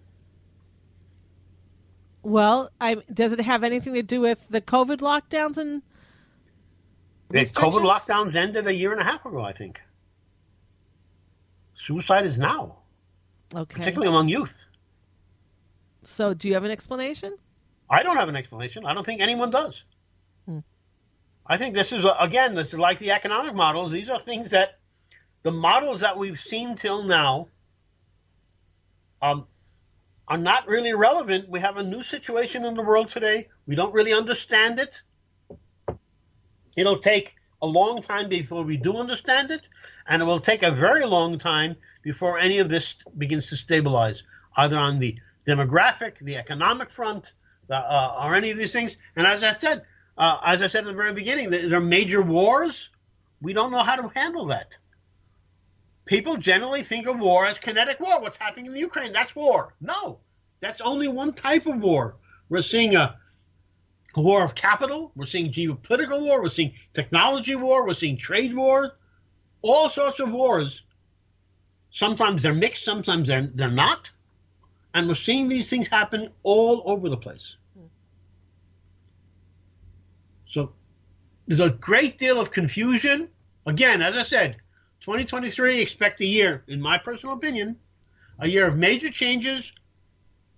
Well, 2.24 2.70
I, 2.80 2.98
does 3.12 3.32
it 3.32 3.40
have 3.40 3.64
anything 3.64 3.94
to 3.94 4.04
do 4.04 4.22
with 4.22 4.48
the 4.50 4.62
COVID 4.62 4.98
lockdowns 4.98 5.58
and 5.58 5.82
the 7.30 7.40
COVID 7.40 7.86
lockdowns 7.86 8.36
ended 8.36 8.68
a 8.68 8.74
year 8.74 8.92
and 8.92 9.02
a 9.02 9.04
half 9.04 9.26
ago, 9.26 9.42
I 9.42 9.54
think. 9.54 9.80
Suicide 11.86 12.26
is 12.26 12.38
now, 12.38 12.78
okay. 13.56 13.80
particularly 13.80 14.10
among 14.10 14.28
youth. 14.28 14.54
So, 16.04 16.34
do 16.34 16.48
you 16.48 16.54
have 16.54 16.64
an 16.64 16.72
explanation? 16.72 17.38
I 17.90 18.04
don't 18.04 18.18
have 18.18 18.30
an 18.30 18.36
explanation. 18.36 18.86
I 18.86 18.94
don't 18.94 19.06
think 19.06 19.22
anyone 19.22 19.50
does. 19.50 19.82
Hmm. 20.46 20.60
I 21.48 21.58
think 21.58 21.74
this 21.74 21.92
is 21.92 22.06
again, 22.20 22.54
this 22.54 22.68
is 22.68 22.74
like 22.76 23.00
the 23.00 23.12
economic 23.12 23.56
models. 23.56 23.92
These 23.92 24.10
are 24.10 24.20
things 24.20 24.52
that 24.52 24.80
the 25.44 25.52
models 25.52 26.02
that 26.02 26.18
we've 26.18 26.40
seen 26.40 26.76
till 26.76 27.04
now 27.04 27.48
um, 29.22 29.48
are 30.28 30.38
not 30.38 30.68
really 30.68 30.94
relevant. 30.94 31.50
We 31.50 31.60
have 31.60 31.78
a 31.78 31.84
new 31.84 32.04
situation 32.04 32.64
in 32.66 32.76
the 32.76 32.84
world 32.84 33.10
today. 33.10 33.50
We 33.68 33.76
don't 33.76 33.94
really 33.94 34.14
understand 34.14 34.80
it. 34.80 35.02
It'll 36.78 37.00
take 37.00 37.36
a 37.62 37.68
long 37.68 38.02
time 38.02 38.30
before 38.30 38.64
we 38.64 38.78
do 38.78 38.98
understand 38.98 39.52
it, 39.52 39.62
and 40.08 40.22
it 40.22 40.26
will 40.26 40.40
take 40.40 40.64
a 40.64 40.72
very 40.72 41.06
long 41.06 41.38
time 41.38 41.76
before 42.02 42.40
any 42.40 42.60
of 42.60 42.70
this 42.70 42.96
begins 43.18 43.48
to 43.48 43.56
stabilize, 43.56 44.24
either 44.58 44.78
on 44.78 45.00
the 45.00 45.16
demographic, 45.48 46.20
the 46.22 46.38
economic 46.38 46.92
front, 46.92 47.34
the, 47.68 47.76
uh, 47.76 48.24
or 48.24 48.36
any 48.36 48.52
of 48.52 48.58
these 48.58 48.72
things. 48.72 48.94
And 49.16 49.28
as 49.28 49.44
I 49.44 49.54
said, 49.54 49.84
uh, 50.18 50.38
as 50.46 50.62
I 50.62 50.68
said 50.68 50.86
at 50.86 50.88
the 50.88 50.94
very 50.94 51.14
beginning, 51.14 51.50
there 51.50 51.76
are 51.76 51.82
major 51.82 52.22
wars. 52.22 52.90
We 53.42 53.54
don't 53.54 53.72
know 53.72 53.84
how 53.84 53.96
to 53.96 54.08
handle 54.08 54.48
that. 54.48 54.78
People 56.12 56.36
generally 56.36 56.84
think 56.84 57.08
of 57.08 57.22
war 57.22 57.46
as 57.46 57.58
kinetic 57.58 58.02
war. 58.02 58.20
What's 58.20 58.36
happening 58.36 58.66
in 58.66 58.74
the 58.74 58.82
Ukraine? 58.82 59.14
That's 59.14 59.34
war. 59.34 59.76
No, 59.80 60.20
that's 60.60 60.82
only 60.82 61.08
one 61.08 61.32
type 61.32 61.66
of 61.68 61.80
war. 61.80 62.16
We're 62.50 62.64
seeing 62.64 62.98
a, 62.98 63.18
war 64.18 64.44
of 64.44 64.54
capital. 64.54 65.14
We're 65.16 65.26
seeing 65.26 65.54
geopolitical 65.54 66.20
war. 66.20 66.44
We're 66.44 66.50
seeing 66.50 66.74
technology 66.94 67.56
war. 67.56 67.88
We're 67.88 67.94
seeing 67.94 68.18
trade 68.18 68.54
wars. 68.54 68.92
All 69.62 69.90
sorts 69.90 70.20
of 70.20 70.30
wars. 70.30 70.82
Sometimes 71.94 72.44
they're 72.44 72.54
mixed. 72.54 72.84
Sometimes 72.84 73.30
they're 73.30 73.50
they're 73.56 73.72
not. 73.72 74.12
And 74.94 75.08
we're 75.08 75.16
seeing 75.16 75.48
these 75.48 75.70
things 75.70 75.88
happen 75.88 76.30
all 76.44 76.84
over 76.86 77.08
the 77.08 77.16
place. 77.16 77.56
So 80.50 80.74
there's 81.48 81.62
a 81.62 81.70
great 81.70 82.20
deal 82.20 82.38
of 82.38 82.52
confusion. 82.52 83.30
Again, 83.66 84.02
as 84.02 84.18
I 84.18 84.24
said, 84.24 84.58
2023, 85.02 85.82
expect 85.82 86.22
a 86.22 86.26
year, 86.26 86.64
in 86.68 86.80
my 86.80 86.98
personal 86.98 87.36
opinion, 87.36 87.78
a 88.40 88.48
year 88.48 88.68
of 88.68 88.78
major 88.78 89.10
changes, 89.10 89.64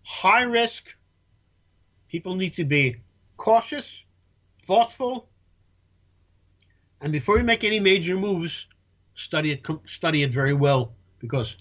high 0.03 0.43
risk. 0.43 0.83
People 2.09 2.35
need 2.35 2.53
to 2.55 2.65
be 2.65 2.97
cautious, 3.37 3.87
thoughtful, 4.67 5.29
and 7.03 7.11
before 7.11 7.37
you 7.37 7.43
make 7.43 7.63
any 7.63 7.79
major 7.81 8.15
moves, 8.15 8.65
study 9.15 9.51
it 9.51 9.61
study 9.87 10.23
it 10.23 10.31
very 10.33 10.53
well 10.53 10.93
because 11.19 11.55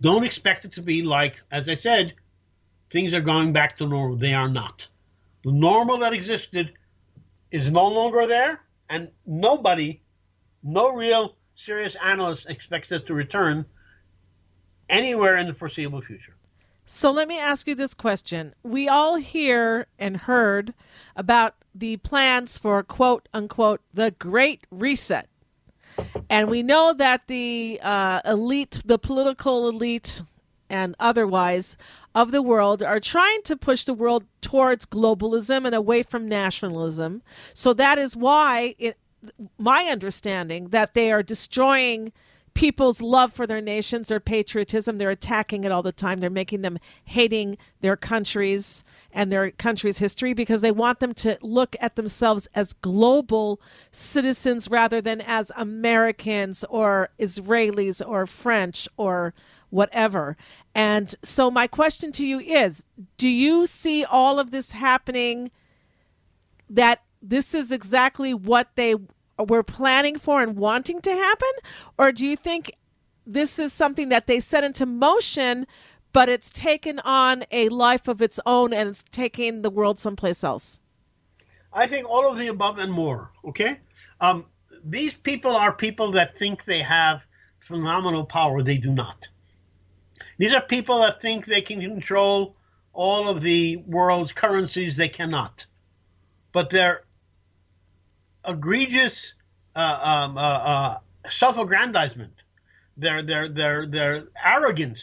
don't 0.00 0.24
expect 0.24 0.64
it 0.64 0.72
to 0.72 0.82
be 0.82 1.02
like, 1.02 1.36
as 1.50 1.68
I 1.68 1.74
said, 1.74 2.14
things 2.90 3.12
are 3.12 3.20
going 3.20 3.52
back 3.52 3.76
to 3.76 3.86
normal. 3.86 4.16
They 4.16 4.32
are 4.32 4.48
not. 4.48 4.88
The 5.44 5.52
normal 5.52 5.98
that 5.98 6.12
existed 6.12 6.72
is 7.50 7.70
no 7.70 7.86
longer 7.88 8.26
there, 8.26 8.60
and 8.88 9.10
nobody, 9.26 10.00
no 10.62 10.92
real 10.92 11.37
serious 11.64 11.96
analyst 12.02 12.46
expects 12.48 12.90
it 12.92 13.06
to 13.06 13.14
return 13.14 13.64
anywhere 14.88 15.36
in 15.36 15.46
the 15.46 15.54
foreseeable 15.54 16.00
future. 16.00 16.34
So 16.84 17.10
let 17.10 17.28
me 17.28 17.38
ask 17.38 17.66
you 17.66 17.74
this 17.74 17.92
question. 17.92 18.54
We 18.62 18.88
all 18.88 19.16
hear 19.16 19.88
and 19.98 20.16
heard 20.16 20.72
about 21.14 21.54
the 21.74 21.98
plans 21.98 22.56
for 22.56 22.82
quote 22.82 23.28
unquote 23.34 23.82
the 23.92 24.12
great 24.12 24.66
reset. 24.70 25.28
And 26.30 26.48
we 26.48 26.62
know 26.62 26.94
that 26.94 27.26
the 27.26 27.80
uh, 27.82 28.20
elite, 28.24 28.82
the 28.84 28.98
political 28.98 29.68
elite, 29.68 30.22
and 30.70 30.94
otherwise 31.00 31.76
of 32.14 32.30
the 32.30 32.42
world 32.42 32.82
are 32.82 33.00
trying 33.00 33.42
to 33.42 33.56
push 33.56 33.84
the 33.84 33.94
world 33.94 34.24
towards 34.40 34.86
globalism 34.86 35.66
and 35.66 35.74
away 35.74 36.02
from 36.02 36.28
nationalism. 36.28 37.22
So 37.54 37.72
that 37.74 37.98
is 37.98 38.16
why 38.16 38.74
it, 38.78 38.96
my 39.58 39.84
understanding 39.84 40.68
that 40.68 40.94
they 40.94 41.10
are 41.10 41.22
destroying 41.22 42.12
people's 42.58 43.00
love 43.00 43.32
for 43.32 43.46
their 43.46 43.60
nations, 43.60 44.08
their 44.08 44.18
patriotism. 44.18 44.98
They're 44.98 45.10
attacking 45.10 45.62
it 45.62 45.70
all 45.70 45.82
the 45.82 45.92
time. 45.92 46.18
They're 46.18 46.28
making 46.28 46.62
them 46.62 46.78
hating 47.04 47.56
their 47.82 47.96
countries 47.96 48.82
and 49.12 49.30
their 49.30 49.52
country's 49.52 49.98
history 49.98 50.34
because 50.34 50.60
they 50.60 50.72
want 50.72 50.98
them 50.98 51.14
to 51.14 51.38
look 51.40 51.76
at 51.80 51.94
themselves 51.94 52.48
as 52.56 52.72
global 52.72 53.60
citizens 53.92 54.68
rather 54.68 55.00
than 55.00 55.20
as 55.20 55.52
Americans 55.56 56.64
or 56.68 57.10
Israelis 57.16 58.02
or 58.04 58.26
French 58.26 58.88
or 58.96 59.34
whatever. 59.70 60.36
And 60.74 61.14
so, 61.22 61.52
my 61.52 61.68
question 61.68 62.10
to 62.10 62.26
you 62.26 62.40
is 62.40 62.84
Do 63.16 63.28
you 63.28 63.66
see 63.66 64.04
all 64.04 64.40
of 64.40 64.50
this 64.50 64.72
happening 64.72 65.52
that 66.68 67.02
this 67.28 67.54
is 67.54 67.70
exactly 67.70 68.32
what 68.32 68.70
they 68.74 68.94
were 69.38 69.62
planning 69.62 70.18
for 70.18 70.42
and 70.42 70.56
wanting 70.56 71.00
to 71.02 71.10
happen? 71.10 71.50
Or 71.98 72.10
do 72.10 72.26
you 72.26 72.36
think 72.36 72.72
this 73.26 73.58
is 73.58 73.72
something 73.72 74.08
that 74.08 74.26
they 74.26 74.40
set 74.40 74.64
into 74.64 74.86
motion, 74.86 75.66
but 76.12 76.28
it's 76.28 76.50
taken 76.50 76.98
on 77.00 77.44
a 77.50 77.68
life 77.68 78.08
of 78.08 78.22
its 78.22 78.40
own 78.46 78.72
and 78.72 78.88
it's 78.88 79.04
taking 79.10 79.62
the 79.62 79.70
world 79.70 79.98
someplace 79.98 80.42
else? 80.42 80.80
I 81.72 81.86
think 81.86 82.08
all 82.08 82.30
of 82.30 82.38
the 82.38 82.48
above 82.48 82.78
and 82.78 82.92
more. 82.92 83.30
Okay. 83.44 83.80
Um, 84.20 84.46
these 84.82 85.12
people 85.22 85.54
are 85.54 85.72
people 85.72 86.12
that 86.12 86.38
think 86.38 86.64
they 86.64 86.80
have 86.80 87.20
phenomenal 87.60 88.24
power. 88.24 88.62
They 88.62 88.78
do 88.78 88.90
not. 88.90 89.28
These 90.38 90.54
are 90.54 90.62
people 90.62 91.00
that 91.02 91.20
think 91.20 91.44
they 91.44 91.60
can 91.60 91.80
control 91.80 92.56
all 92.94 93.28
of 93.28 93.42
the 93.42 93.76
world's 93.76 94.32
currencies. 94.32 94.96
They 94.96 95.08
cannot. 95.08 95.66
But 96.52 96.70
they're 96.70 97.02
egregious 98.48 99.34
uh, 99.76 99.98
um, 100.02 100.38
uh, 100.38 100.40
uh, 100.40 100.98
self-aggrandizement, 101.28 102.32
their 102.96 103.22
their 103.22 103.48
their 103.48 103.86
their 103.86 104.24
arrogance 104.44 105.02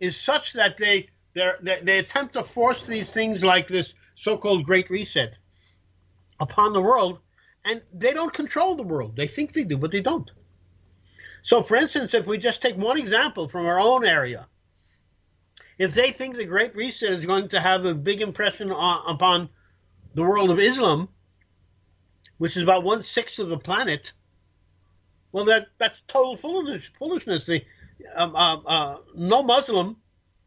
is 0.00 0.16
such 0.16 0.54
that 0.54 0.78
they 0.78 1.08
they 1.34 1.80
they 1.82 1.98
attempt 1.98 2.34
to 2.34 2.44
force 2.44 2.86
these 2.86 3.10
things 3.10 3.44
like 3.44 3.68
this 3.68 3.92
so-called 4.16 4.64
Great 4.64 4.88
Reset 4.88 5.36
upon 6.40 6.72
the 6.72 6.80
world, 6.80 7.18
and 7.64 7.82
they 7.92 8.14
don't 8.14 8.32
control 8.32 8.76
the 8.76 8.82
world. 8.82 9.16
They 9.16 9.26
think 9.26 9.52
they 9.52 9.64
do, 9.64 9.76
but 9.76 9.90
they 9.90 10.00
don't. 10.00 10.30
So, 11.42 11.62
for 11.62 11.76
instance, 11.76 12.14
if 12.14 12.26
we 12.26 12.38
just 12.38 12.62
take 12.62 12.76
one 12.76 12.98
example 12.98 13.48
from 13.48 13.66
our 13.66 13.80
own 13.80 14.04
area, 14.04 14.46
if 15.78 15.94
they 15.94 16.12
think 16.12 16.36
the 16.36 16.44
Great 16.44 16.74
Reset 16.74 17.12
is 17.12 17.24
going 17.24 17.48
to 17.50 17.60
have 17.60 17.84
a 17.84 17.94
big 17.94 18.20
impression 18.20 18.70
on, 18.70 19.14
upon 19.14 19.48
the 20.14 20.22
world 20.22 20.50
of 20.50 20.58
Islam, 20.58 21.08
which 22.38 22.56
is 22.56 22.62
about 22.62 22.84
one 22.84 23.02
sixth 23.02 23.38
of 23.38 23.48
the 23.48 23.58
planet, 23.58 24.12
well, 25.32 25.44
that 25.44 25.68
that's 25.78 25.96
total 26.06 26.36
foolishness. 26.36 26.84
Foolishness. 26.98 27.44
The, 27.46 27.62
um, 28.16 28.34
uh, 28.34 28.56
uh, 28.56 28.96
no 29.14 29.42
Muslim, 29.42 29.96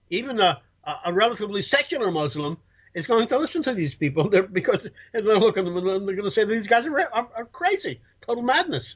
even 0.09 0.39
a, 0.39 0.61
a 1.05 1.13
relatively 1.13 1.61
secular 1.61 2.11
Muslim, 2.11 2.57
is 2.93 3.07
going 3.07 3.27
to 3.27 3.37
listen 3.37 3.63
to 3.63 3.73
these 3.73 3.93
people 3.93 4.29
they're, 4.31 4.43
because 4.43 4.87
they're 5.13 5.21
looking 5.21 5.67
at 5.67 5.73
them 5.73 5.87
and 5.87 6.07
they're 6.07 6.15
going 6.15 6.29
to 6.29 6.31
say 6.31 6.45
these 6.45 6.67
guys 6.67 6.85
are, 6.85 6.99
are, 6.99 7.27
are 7.35 7.45
crazy, 7.45 7.99
total 8.25 8.43
madness. 8.43 8.95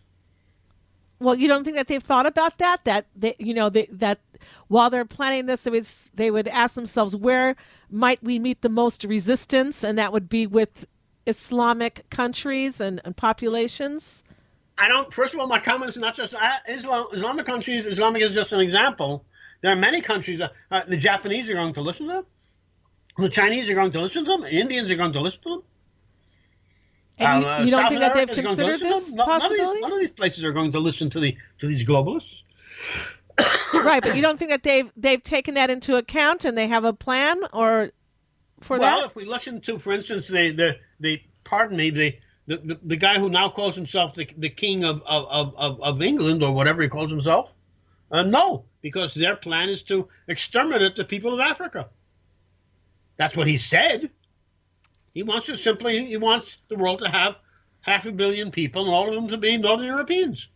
Well, 1.20 1.36
you 1.36 1.48
don't 1.48 1.64
think 1.64 1.78
that 1.78 1.88
they've 1.88 2.04
thought 2.04 2.26
about 2.26 2.58
that? 2.58 2.84
That 2.84 3.06
they, 3.16 3.36
you 3.40 3.54
know, 3.54 3.70
they, 3.70 3.88
that 3.90 4.20
while 4.68 4.90
they're 4.90 5.06
planning 5.06 5.46
this, 5.46 5.64
they 5.64 5.72
would, 5.72 5.88
they 6.14 6.30
would 6.30 6.48
ask 6.50 6.76
themselves, 6.76 7.16
where 7.16 7.56
might 7.90 8.22
we 8.22 8.38
meet 8.38 8.62
the 8.62 8.70
most 8.70 9.06
resistance, 9.06 9.84
and 9.84 9.98
that 9.98 10.12
would 10.12 10.28
be 10.28 10.46
with 10.46 10.86
Islamic 11.26 12.10
countries 12.10 12.80
and, 12.82 13.02
and 13.06 13.16
populations? 13.16 14.24
I 14.78 14.88
don't. 14.88 15.14
First 15.14 15.34
of 15.34 15.40
all, 15.40 15.48
my 15.48 15.60
comments 15.60 15.96
not 15.98 16.16
just 16.16 16.34
Islam, 16.68 17.08
Islamic 17.14 17.46
countries. 17.46 17.86
Islamic 17.86 18.22
is 18.22 18.34
just 18.34 18.52
an 18.52 18.60
example. 18.60 19.24
There 19.62 19.72
are 19.72 19.76
many 19.76 20.02
countries. 20.02 20.42
Uh, 20.42 20.50
uh, 20.72 20.82
the 20.88 20.98
Japanese 20.98 21.50
are 21.50 21.54
going 21.54 21.74
to 21.74 21.82
listen 21.82 22.08
to 22.08 22.14
them. 22.14 22.26
The 23.18 23.30
Chinese 23.30 23.70
are 23.70 23.74
going 23.76 23.92
to 23.94 24.02
listen 24.02 24.26
to 24.26 24.32
them. 24.32 24.42
The 24.42 24.52
Indians 24.60 24.92
are 24.92 24.96
going 24.98 25.14
to 25.14 25.22
listen 25.22 25.40
to 25.44 25.50
them. 25.50 25.64
And 27.18 27.44
you, 27.44 27.50
Uh, 27.50 27.62
you 27.64 27.72
don't 27.72 27.82
South 27.84 27.90
think 27.90 28.02
that 28.02 28.14
they've 28.14 28.30
America 28.30 28.52
is 28.52 28.58
going 28.58 28.58
to 28.58 28.64
considered 28.76 28.94
this. 28.94 29.14
No- 29.14 29.26
none 29.26 29.36
of 29.36 29.42
these- 29.42 29.50
possibility? 29.50 29.82
None 29.82 29.92
of 29.94 30.00
these 30.00 30.10
places 30.10 30.44
are 30.44 30.52
going 30.52 30.72
to 30.74 30.80
listen 30.80 31.10
to 31.12 31.20
the 31.22 31.38
to 31.60 31.68
these 31.68 31.86
globalists. 31.86 32.36
right, 33.74 34.04
but 34.04 34.16
you 34.16 34.22
don't 34.22 34.38
think 34.38 34.52
that 34.52 34.64
they've 34.64 34.92
they've 34.98 35.24
taken 35.24 35.54
that 35.54 35.70
into 35.70 35.96
account 35.96 36.44
and 36.46 36.58
they 36.58 36.68
have 36.68 36.84
a 36.84 36.94
plan 36.94 37.38
or 37.54 37.92
for 38.66 38.80
well, 38.80 39.02
that? 39.02 39.10
if 39.10 39.16
we 39.16 39.26
listen 39.26 39.62
to, 39.62 39.80
for 39.80 39.94
instance, 39.94 40.28
the 40.28 40.52
the, 40.52 40.78
the 41.00 41.22
pardon 41.44 41.78
me, 41.78 41.90
the, 41.90 42.18
the, 42.48 42.58
the, 42.58 42.80
the 42.84 42.96
guy 42.96 43.20
who 43.20 43.30
now 43.30 43.50
calls 43.50 43.76
himself 43.76 44.16
the, 44.16 44.28
the 44.38 44.50
king 44.50 44.84
of, 44.84 45.02
of, 45.06 45.54
of, 45.56 45.82
of 45.82 46.02
England 46.02 46.44
or 46.44 46.52
whatever 46.52 46.82
he 46.82 46.90
calls 46.90 47.10
himself, 47.10 47.50
uh, 48.12 48.24
no, 48.24 48.66
because 48.82 49.14
their 49.14 49.36
plan 49.36 49.70
is 49.70 49.82
to 49.84 50.08
exterminate 50.28 50.96
the 50.96 51.06
people 51.06 51.34
of 51.34 51.40
Africa. 51.40 51.88
That's 53.18 53.36
what 53.36 53.48
he 53.48 53.58
said. 53.58 54.10
He 55.14 55.24
wants 55.24 55.48
to 55.48 55.58
simply 55.58 56.06
he 56.06 56.18
wants 56.18 56.58
the 56.68 56.76
world 56.76 57.00
to 57.00 57.10
have 57.10 57.36
half 57.82 58.06
a 58.06 58.12
billion 58.12 58.52
people 58.52 58.86
and 58.86 58.94
all 58.94 59.08
of 59.08 59.16
them 59.16 59.28
to 59.30 59.38
be 59.38 59.58
Northern 59.58 59.86
Europeans. 59.86 60.48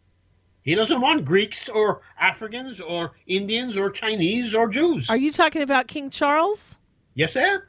He 0.64 0.76
doesn't 0.76 1.00
want 1.00 1.24
Greeks 1.24 1.70
or 1.70 2.02
Africans 2.20 2.82
or 2.82 3.14
Indians 3.28 3.78
or 3.78 3.90
Chinese 3.90 4.54
or 4.54 4.68
Jews. 4.68 5.10
Are 5.10 5.18
you 5.18 5.32
talking 5.32 5.62
about 5.62 5.88
King 5.88 6.10
Charles? 6.10 6.78
yes, 7.16 7.34
sir. 7.34 7.69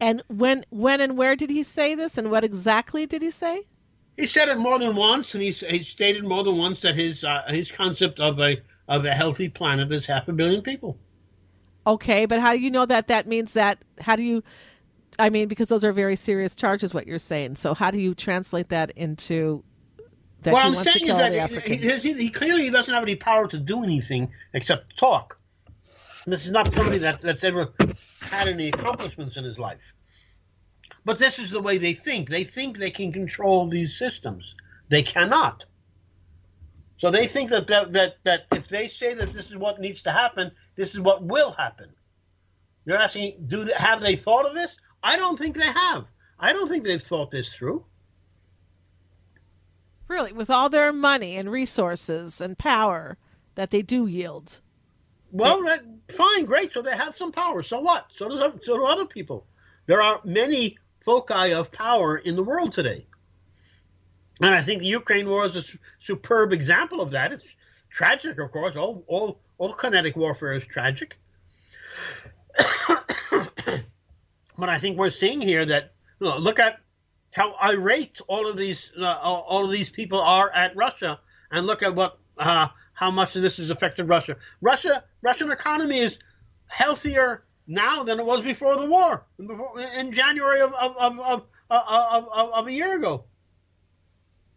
And 0.00 0.22
when 0.28 0.64
when 0.70 1.00
and 1.00 1.16
where 1.16 1.36
did 1.36 1.50
he 1.50 1.62
say 1.62 1.94
this 1.94 2.18
and 2.18 2.30
what 2.30 2.44
exactly 2.44 3.06
did 3.06 3.22
he 3.22 3.30
say? 3.30 3.66
He 4.16 4.26
said 4.26 4.48
it 4.48 4.58
more 4.58 4.78
than 4.78 4.94
once, 4.94 5.34
and 5.34 5.42
he, 5.42 5.50
he 5.50 5.82
stated 5.82 6.24
more 6.24 6.44
than 6.44 6.56
once 6.56 6.82
that 6.82 6.94
his 6.94 7.24
uh, 7.24 7.42
his 7.48 7.70
concept 7.70 8.20
of 8.20 8.38
a 8.38 8.56
of 8.88 9.04
a 9.04 9.12
healthy 9.12 9.48
planet 9.48 9.90
is 9.92 10.06
half 10.06 10.28
a 10.28 10.32
billion 10.32 10.62
people. 10.62 10.96
Okay, 11.86 12.26
but 12.26 12.40
how 12.40 12.52
do 12.52 12.60
you 12.60 12.70
know 12.70 12.86
that 12.86 13.08
that 13.08 13.26
means 13.26 13.54
that 13.54 13.78
how 14.00 14.16
do 14.16 14.22
you 14.22 14.42
I 15.18 15.30
mean 15.30 15.48
because 15.48 15.68
those 15.68 15.84
are 15.84 15.92
very 15.92 16.16
serious 16.16 16.54
charges 16.54 16.94
what 16.94 17.06
you're 17.06 17.18
saying. 17.18 17.56
So 17.56 17.74
how 17.74 17.90
do 17.90 17.98
you 17.98 18.14
translate 18.14 18.68
that 18.70 18.90
into 18.92 19.64
that 20.42 20.52
what 20.52 20.62
he 20.62 20.68
I'm 20.68 20.74
wants 20.74 20.92
to 20.92 20.98
saying 20.98 21.06
kill 21.06 21.16
is 21.16 21.18
the 21.18 21.22
that 21.22 21.32
he, 21.32 21.38
Africans? 21.38 22.02
he, 22.02 22.14
he 22.14 22.30
clearly 22.30 22.70
doesn't 22.70 22.92
have 22.92 23.02
any 23.02 23.16
power 23.16 23.48
to 23.48 23.58
do 23.58 23.82
anything 23.82 24.30
except 24.54 24.96
talk. 24.96 25.38
This 26.26 26.46
is 26.46 26.50
not 26.50 26.74
somebody 26.74 26.98
that, 26.98 27.20
that's 27.20 27.44
ever 27.44 27.74
had 28.20 28.48
any 28.48 28.68
accomplishments 28.68 29.36
in 29.36 29.44
his 29.44 29.58
life. 29.58 29.80
But 31.04 31.18
this 31.18 31.38
is 31.38 31.50
the 31.50 31.60
way 31.60 31.76
they 31.76 31.92
think. 31.92 32.30
They 32.30 32.44
think 32.44 32.78
they 32.78 32.90
can 32.90 33.12
control 33.12 33.68
these 33.68 33.98
systems. 33.98 34.54
They 34.88 35.02
cannot. 35.02 35.64
So 36.98 37.10
they 37.10 37.26
think 37.26 37.50
that 37.50 37.66
that, 37.66 37.92
that, 37.92 38.14
that 38.24 38.42
if 38.52 38.68
they 38.68 38.88
say 38.88 39.14
that 39.14 39.32
this 39.32 39.50
is 39.50 39.56
what 39.56 39.80
needs 39.80 40.00
to 40.02 40.12
happen, 40.12 40.50
this 40.76 40.94
is 40.94 41.00
what 41.00 41.22
will 41.22 41.52
happen. 41.52 41.90
You're 42.86 42.96
asking, 42.96 43.44
do 43.46 43.64
they, 43.64 43.74
have 43.76 44.00
they 44.00 44.16
thought 44.16 44.46
of 44.46 44.54
this? 44.54 44.74
I 45.02 45.16
don't 45.16 45.38
think 45.38 45.56
they 45.56 45.66
have. 45.66 46.06
I 46.38 46.52
don't 46.52 46.68
think 46.68 46.84
they've 46.84 47.02
thought 47.02 47.30
this 47.30 47.52
through. 47.52 47.84
Really, 50.08 50.32
with 50.32 50.50
all 50.50 50.68
their 50.68 50.92
money 50.92 51.36
and 51.36 51.50
resources 51.50 52.40
and 52.40 52.58
power 52.58 53.16
that 53.54 53.70
they 53.70 53.82
do 53.82 54.06
yield. 54.06 54.60
Well, 55.34 55.64
that, 55.64 55.80
fine, 56.16 56.44
great. 56.44 56.72
So 56.72 56.80
they 56.80 56.96
have 56.96 57.16
some 57.16 57.32
power. 57.32 57.64
So 57.64 57.80
what? 57.80 58.06
So 58.16 58.28
does 58.28 58.38
so 58.62 58.76
do 58.76 58.84
other 58.84 59.04
people. 59.04 59.48
There 59.86 60.00
are 60.00 60.20
many 60.24 60.78
foci 61.04 61.52
of 61.52 61.72
power 61.72 62.16
in 62.16 62.36
the 62.36 62.42
world 62.44 62.72
today, 62.72 63.04
and 64.40 64.54
I 64.54 64.62
think 64.62 64.78
the 64.78 64.86
Ukraine 64.86 65.28
war 65.28 65.44
is 65.46 65.56
a 65.56 65.62
su- 65.62 65.78
superb 66.04 66.52
example 66.52 67.00
of 67.00 67.10
that. 67.10 67.32
It's 67.32 67.42
tragic, 67.90 68.38
of 68.38 68.52
course. 68.52 68.76
All 68.76 69.04
all 69.08 69.40
all 69.58 69.74
kinetic 69.74 70.14
warfare 70.14 70.52
is 70.52 70.62
tragic, 70.72 71.16
but 74.56 74.68
I 74.68 74.78
think 74.78 74.96
we're 74.96 75.10
seeing 75.10 75.40
here 75.40 75.66
that 75.66 75.94
you 76.20 76.28
know, 76.28 76.38
look 76.38 76.60
at 76.60 76.78
how 77.32 77.56
irate 77.60 78.20
all 78.28 78.48
of 78.48 78.56
these 78.56 78.88
uh, 79.00 79.18
all 79.20 79.40
all 79.48 79.64
of 79.64 79.72
these 79.72 79.90
people 79.90 80.20
are 80.20 80.48
at 80.52 80.76
Russia, 80.76 81.18
and 81.50 81.66
look 81.66 81.82
at 81.82 81.92
what 81.92 82.20
uh, 82.38 82.68
how 82.92 83.10
much 83.10 83.34
of 83.34 83.42
this 83.42 83.56
has 83.56 83.70
affected 83.70 84.08
Russia. 84.08 84.36
Russia 84.60 85.02
Russian 85.24 85.50
economy 85.50 85.98
is 85.98 86.16
healthier 86.66 87.44
now 87.66 88.04
than 88.04 88.20
it 88.20 88.26
was 88.26 88.42
before 88.42 88.76
the 88.76 88.84
war, 88.84 89.24
before, 89.38 89.80
in 89.80 90.12
January 90.12 90.60
of 90.60 90.72
of, 90.74 90.96
of, 90.98 91.18
of, 91.18 91.42
of, 91.70 92.28
of, 92.28 92.50
of 92.52 92.66
a 92.66 92.72
year 92.72 92.96
ago. 92.96 93.24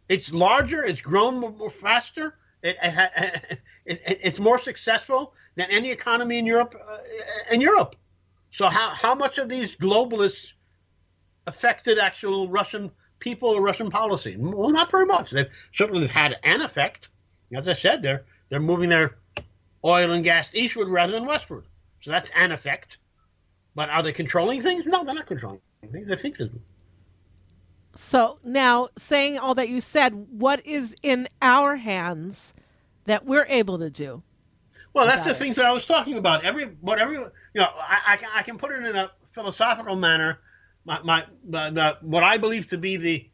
It's 0.09 0.31
larger. 0.31 0.83
It's 0.83 1.01
grown 1.01 1.39
more, 1.39 1.71
faster. 1.81 2.35
It, 2.63 2.75
it, 2.83 3.11
it, 3.85 4.01
it, 4.05 4.19
it's 4.23 4.39
more 4.39 4.61
successful 4.61 5.33
than 5.55 5.71
any 5.71 5.89
economy 5.89 6.37
in 6.37 6.45
Europe. 6.45 6.75
Uh, 6.75 6.97
in 7.49 7.61
Europe. 7.61 7.95
So 8.51 8.67
how 8.67 8.89
how 8.89 9.15
much 9.15 9.37
of 9.37 9.47
these 9.47 9.75
globalists 9.81 10.53
affected 11.45 11.97
actual 11.97 12.49
Russian 12.49 12.91
people 13.19 13.49
or 13.49 13.61
Russian 13.61 13.89
policy? 13.89 14.35
Well, 14.37 14.69
not 14.69 14.91
very 14.91 15.05
much. 15.05 15.31
They've 15.31 15.49
certainly 15.75 16.07
had 16.07 16.35
an 16.43 16.61
effect. 16.61 17.07
As 17.55 17.67
I 17.67 17.73
said, 17.75 18.01
they're 18.01 18.25
they're 18.49 18.59
moving 18.59 18.89
their 18.89 19.17
oil 19.83 20.11
and 20.11 20.23
gas 20.23 20.49
eastward 20.53 20.89
rather 20.89 21.13
than 21.13 21.25
westward. 21.25 21.65
So 22.01 22.11
that's 22.11 22.29
an 22.35 22.51
effect. 22.51 22.97
But 23.75 23.89
are 23.89 24.03
they 24.03 24.13
controlling 24.13 24.61
things? 24.61 24.85
No, 24.85 25.03
they're 25.03 25.13
not 25.13 25.27
controlling 25.27 25.61
things. 25.91 26.07
They 26.07 26.15
think 26.15 26.37
they 26.37 26.45
do. 26.45 26.59
So 27.93 28.39
now, 28.43 28.89
saying 28.97 29.39
all 29.39 29.55
that 29.55 29.69
you 29.69 29.81
said, 29.81 30.27
what 30.29 30.65
is 30.65 30.95
in 31.01 31.27
our 31.41 31.77
hands 31.77 32.53
that 33.05 33.25
we're 33.25 33.45
able 33.47 33.79
to 33.79 33.89
do? 33.89 34.23
Well, 34.93 35.05
that's 35.05 35.25
the 35.25 35.35
things 35.35 35.55
that 35.55 35.65
I 35.65 35.71
was 35.71 35.85
talking 35.85 36.17
about. 36.17 36.43
Every, 36.43 36.65
what 36.81 36.99
every, 36.99 37.15
you 37.17 37.31
know, 37.55 37.65
I, 37.65 38.13
I, 38.13 38.17
can, 38.17 38.29
I 38.33 38.43
can 38.43 38.57
put 38.57 38.71
it 38.71 38.83
in 38.83 38.95
a 38.95 39.11
philosophical 39.33 39.95
manner. 39.95 40.39
My, 40.85 41.01
my, 41.03 41.25
the, 41.47 41.69
the, 41.71 41.97
what 42.01 42.23
I 42.23 42.37
believe 42.37 42.67
to 42.69 42.77
be 42.77 42.97
the 42.97 43.29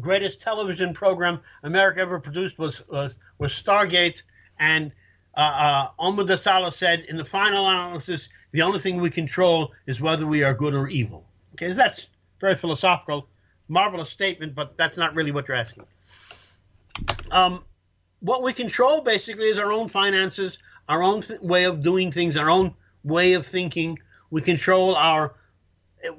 greatest 0.00 0.40
television 0.40 0.92
program 0.92 1.40
America 1.62 2.00
ever 2.00 2.20
produced 2.20 2.58
was 2.58 2.82
was, 2.88 3.12
was 3.38 3.52
Stargate, 3.52 4.22
and 4.58 4.92
uh, 5.36 5.90
uh, 5.98 6.36
Sala 6.36 6.72
said, 6.72 7.00
in 7.08 7.16
the 7.16 7.24
final 7.24 7.68
analysis, 7.68 8.28
the 8.52 8.62
only 8.62 8.80
thing 8.80 9.00
we 9.00 9.10
control 9.10 9.72
is 9.86 10.00
whether 10.00 10.26
we 10.26 10.42
are 10.42 10.54
good 10.54 10.74
or 10.74 10.88
evil. 10.88 11.24
Okay, 11.54 11.72
that's 11.72 12.06
very 12.40 12.56
philosophical, 12.56 13.28
marvelous 13.68 14.10
statement, 14.10 14.54
but 14.54 14.76
that's 14.76 14.96
not 14.96 15.14
really 15.14 15.32
what 15.32 15.48
you're 15.48 15.56
asking. 15.56 15.84
Um, 17.30 17.64
what 18.20 18.42
we 18.42 18.52
control 18.52 19.02
basically 19.02 19.48
is 19.48 19.58
our 19.58 19.72
own 19.72 19.88
finances, 19.88 20.58
our 20.88 21.02
own 21.02 21.22
th- 21.22 21.40
way 21.40 21.64
of 21.64 21.82
doing 21.82 22.10
things, 22.10 22.36
our 22.36 22.50
own 22.50 22.74
way 23.04 23.34
of 23.34 23.46
thinking. 23.46 23.98
We 24.30 24.42
control 24.42 24.94
our 24.96 25.34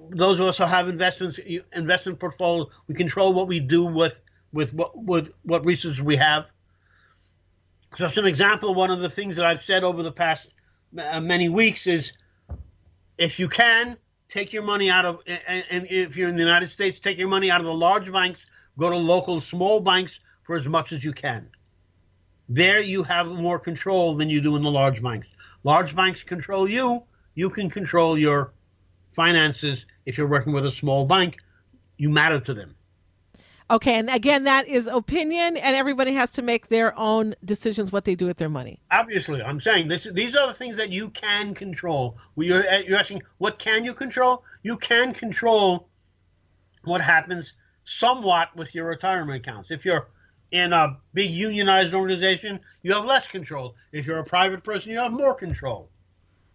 those 0.09 0.39
of 0.39 0.47
us 0.47 0.57
who 0.57 0.65
have 0.65 0.89
investments 0.89 1.39
investment 1.73 2.19
portfolios. 2.19 2.67
We 2.87 2.95
control 2.95 3.33
what 3.33 3.47
we 3.47 3.59
do 3.59 3.85
with 3.85 4.19
with 4.53 4.73
what 4.73 4.97
with 4.97 5.31
what 5.43 5.65
resources 5.65 6.01
we 6.01 6.17
have. 6.17 6.45
So, 7.95 8.05
as 8.05 8.17
an 8.17 8.25
example, 8.25 8.75
one 8.75 8.91
of 8.91 8.99
the 8.99 9.09
things 9.09 9.37
that 9.37 9.45
I've 9.45 9.63
said 9.63 9.83
over 9.83 10.03
the 10.03 10.11
past 10.11 10.47
uh, 10.97 11.19
many 11.21 11.49
weeks 11.49 11.87
is, 11.87 12.11
if 13.17 13.39
you 13.39 13.47
can 13.47 13.97
take 14.29 14.51
your 14.51 14.63
money 14.63 14.89
out 14.89 15.05
of, 15.05 15.19
and 15.25 15.87
if 15.89 16.15
you're 16.15 16.29
in 16.29 16.35
the 16.35 16.41
United 16.41 16.69
States, 16.69 16.99
take 16.99 17.17
your 17.17 17.29
money 17.29 17.49
out 17.49 17.61
of 17.61 17.65
the 17.65 17.73
large 17.73 18.11
banks, 18.11 18.39
go 18.77 18.89
to 18.89 18.95
local 18.95 19.41
small 19.41 19.79
banks 19.79 20.19
for 20.45 20.57
as 20.57 20.65
much 20.65 20.91
as 20.91 21.03
you 21.03 21.13
can. 21.13 21.49
There 22.49 22.79
you 22.79 23.03
have 23.03 23.27
more 23.27 23.59
control 23.59 24.15
than 24.15 24.29
you 24.29 24.41
do 24.41 24.55
in 24.55 24.63
the 24.63 24.69
large 24.69 25.01
banks. 25.01 25.27
Large 25.63 25.95
banks 25.95 26.23
control 26.23 26.69
you. 26.69 27.03
You 27.35 27.49
can 27.49 27.69
control 27.69 28.17
your 28.17 28.53
finances 29.15 29.85
if 30.05 30.17
you're 30.17 30.27
working 30.27 30.53
with 30.53 30.65
a 30.65 30.71
small 30.71 31.05
bank. 31.05 31.37
You 31.97 32.09
matter 32.09 32.39
to 32.39 32.53
them. 32.53 32.75
Okay, 33.69 33.95
and 33.95 34.09
again, 34.09 34.45
that 34.45 34.67
is 34.67 34.87
opinion, 34.87 35.57
and 35.57 35.75
everybody 35.75 36.13
has 36.13 36.29
to 36.31 36.41
make 36.41 36.69
their 36.69 36.97
own 36.97 37.35
decisions 37.43 37.91
what 37.91 38.05
they 38.05 38.15
do 38.15 38.25
with 38.25 38.37
their 38.37 38.47
money. 38.47 38.79
Obviously, 38.91 39.41
I'm 39.41 39.59
saying 39.59 39.89
this. 39.89 40.07
These 40.13 40.35
are 40.35 40.47
the 40.47 40.53
things 40.53 40.77
that 40.77 40.89
you 40.89 41.09
can 41.09 41.53
control. 41.53 42.17
You're, 42.37 42.65
eh, 42.65 42.83
you're 42.87 42.97
asking, 42.97 43.23
what 43.39 43.59
can 43.59 43.83
you 43.83 43.93
control? 43.93 44.43
You 44.63 44.77
can 44.77 45.13
control 45.13 45.89
what 46.85 47.01
happens 47.01 47.51
somewhat 47.83 48.55
with 48.55 48.73
your 48.73 48.85
retirement 48.87 49.45
accounts. 49.45 49.69
If 49.69 49.83
you're 49.83 50.07
in 50.51 50.71
a 50.71 50.97
big 51.13 51.31
unionized 51.31 51.93
organization, 51.93 52.61
you 52.83 52.93
have 52.93 53.03
less 53.03 53.27
control. 53.27 53.75
If 53.91 54.05
you're 54.05 54.19
a 54.19 54.25
private 54.25 54.63
person, 54.63 54.91
you 54.91 54.99
have 54.99 55.11
more 55.11 55.33
control. 55.33 55.89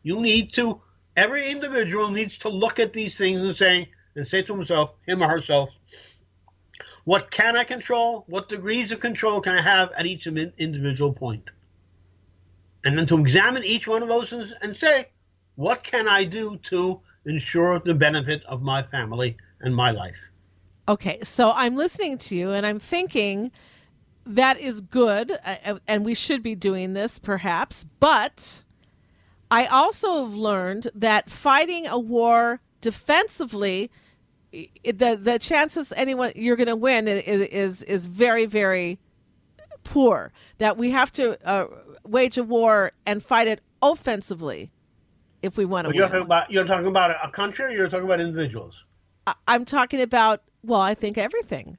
You 0.03 0.21
need 0.21 0.55
to. 0.55 0.81
Every 1.15 1.51
individual 1.51 2.09
needs 2.09 2.39
to 2.39 2.49
look 2.49 2.79
at 2.79 2.95
these 2.95 3.19
things 3.19 3.39
and 3.43 3.55
say 3.55 3.91
and 4.17 4.27
say 4.27 4.41
to 4.43 4.55
himself, 4.55 4.93
him 5.07 5.23
or 5.23 5.29
herself, 5.29 5.69
what 7.05 7.31
can 7.31 7.57
I 7.57 7.65
control? 7.65 8.25
What 8.29 8.49
degrees 8.49 8.93
of 8.93 9.01
control 9.01 9.41
can 9.41 9.55
I 9.55 9.63
have 9.63 9.91
at 9.97 10.07
each 10.07 10.27
individual 10.27 11.13
point? 11.13 11.51
And 12.85 12.99
then 12.99 13.07
to 13.07 13.19
examine 13.19 13.65
each 13.65 13.87
one 13.87 14.03
of 14.03 14.09
those 14.09 14.33
and, 14.33 14.77
say, 14.77 15.09
what 15.57 15.85
can 15.85 16.09
I 16.09 16.25
do 16.25 16.59
to 16.65 17.01
ensure 17.27 17.79
the 17.79 17.95
benefit 17.95 18.43
of 18.47 18.63
my 18.63 18.83
family 18.83 19.37
and 19.61 19.75
my 19.75 19.91
life? 19.91 20.17
Okay, 20.89 21.19
so 21.23 21.53
I'm 21.53 21.77
listening 21.77 22.19
to 22.19 22.37
you 22.37 22.51
and 22.51 22.67
I'm 22.67 22.81
thinking 22.81 23.53
that 24.27 24.59
is 24.59 24.81
good, 24.81 25.33
uh, 25.45 25.79
and 25.87 26.05
we 26.05 26.15
should 26.15 26.43
be 26.43 26.55
doing 26.55 26.93
this 26.93 27.19
perhaps, 27.19 27.85
but 28.01 28.63
I 29.51 29.67
also 29.67 30.25
have 30.25 30.35
learned 30.35 30.89
that 30.95 31.31
fighting 31.31 31.87
a 31.87 31.99
war 31.99 32.61
defensively, 32.81 33.91
the 34.53 35.19
the 35.21 35.39
chances 35.39 35.93
anyone 35.97 36.33
you're 36.37 36.57
going 36.57 36.67
to 36.69 36.77
win 36.77 37.09
is, 37.09 37.23
is 37.49 37.83
is 37.85 38.07
very 38.07 38.47
very 38.47 38.99
poor. 39.85 40.33
That 40.59 40.77
we 40.77 40.91
have 40.91 41.11
to 41.13 41.39
uh, 41.49 41.67
wage 42.05 42.39
a 42.39 42.45
war 42.45 42.93
and 43.07 43.23
fight 43.23 43.49
it 43.49 43.61
offensively 43.81 44.71
if 45.43 45.57
we 45.57 45.65
want 45.65 45.87
to 45.87 45.89
Well, 45.89 45.97
you're 45.97 46.05
win. 46.05 46.13
talking 46.13 46.27
about 46.27 46.51
you're 46.51 46.65
talking 46.67 46.87
about 46.87 47.11
a 47.23 47.31
country, 47.31 47.65
or 47.67 47.71
you're 47.71 47.89
talking 47.89 48.05
about 48.05 48.21
individuals. 48.21 48.75
I- 49.27 49.35
I'm 49.49 49.65
talking 49.65 50.01
about 50.01 50.43
well, 50.65 50.81
I 50.81 50.95
think 50.95 51.19
everything. 51.19 51.79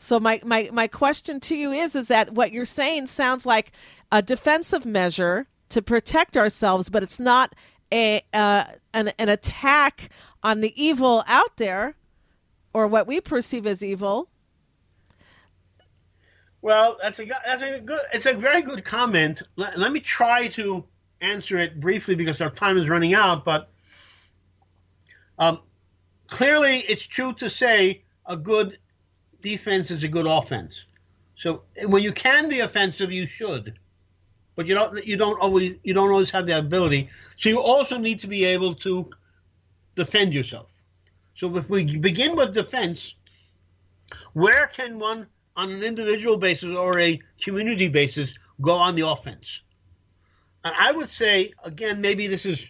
So 0.00 0.20
my, 0.20 0.40
my, 0.44 0.70
my 0.72 0.86
question 0.86 1.40
to 1.40 1.56
you 1.56 1.72
is 1.72 1.96
is 1.96 2.06
that 2.06 2.32
what 2.32 2.52
you're 2.52 2.64
saying 2.64 3.08
sounds 3.08 3.44
like 3.44 3.72
a 4.12 4.22
defensive 4.22 4.86
measure 4.86 5.48
to 5.70 5.82
protect 5.82 6.36
ourselves, 6.36 6.88
but 6.88 7.02
it's 7.02 7.18
not 7.18 7.56
a 7.92 8.22
uh, 8.32 8.64
an, 8.94 9.08
an 9.18 9.28
attack 9.28 10.10
on 10.42 10.60
the 10.60 10.72
evil 10.80 11.24
out 11.26 11.56
there 11.56 11.96
or 12.72 12.86
what 12.86 13.06
we 13.06 13.20
perceive 13.20 13.66
as 13.66 13.82
evil. 13.82 14.28
Well, 16.60 16.98
that's 17.00 17.18
a 17.20 17.24
that's 17.24 17.62
a 17.62 17.80
good. 17.80 18.00
It's 18.12 18.26
a 18.26 18.34
very 18.34 18.62
good 18.62 18.84
comment. 18.84 19.42
Let, 19.56 19.78
let 19.78 19.92
me 19.92 20.00
try 20.00 20.48
to 20.48 20.84
answer 21.20 21.58
it 21.58 21.80
briefly 21.80 22.14
because 22.14 22.40
our 22.40 22.50
time 22.50 22.76
is 22.78 22.88
running 22.88 23.14
out. 23.14 23.44
But 23.44 23.70
um, 25.38 25.60
clearly, 26.26 26.80
it's 26.88 27.06
true 27.06 27.32
to 27.34 27.48
say 27.48 28.02
a 28.26 28.36
good 28.36 28.78
defense 29.40 29.90
is 29.90 30.02
a 30.02 30.08
good 30.08 30.26
offense. 30.26 30.74
So 31.36 31.62
when 31.86 32.02
you 32.02 32.12
can 32.12 32.48
be 32.48 32.60
offensive, 32.60 33.12
you 33.12 33.28
should, 33.28 33.78
but 34.56 34.66
you 34.66 34.74
don't. 34.74 35.06
You 35.06 35.16
don't 35.16 35.38
always. 35.40 35.76
You 35.84 35.94
don't 35.94 36.10
always 36.10 36.30
have 36.30 36.46
the 36.46 36.58
ability. 36.58 37.08
So 37.38 37.48
you 37.48 37.60
also 37.60 37.98
need 37.98 38.18
to 38.20 38.26
be 38.26 38.44
able 38.44 38.74
to 38.76 39.08
defend 39.98 40.32
yourself. 40.32 40.68
So 41.36 41.54
if 41.56 41.68
we 41.68 41.98
begin 41.98 42.36
with 42.36 42.54
defense, 42.54 43.14
where 44.32 44.68
can 44.68 44.98
one, 44.98 45.26
on 45.56 45.70
an 45.70 45.82
individual 45.82 46.38
basis 46.38 46.74
or 46.74 46.98
a 46.98 47.20
community 47.42 47.88
basis, 47.88 48.30
go 48.60 48.72
on 48.72 48.94
the 48.94 49.06
offense? 49.06 49.60
And 50.64 50.74
I 50.78 50.92
would 50.92 51.08
say, 51.08 51.52
again, 51.64 52.00
maybe 52.00 52.26
this 52.26 52.46
is 52.46 52.64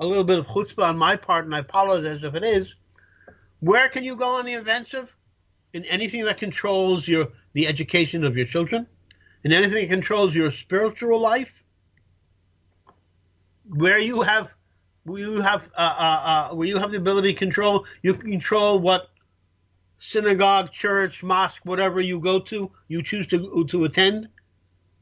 a 0.00 0.06
little 0.06 0.24
bit 0.24 0.38
of 0.38 0.46
chutzpah 0.46 0.84
on 0.84 0.98
my 0.98 1.16
part, 1.16 1.44
and 1.44 1.54
I 1.54 1.60
apologize 1.60 2.20
if 2.22 2.34
it 2.34 2.44
is. 2.44 2.66
Where 3.60 3.88
can 3.88 4.04
you 4.04 4.16
go 4.16 4.36
on 4.36 4.44
the 4.44 4.54
offensive? 4.54 5.08
In 5.72 5.84
anything 5.86 6.24
that 6.24 6.38
controls 6.38 7.08
your 7.08 7.28
the 7.52 7.66
education 7.66 8.24
of 8.24 8.36
your 8.36 8.46
children, 8.46 8.86
in 9.42 9.52
anything 9.52 9.88
that 9.88 9.94
controls 9.94 10.34
your 10.34 10.52
spiritual 10.52 11.20
life, 11.20 11.50
where 13.68 13.98
you 13.98 14.22
have 14.22 14.50
you 15.06 15.40
have 15.40 15.62
uh, 15.76 15.80
uh, 15.80 16.48
uh, 16.50 16.54
where 16.54 16.66
you 16.66 16.78
have 16.78 16.90
the 16.90 16.96
ability 16.96 17.32
to 17.32 17.38
control, 17.38 17.84
you 18.02 18.14
control 18.14 18.78
what 18.78 19.10
synagogue, 19.98 20.72
church, 20.72 21.22
mosque, 21.22 21.60
whatever 21.64 22.00
you 22.00 22.18
go 22.18 22.40
to, 22.40 22.70
you 22.88 23.02
choose 23.02 23.26
to 23.28 23.64
to 23.68 23.84
attend. 23.84 24.28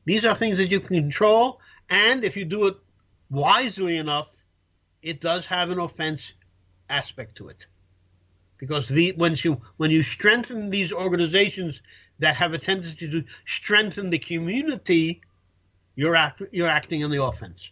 These 0.04 0.24
are 0.24 0.34
things 0.34 0.58
that 0.58 0.70
you 0.70 0.80
can 0.80 0.96
control, 0.96 1.60
and 1.88 2.24
if 2.24 2.36
you 2.36 2.44
do 2.44 2.66
it 2.66 2.76
wisely 3.30 3.96
enough, 3.96 4.28
it 5.02 5.20
does 5.20 5.46
have 5.46 5.70
an 5.70 5.78
offense 5.78 6.32
aspect 6.90 7.36
to 7.36 7.48
it. 7.48 7.66
Because 8.58 8.88
the 8.88 9.12
when 9.12 9.36
you 9.42 9.60
when 9.76 9.90
you 9.90 10.02
strengthen 10.02 10.70
these 10.70 10.92
organizations 10.92 11.80
that 12.18 12.36
have 12.36 12.52
a 12.52 12.58
tendency 12.58 13.10
to 13.10 13.24
strengthen 13.46 14.10
the 14.10 14.18
community, 14.18 15.20
you're 15.94 16.16
act, 16.16 16.42
you're 16.52 16.68
acting 16.68 17.04
on 17.04 17.10
the 17.10 17.22
offense. 17.22 17.70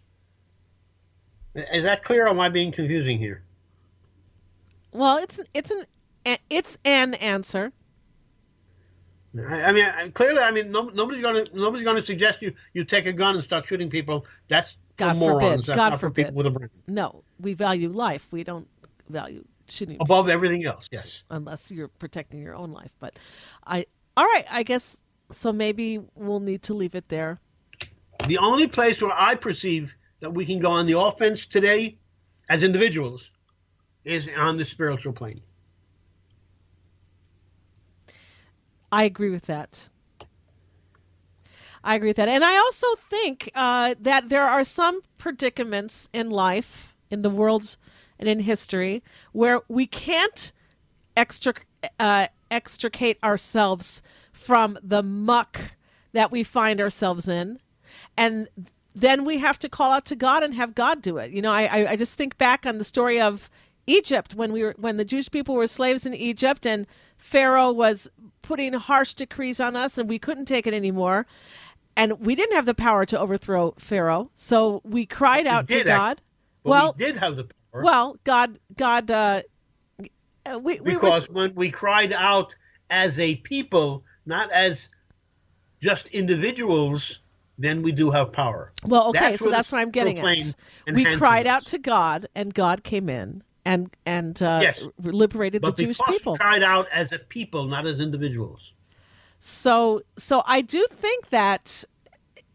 Is 1.55 1.85
that 1.85 2.05
clear, 2.05 2.27
or 2.27 2.31
am 2.31 2.41
I 2.41 2.49
being 2.49 2.73
confusing 2.73 3.19
here? 3.19 3.43
Well, 4.93 5.19
it's 5.19 5.41
it's 5.55 5.71
an 5.71 5.85
it's 6.49 6.79
an 6.85 7.15
answer. 7.15 7.73
I, 9.39 9.71
mean, 9.71 10.13
clearly, 10.13 10.41
I 10.41 10.51
mean, 10.51 10.73
no, 10.73 10.89
nobody's 10.89 11.23
going 11.23 11.45
to 11.45 11.57
nobody's 11.57 11.85
going 11.85 11.97
to 11.97 12.03
suggest 12.03 12.43
you 12.43 12.53
you 12.73 12.85
take 12.85 13.07
a 13.07 13.13
gun 13.13 13.37
and 13.37 13.45
start 13.45 13.67
shooting 13.67 13.89
people. 13.89 14.27
That's 14.49 14.75
God 14.97 15.19
forbid. 15.19 15.65
That's 15.67 15.77
God 15.77 16.01
forbid. 16.01 16.27
people 16.27 16.37
with 16.37 16.47
a 16.47 16.51
brain. 16.51 16.71
No, 16.87 17.23
we 17.39 17.55
value 17.55 17.89
life. 17.89 18.27
We 18.31 18.45
don't 18.45 18.69
value 19.09 19.45
shooting 19.69 19.95
people 19.95 20.05
Above 20.05 20.29
everything 20.29 20.65
else, 20.65 20.87
yes. 20.91 21.23
unless 21.31 21.71
you're 21.71 21.89
protecting 21.89 22.43
your 22.43 22.57
own 22.57 22.73
life. 22.73 22.95
But 22.99 23.19
I 23.67 23.87
all 24.17 24.25
right, 24.25 24.45
I 24.51 24.63
guess 24.65 25.03
so 25.31 25.53
maybe 25.53 26.01
we'll 26.15 26.41
need 26.41 26.63
to 26.65 26.75
leave 26.75 26.95
it 26.95 27.09
there. 27.09 27.39
The 28.27 28.39
only 28.39 28.67
place 28.67 29.01
where 29.01 29.13
I 29.13 29.35
perceive 29.37 29.95
that 30.21 30.33
we 30.33 30.47
can 30.47 30.59
go 30.59 30.71
on 30.71 30.87
the 30.87 30.99
offense 30.99 31.47
today, 31.47 31.99
as 32.49 32.63
individuals, 32.63 33.23
is 34.05 34.29
on 34.37 34.57
the 34.57 34.65
spiritual 34.65 35.13
plane. 35.13 35.41
I 38.93 39.05
agree 39.05 39.31
with 39.31 39.47
that. 39.47 39.89
I 41.83 41.95
agree 41.95 42.11
with 42.11 42.17
that. 42.17 42.29
And 42.29 42.45
I 42.45 42.57
also 42.57 42.87
think 42.97 43.51
uh, 43.55 43.95
that 44.01 44.29
there 44.29 44.47
are 44.47 44.65
some 44.65 45.01
predicaments 45.17 46.09
in 46.13 46.31
life, 46.31 46.95
in 47.11 47.23
the 47.23 47.31
world, 47.31 47.77
and 48.19 48.29
in 48.29 48.41
history 48.41 49.03
where 49.33 49.63
we 49.69 49.87
can't 49.87 50.53
extric- 51.17 51.67
uh, 51.99 52.27
extricate 52.51 53.19
ourselves 53.25 54.03
from 54.33 54.79
the 54.83 55.03
muck 55.03 55.77
that 56.13 56.31
we 56.31 56.43
find 56.43 56.81
ourselves 56.81 57.29
in. 57.29 57.61
And 58.17 58.49
then 58.95 59.25
we 59.25 59.39
have 59.39 59.59
to 59.61 59.69
call 59.69 59.93
out 59.93 60.05
to 60.07 60.17
God 60.17 60.43
and 60.43 60.55
have 60.55 60.75
God 60.75 61.03
do 61.03 61.19
it. 61.19 61.31
You 61.31 61.43
know, 61.43 61.53
I, 61.53 61.65
I, 61.65 61.91
I 61.93 61.97
just 61.97 62.17
think 62.19 62.37
back 62.39 62.67
on 62.67 62.79
the 62.79 62.85
story 62.85 63.21
of 63.21 63.51
Egypt 63.87 64.35
when 64.35 64.53
we 64.53 64.63
were 64.63 64.75
when 64.79 64.97
the 64.97 65.05
Jewish 65.05 65.31
people 65.31 65.55
were 65.55 65.67
slaves 65.67 66.07
in 66.07 66.15
Egypt 66.15 66.67
and 66.67 66.87
Pharaoh 67.17 67.73
was 67.73 68.11
putting 68.43 68.73
harsh 68.75 69.15
decrees 69.15 69.61
on 69.61 69.77
us 69.77 69.99
and 69.99 70.09
we 70.09 70.19
couldn't 70.19 70.47
take 70.47 70.67
it 70.67 70.75
anymore. 70.75 71.27
And 71.97 72.25
we 72.25 72.35
didn't 72.35 72.55
have 72.55 72.67
the 72.67 72.75
power 72.75 73.05
to 73.07 73.19
overthrow 73.19 73.75
Pharaoh, 73.79 74.31
so 74.35 74.81
we 74.85 75.07
cried 75.07 75.47
out 75.47 75.67
to 75.69 75.85
God. 75.85 76.21
But 76.63 76.71
well, 76.71 76.95
we 76.97 77.05
did 77.05 77.17
have 77.17 77.37
the 77.37 77.45
power 77.45 77.83
well, 77.83 78.17
God, 78.25 78.59
God, 78.77 79.11
uh, 79.11 79.43
we, 79.99 80.81
we 80.81 80.95
were 80.95 81.01
because 81.01 81.29
when 81.29 81.55
we 81.55 81.71
cried 81.71 82.13
out 82.13 82.55
as 82.91 83.19
a 83.19 83.37
people, 83.37 84.05
not 84.27 84.51
as 84.51 84.89
just 85.83 86.07
individuals, 86.07 87.19
then 87.61 87.83
we 87.83 87.93
do 87.93 88.11
have 88.11 88.33
power. 88.33 88.73
Well, 88.87 89.09
okay, 89.11 89.31
That's 89.31 89.43
so 89.43 89.51
that's 89.51 89.71
what 89.71 89.81
I'm 89.81 89.91
getting 89.91 90.19
at. 90.19 90.55
We 90.93 91.05
cried 91.17 91.47
out 91.47 91.67
to 91.67 91.79
God, 91.79 92.27
and 92.35 92.53
God 92.53 92.83
came 92.83 93.09
in 93.09 93.43
and 93.65 93.91
and 94.07 94.43
uh, 94.43 94.61
Yes. 94.63 94.81
liberated 94.99 95.63
But 95.63 95.77
the 95.77 95.85
Jewish 95.85 96.01
people. 96.09 96.37
cried 96.37 96.63
out 96.63 96.87
as 96.93 97.13
a 97.13 97.19
people, 97.19 97.67
not 97.67 97.87
as 97.87 98.01
individuals. 98.01 98.61
So, 99.39 100.03
so 100.17 100.43
I 100.47 100.61
do 100.61 100.87
think 100.91 101.31
that 101.31 101.85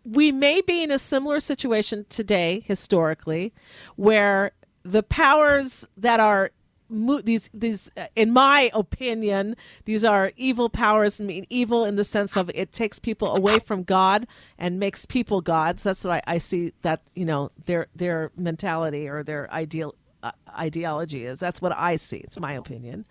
we 0.03 0.31
may 0.31 0.61
be 0.61 0.83
in 0.83 0.91
a 0.91 0.99
similar 0.99 1.39
situation 1.39 2.05
today, 2.09 2.61
historically, 2.65 3.53
where 3.95 4.51
the 4.83 5.01
powers 5.01 5.87
that 5.97 6.19
are 6.19 6.51
mo- 6.89 7.21
these 7.21 7.49
these, 7.53 7.91
uh, 7.97 8.07
in 8.15 8.31
my 8.31 8.71
opinion, 8.73 9.55
these 9.85 10.05
are 10.05 10.31
evil 10.37 10.69
powers. 10.69 11.19
I 11.19 11.23
mean, 11.23 11.45
evil 11.49 11.85
in 11.85 11.95
the 11.95 12.03
sense 12.03 12.35
of 12.35 12.51
it 12.53 12.71
takes 12.71 12.99
people 12.99 13.35
away 13.35 13.59
from 13.59 13.83
God 13.83 14.27
and 14.57 14.79
makes 14.79 15.05
people 15.05 15.41
gods. 15.41 15.83
That's 15.83 16.03
what 16.03 16.23
I, 16.27 16.35
I 16.35 16.37
see. 16.37 16.73
That 16.81 17.01
you 17.15 17.25
know 17.25 17.51
their 17.65 17.87
their 17.95 18.31
mentality 18.37 19.07
or 19.07 19.23
their 19.23 19.51
ideal 19.51 19.95
uh, 20.23 20.31
ideology 20.57 21.25
is. 21.25 21.39
That's 21.39 21.61
what 21.61 21.71
I 21.75 21.95
see. 21.95 22.17
It's 22.17 22.39
my 22.39 22.53
opinion 22.53 23.05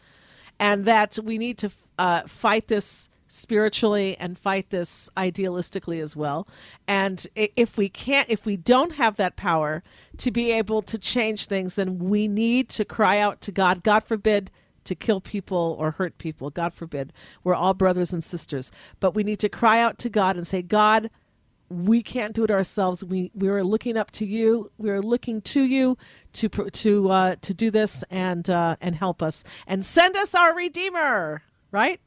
and 0.58 0.84
that 0.84 1.18
we 1.22 1.38
need 1.38 1.58
to 1.58 1.70
uh, 1.98 2.22
fight 2.26 2.68
this 2.68 3.08
spiritually 3.34 4.16
and 4.18 4.38
fight 4.38 4.70
this 4.70 5.10
idealistically 5.16 6.00
as 6.00 6.14
well. 6.14 6.46
And 6.86 7.26
if 7.34 7.76
we 7.76 7.88
can't, 7.88 8.30
if 8.30 8.46
we 8.46 8.56
don't 8.56 8.92
have 8.92 9.16
that 9.16 9.34
power 9.36 9.82
to 10.18 10.30
be 10.30 10.52
able 10.52 10.82
to 10.82 10.98
change 10.98 11.46
things, 11.46 11.76
then 11.76 11.98
we 11.98 12.28
need 12.28 12.68
to 12.70 12.84
cry 12.84 13.18
out 13.18 13.40
to 13.42 13.52
God. 13.52 13.82
God 13.82 14.04
forbid 14.04 14.50
to 14.84 14.94
kill 14.94 15.20
people 15.20 15.76
or 15.80 15.92
hurt 15.92 16.16
people. 16.18 16.50
God 16.50 16.74
forbid. 16.74 17.12
We're 17.42 17.54
all 17.54 17.74
brothers 17.74 18.12
and 18.12 18.22
sisters. 18.22 18.70
But 19.00 19.14
we 19.14 19.24
need 19.24 19.40
to 19.40 19.48
cry 19.48 19.80
out 19.80 19.98
to 19.98 20.08
God 20.08 20.36
and 20.36 20.46
say, 20.46 20.62
God, 20.62 21.10
we 21.68 22.02
can't 22.02 22.34
do 22.34 22.44
it 22.44 22.50
ourselves. 22.50 23.04
We 23.04 23.32
we 23.34 23.48
are 23.48 23.64
looking 23.64 23.96
up 23.96 24.10
to 24.12 24.26
you. 24.26 24.70
We 24.78 24.90
are 24.90 25.00
looking 25.00 25.40
to 25.42 25.64
you 25.64 25.96
to 26.34 26.48
to 26.48 27.10
uh, 27.10 27.36
to 27.40 27.54
do 27.54 27.70
this 27.70 28.04
and 28.10 28.48
uh, 28.48 28.76
and 28.80 28.94
help 28.94 29.22
us 29.22 29.42
and 29.66 29.84
send 29.84 30.14
us 30.14 30.34
our 30.34 30.54
Redeemer. 30.54 31.42
Right? 31.72 32.00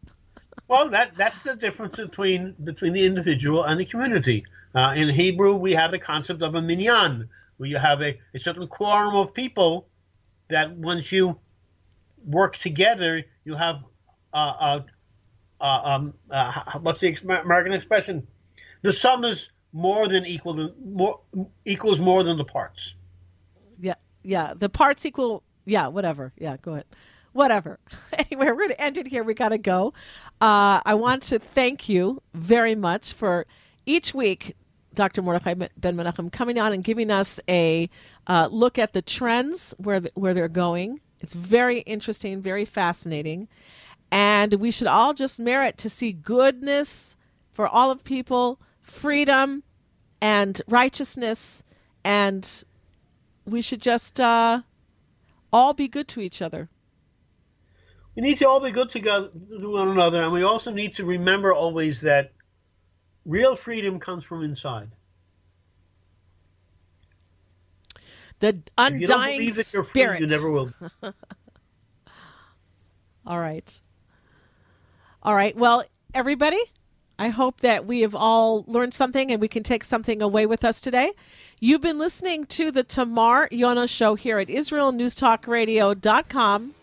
Well, 0.68 0.90
that 0.90 1.16
that's 1.18 1.44
the 1.44 1.56
difference 1.56 1.96
between 1.96 2.56
between 2.64 2.94
the 2.94 3.06
individual 3.06 3.64
and 3.64 3.80
the 3.80 3.86
community. 3.86 4.46
Uh, 4.76 4.94
in 4.96 5.10
Hebrew, 5.10 5.56
we 5.56 5.74
have 5.74 5.92
the 5.92 6.00
concept 6.00 6.42
of 6.42 6.56
a 6.56 6.62
minyan, 6.62 7.30
where 7.58 7.70
you 7.70 7.78
have 7.78 8.02
a, 8.02 8.20
a 8.34 8.40
certain 8.40 8.68
quorum 8.68 9.16
of 9.16 9.34
people 9.34 9.88
that 10.50 10.72
once 10.76 11.12
you 11.12 11.38
work 12.26 12.58
together, 12.58 13.24
you 13.46 13.56
have 13.56 13.78
uh, 14.34 14.38
uh, 14.38 14.80
uh, 15.62 15.64
um, 15.64 16.14
uh, 16.30 16.80
what's 16.82 17.00
the 17.00 17.16
American 17.24 17.74
expression? 17.74 18.28
The 18.82 18.94
sum 18.94 19.24
is 19.24 19.48
more 19.74 20.08
than 20.08 20.26
equal 20.26 20.54
than 20.56 20.74
more 20.84 21.22
equals 21.66 22.00
more 22.00 22.24
than 22.24 22.38
the 22.38 22.46
parts. 22.46 22.94
Yeah, 23.80 23.96
yeah. 24.24 24.54
The 24.56 24.70
parts 24.70 25.06
equal. 25.06 25.44
Yeah, 25.66 25.88
whatever. 25.88 26.34
Yeah, 26.38 26.58
go 26.62 26.74
ahead. 26.74 26.86
Whatever. 27.38 27.78
Anyway, 28.18 28.48
we're 28.48 28.56
going 28.56 28.70
to 28.70 28.82
end 28.82 28.98
it 28.98 29.06
here. 29.08 29.24
We 29.24 29.36
got 29.36 29.50
to 29.50 29.60
go. 29.60 29.94
Uh, 30.42 30.82
I 30.84 30.96
want 30.96 31.22
to 31.24 31.38
thank 31.38 31.88
you 31.88 32.22
very 32.34 32.74
much 32.74 33.14
for 33.14 33.46
each 33.86 34.12
week, 34.12 34.56
Dr. 34.96 35.22
Mordechai 35.22 35.54
Ben 35.54 35.96
Menachem, 35.96 36.32
coming 36.32 36.58
on 36.58 36.74
and 36.74 36.84
giving 36.84 37.12
us 37.12 37.40
a 37.48 37.92
uh, 38.26 38.50
look 38.52 38.80
at 38.80 38.94
the 38.94 39.04
trends 39.04 39.76
where 39.78 40.00
the, 40.00 40.12
where 40.16 40.34
they're 40.34 40.48
going. 40.48 41.00
It's 41.20 41.36
very 41.36 41.82
interesting, 41.82 42.42
very 42.42 42.66
fascinating, 42.66 43.48
and 44.12 44.56
we 44.56 44.72
should 44.72 44.88
all 44.88 45.14
just 45.14 45.40
merit 45.40 45.78
to 45.78 45.92
see 45.92 46.14
goodness 46.14 47.16
for 47.54 47.68
all 47.68 47.92
of 47.92 48.04
people, 48.04 48.60
freedom, 48.82 49.62
and 50.20 50.60
righteousness, 50.68 51.62
and 52.04 52.64
we 53.46 53.62
should 53.62 53.82
just 53.82 54.20
uh, 54.20 54.64
all 55.54 55.74
be 55.74 55.88
good 55.88 56.08
to 56.10 56.20
each 56.20 56.42
other. 56.42 56.70
We 58.18 58.24
need 58.24 58.40
to 58.40 58.50
all 58.50 58.60
be 58.60 58.72
good 58.72 58.90
together 58.90 59.30
to 59.30 59.70
one 59.70 59.90
another, 59.90 60.24
and 60.24 60.32
we 60.32 60.42
also 60.42 60.72
need 60.72 60.96
to 60.96 61.06
remember 61.06 61.54
always 61.54 62.02
that 62.02 62.34
real 63.26 63.56
freedom 63.56 64.00
comes 64.00 64.24
from 64.24 64.44
inside. 64.44 64.90
The 68.40 68.58
undying 68.76 69.44
you 69.44 69.50
spirit. 69.50 69.92
Free, 69.94 70.20
you 70.20 70.26
never 70.26 70.50
will. 70.50 70.72
all 73.28 73.40
right. 73.40 73.80
All 75.22 75.36
right. 75.36 75.56
Well, 75.56 75.84
everybody, 76.16 76.62
I 77.20 77.30
hope 77.30 77.62
that 77.62 77.86
we 77.86 78.02
have 78.02 78.16
all 78.16 78.66
learned 78.68 78.96
something 78.96 79.32
and 79.32 79.40
we 79.40 79.48
can 79.48 79.62
take 79.62 79.84
something 79.84 80.24
away 80.24 80.48
with 80.48 80.66
us 80.66 80.82
today. 80.82 81.12
You've 81.60 81.82
been 81.82 82.00
listening 82.00 82.46
to 82.46 82.72
the 82.72 82.84
Tamar 82.84 83.48
Yona 83.50 83.88
Show 83.88 84.16
here 84.16 84.40
at 84.40 84.48
IsraelNewsTalkRadio.com. 84.48 86.74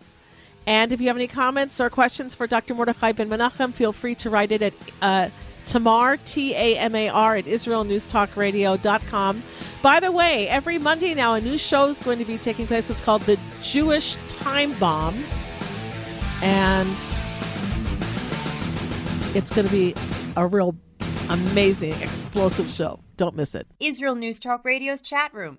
And 0.67 0.93
if 0.93 1.01
you 1.01 1.09
have 1.09 1.17
any 1.17 1.29
comments 1.29 1.81
or 1.81 1.91
questions 1.91 2.35
for 2.35 2.47
Dr. 2.47 2.75
Mordechai 2.75 3.13
Ben 3.13 3.29
Menachem, 3.29 3.73
feel 3.73 3.93
free 3.93 4.15
to 4.17 4.31
write 4.31 4.53
it 4.53 4.63
at 4.63 4.73
uh, 5.03 5.29
Tamar, 5.67 6.17
T 6.25 6.55
A 6.55 6.77
M 6.79 6.95
A 6.95 7.09
R, 7.09 7.37
at 7.37 7.45
IsraelNewsTalkRadio.com. 7.45 9.43
By 9.83 10.01
the 10.01 10.13
way, 10.13 10.49
every 10.49 10.79
Monday 10.79 11.15
now, 11.15 11.35
a 11.35 11.41
new 11.41 11.59
show 11.59 11.89
is 11.89 12.01
going 12.01 12.19
to 12.19 12.25
be 12.25 12.39
taking 12.39 12.67
place. 12.67 12.89
It's 12.91 13.01
called 13.01 13.23
The 13.23 13.39
Jewish 13.63 14.17
Time 14.29 14.73
Bomb. 14.79 15.23
And 16.43 16.91
it's 19.35 19.51
going 19.51 19.67
to 19.67 19.73
be 19.73 19.95
a 20.37 20.47
real 20.47 20.77
amazing, 21.31 21.93
explosive 22.03 22.71
show. 22.71 23.01
Don't 23.17 23.37
miss 23.37 23.55
it. 23.55 23.67
Israel 23.81 24.15
News 24.15 24.39
Talk 24.39 24.65
Radio's 24.65 25.01
chat 25.01 25.33
room. 25.33 25.59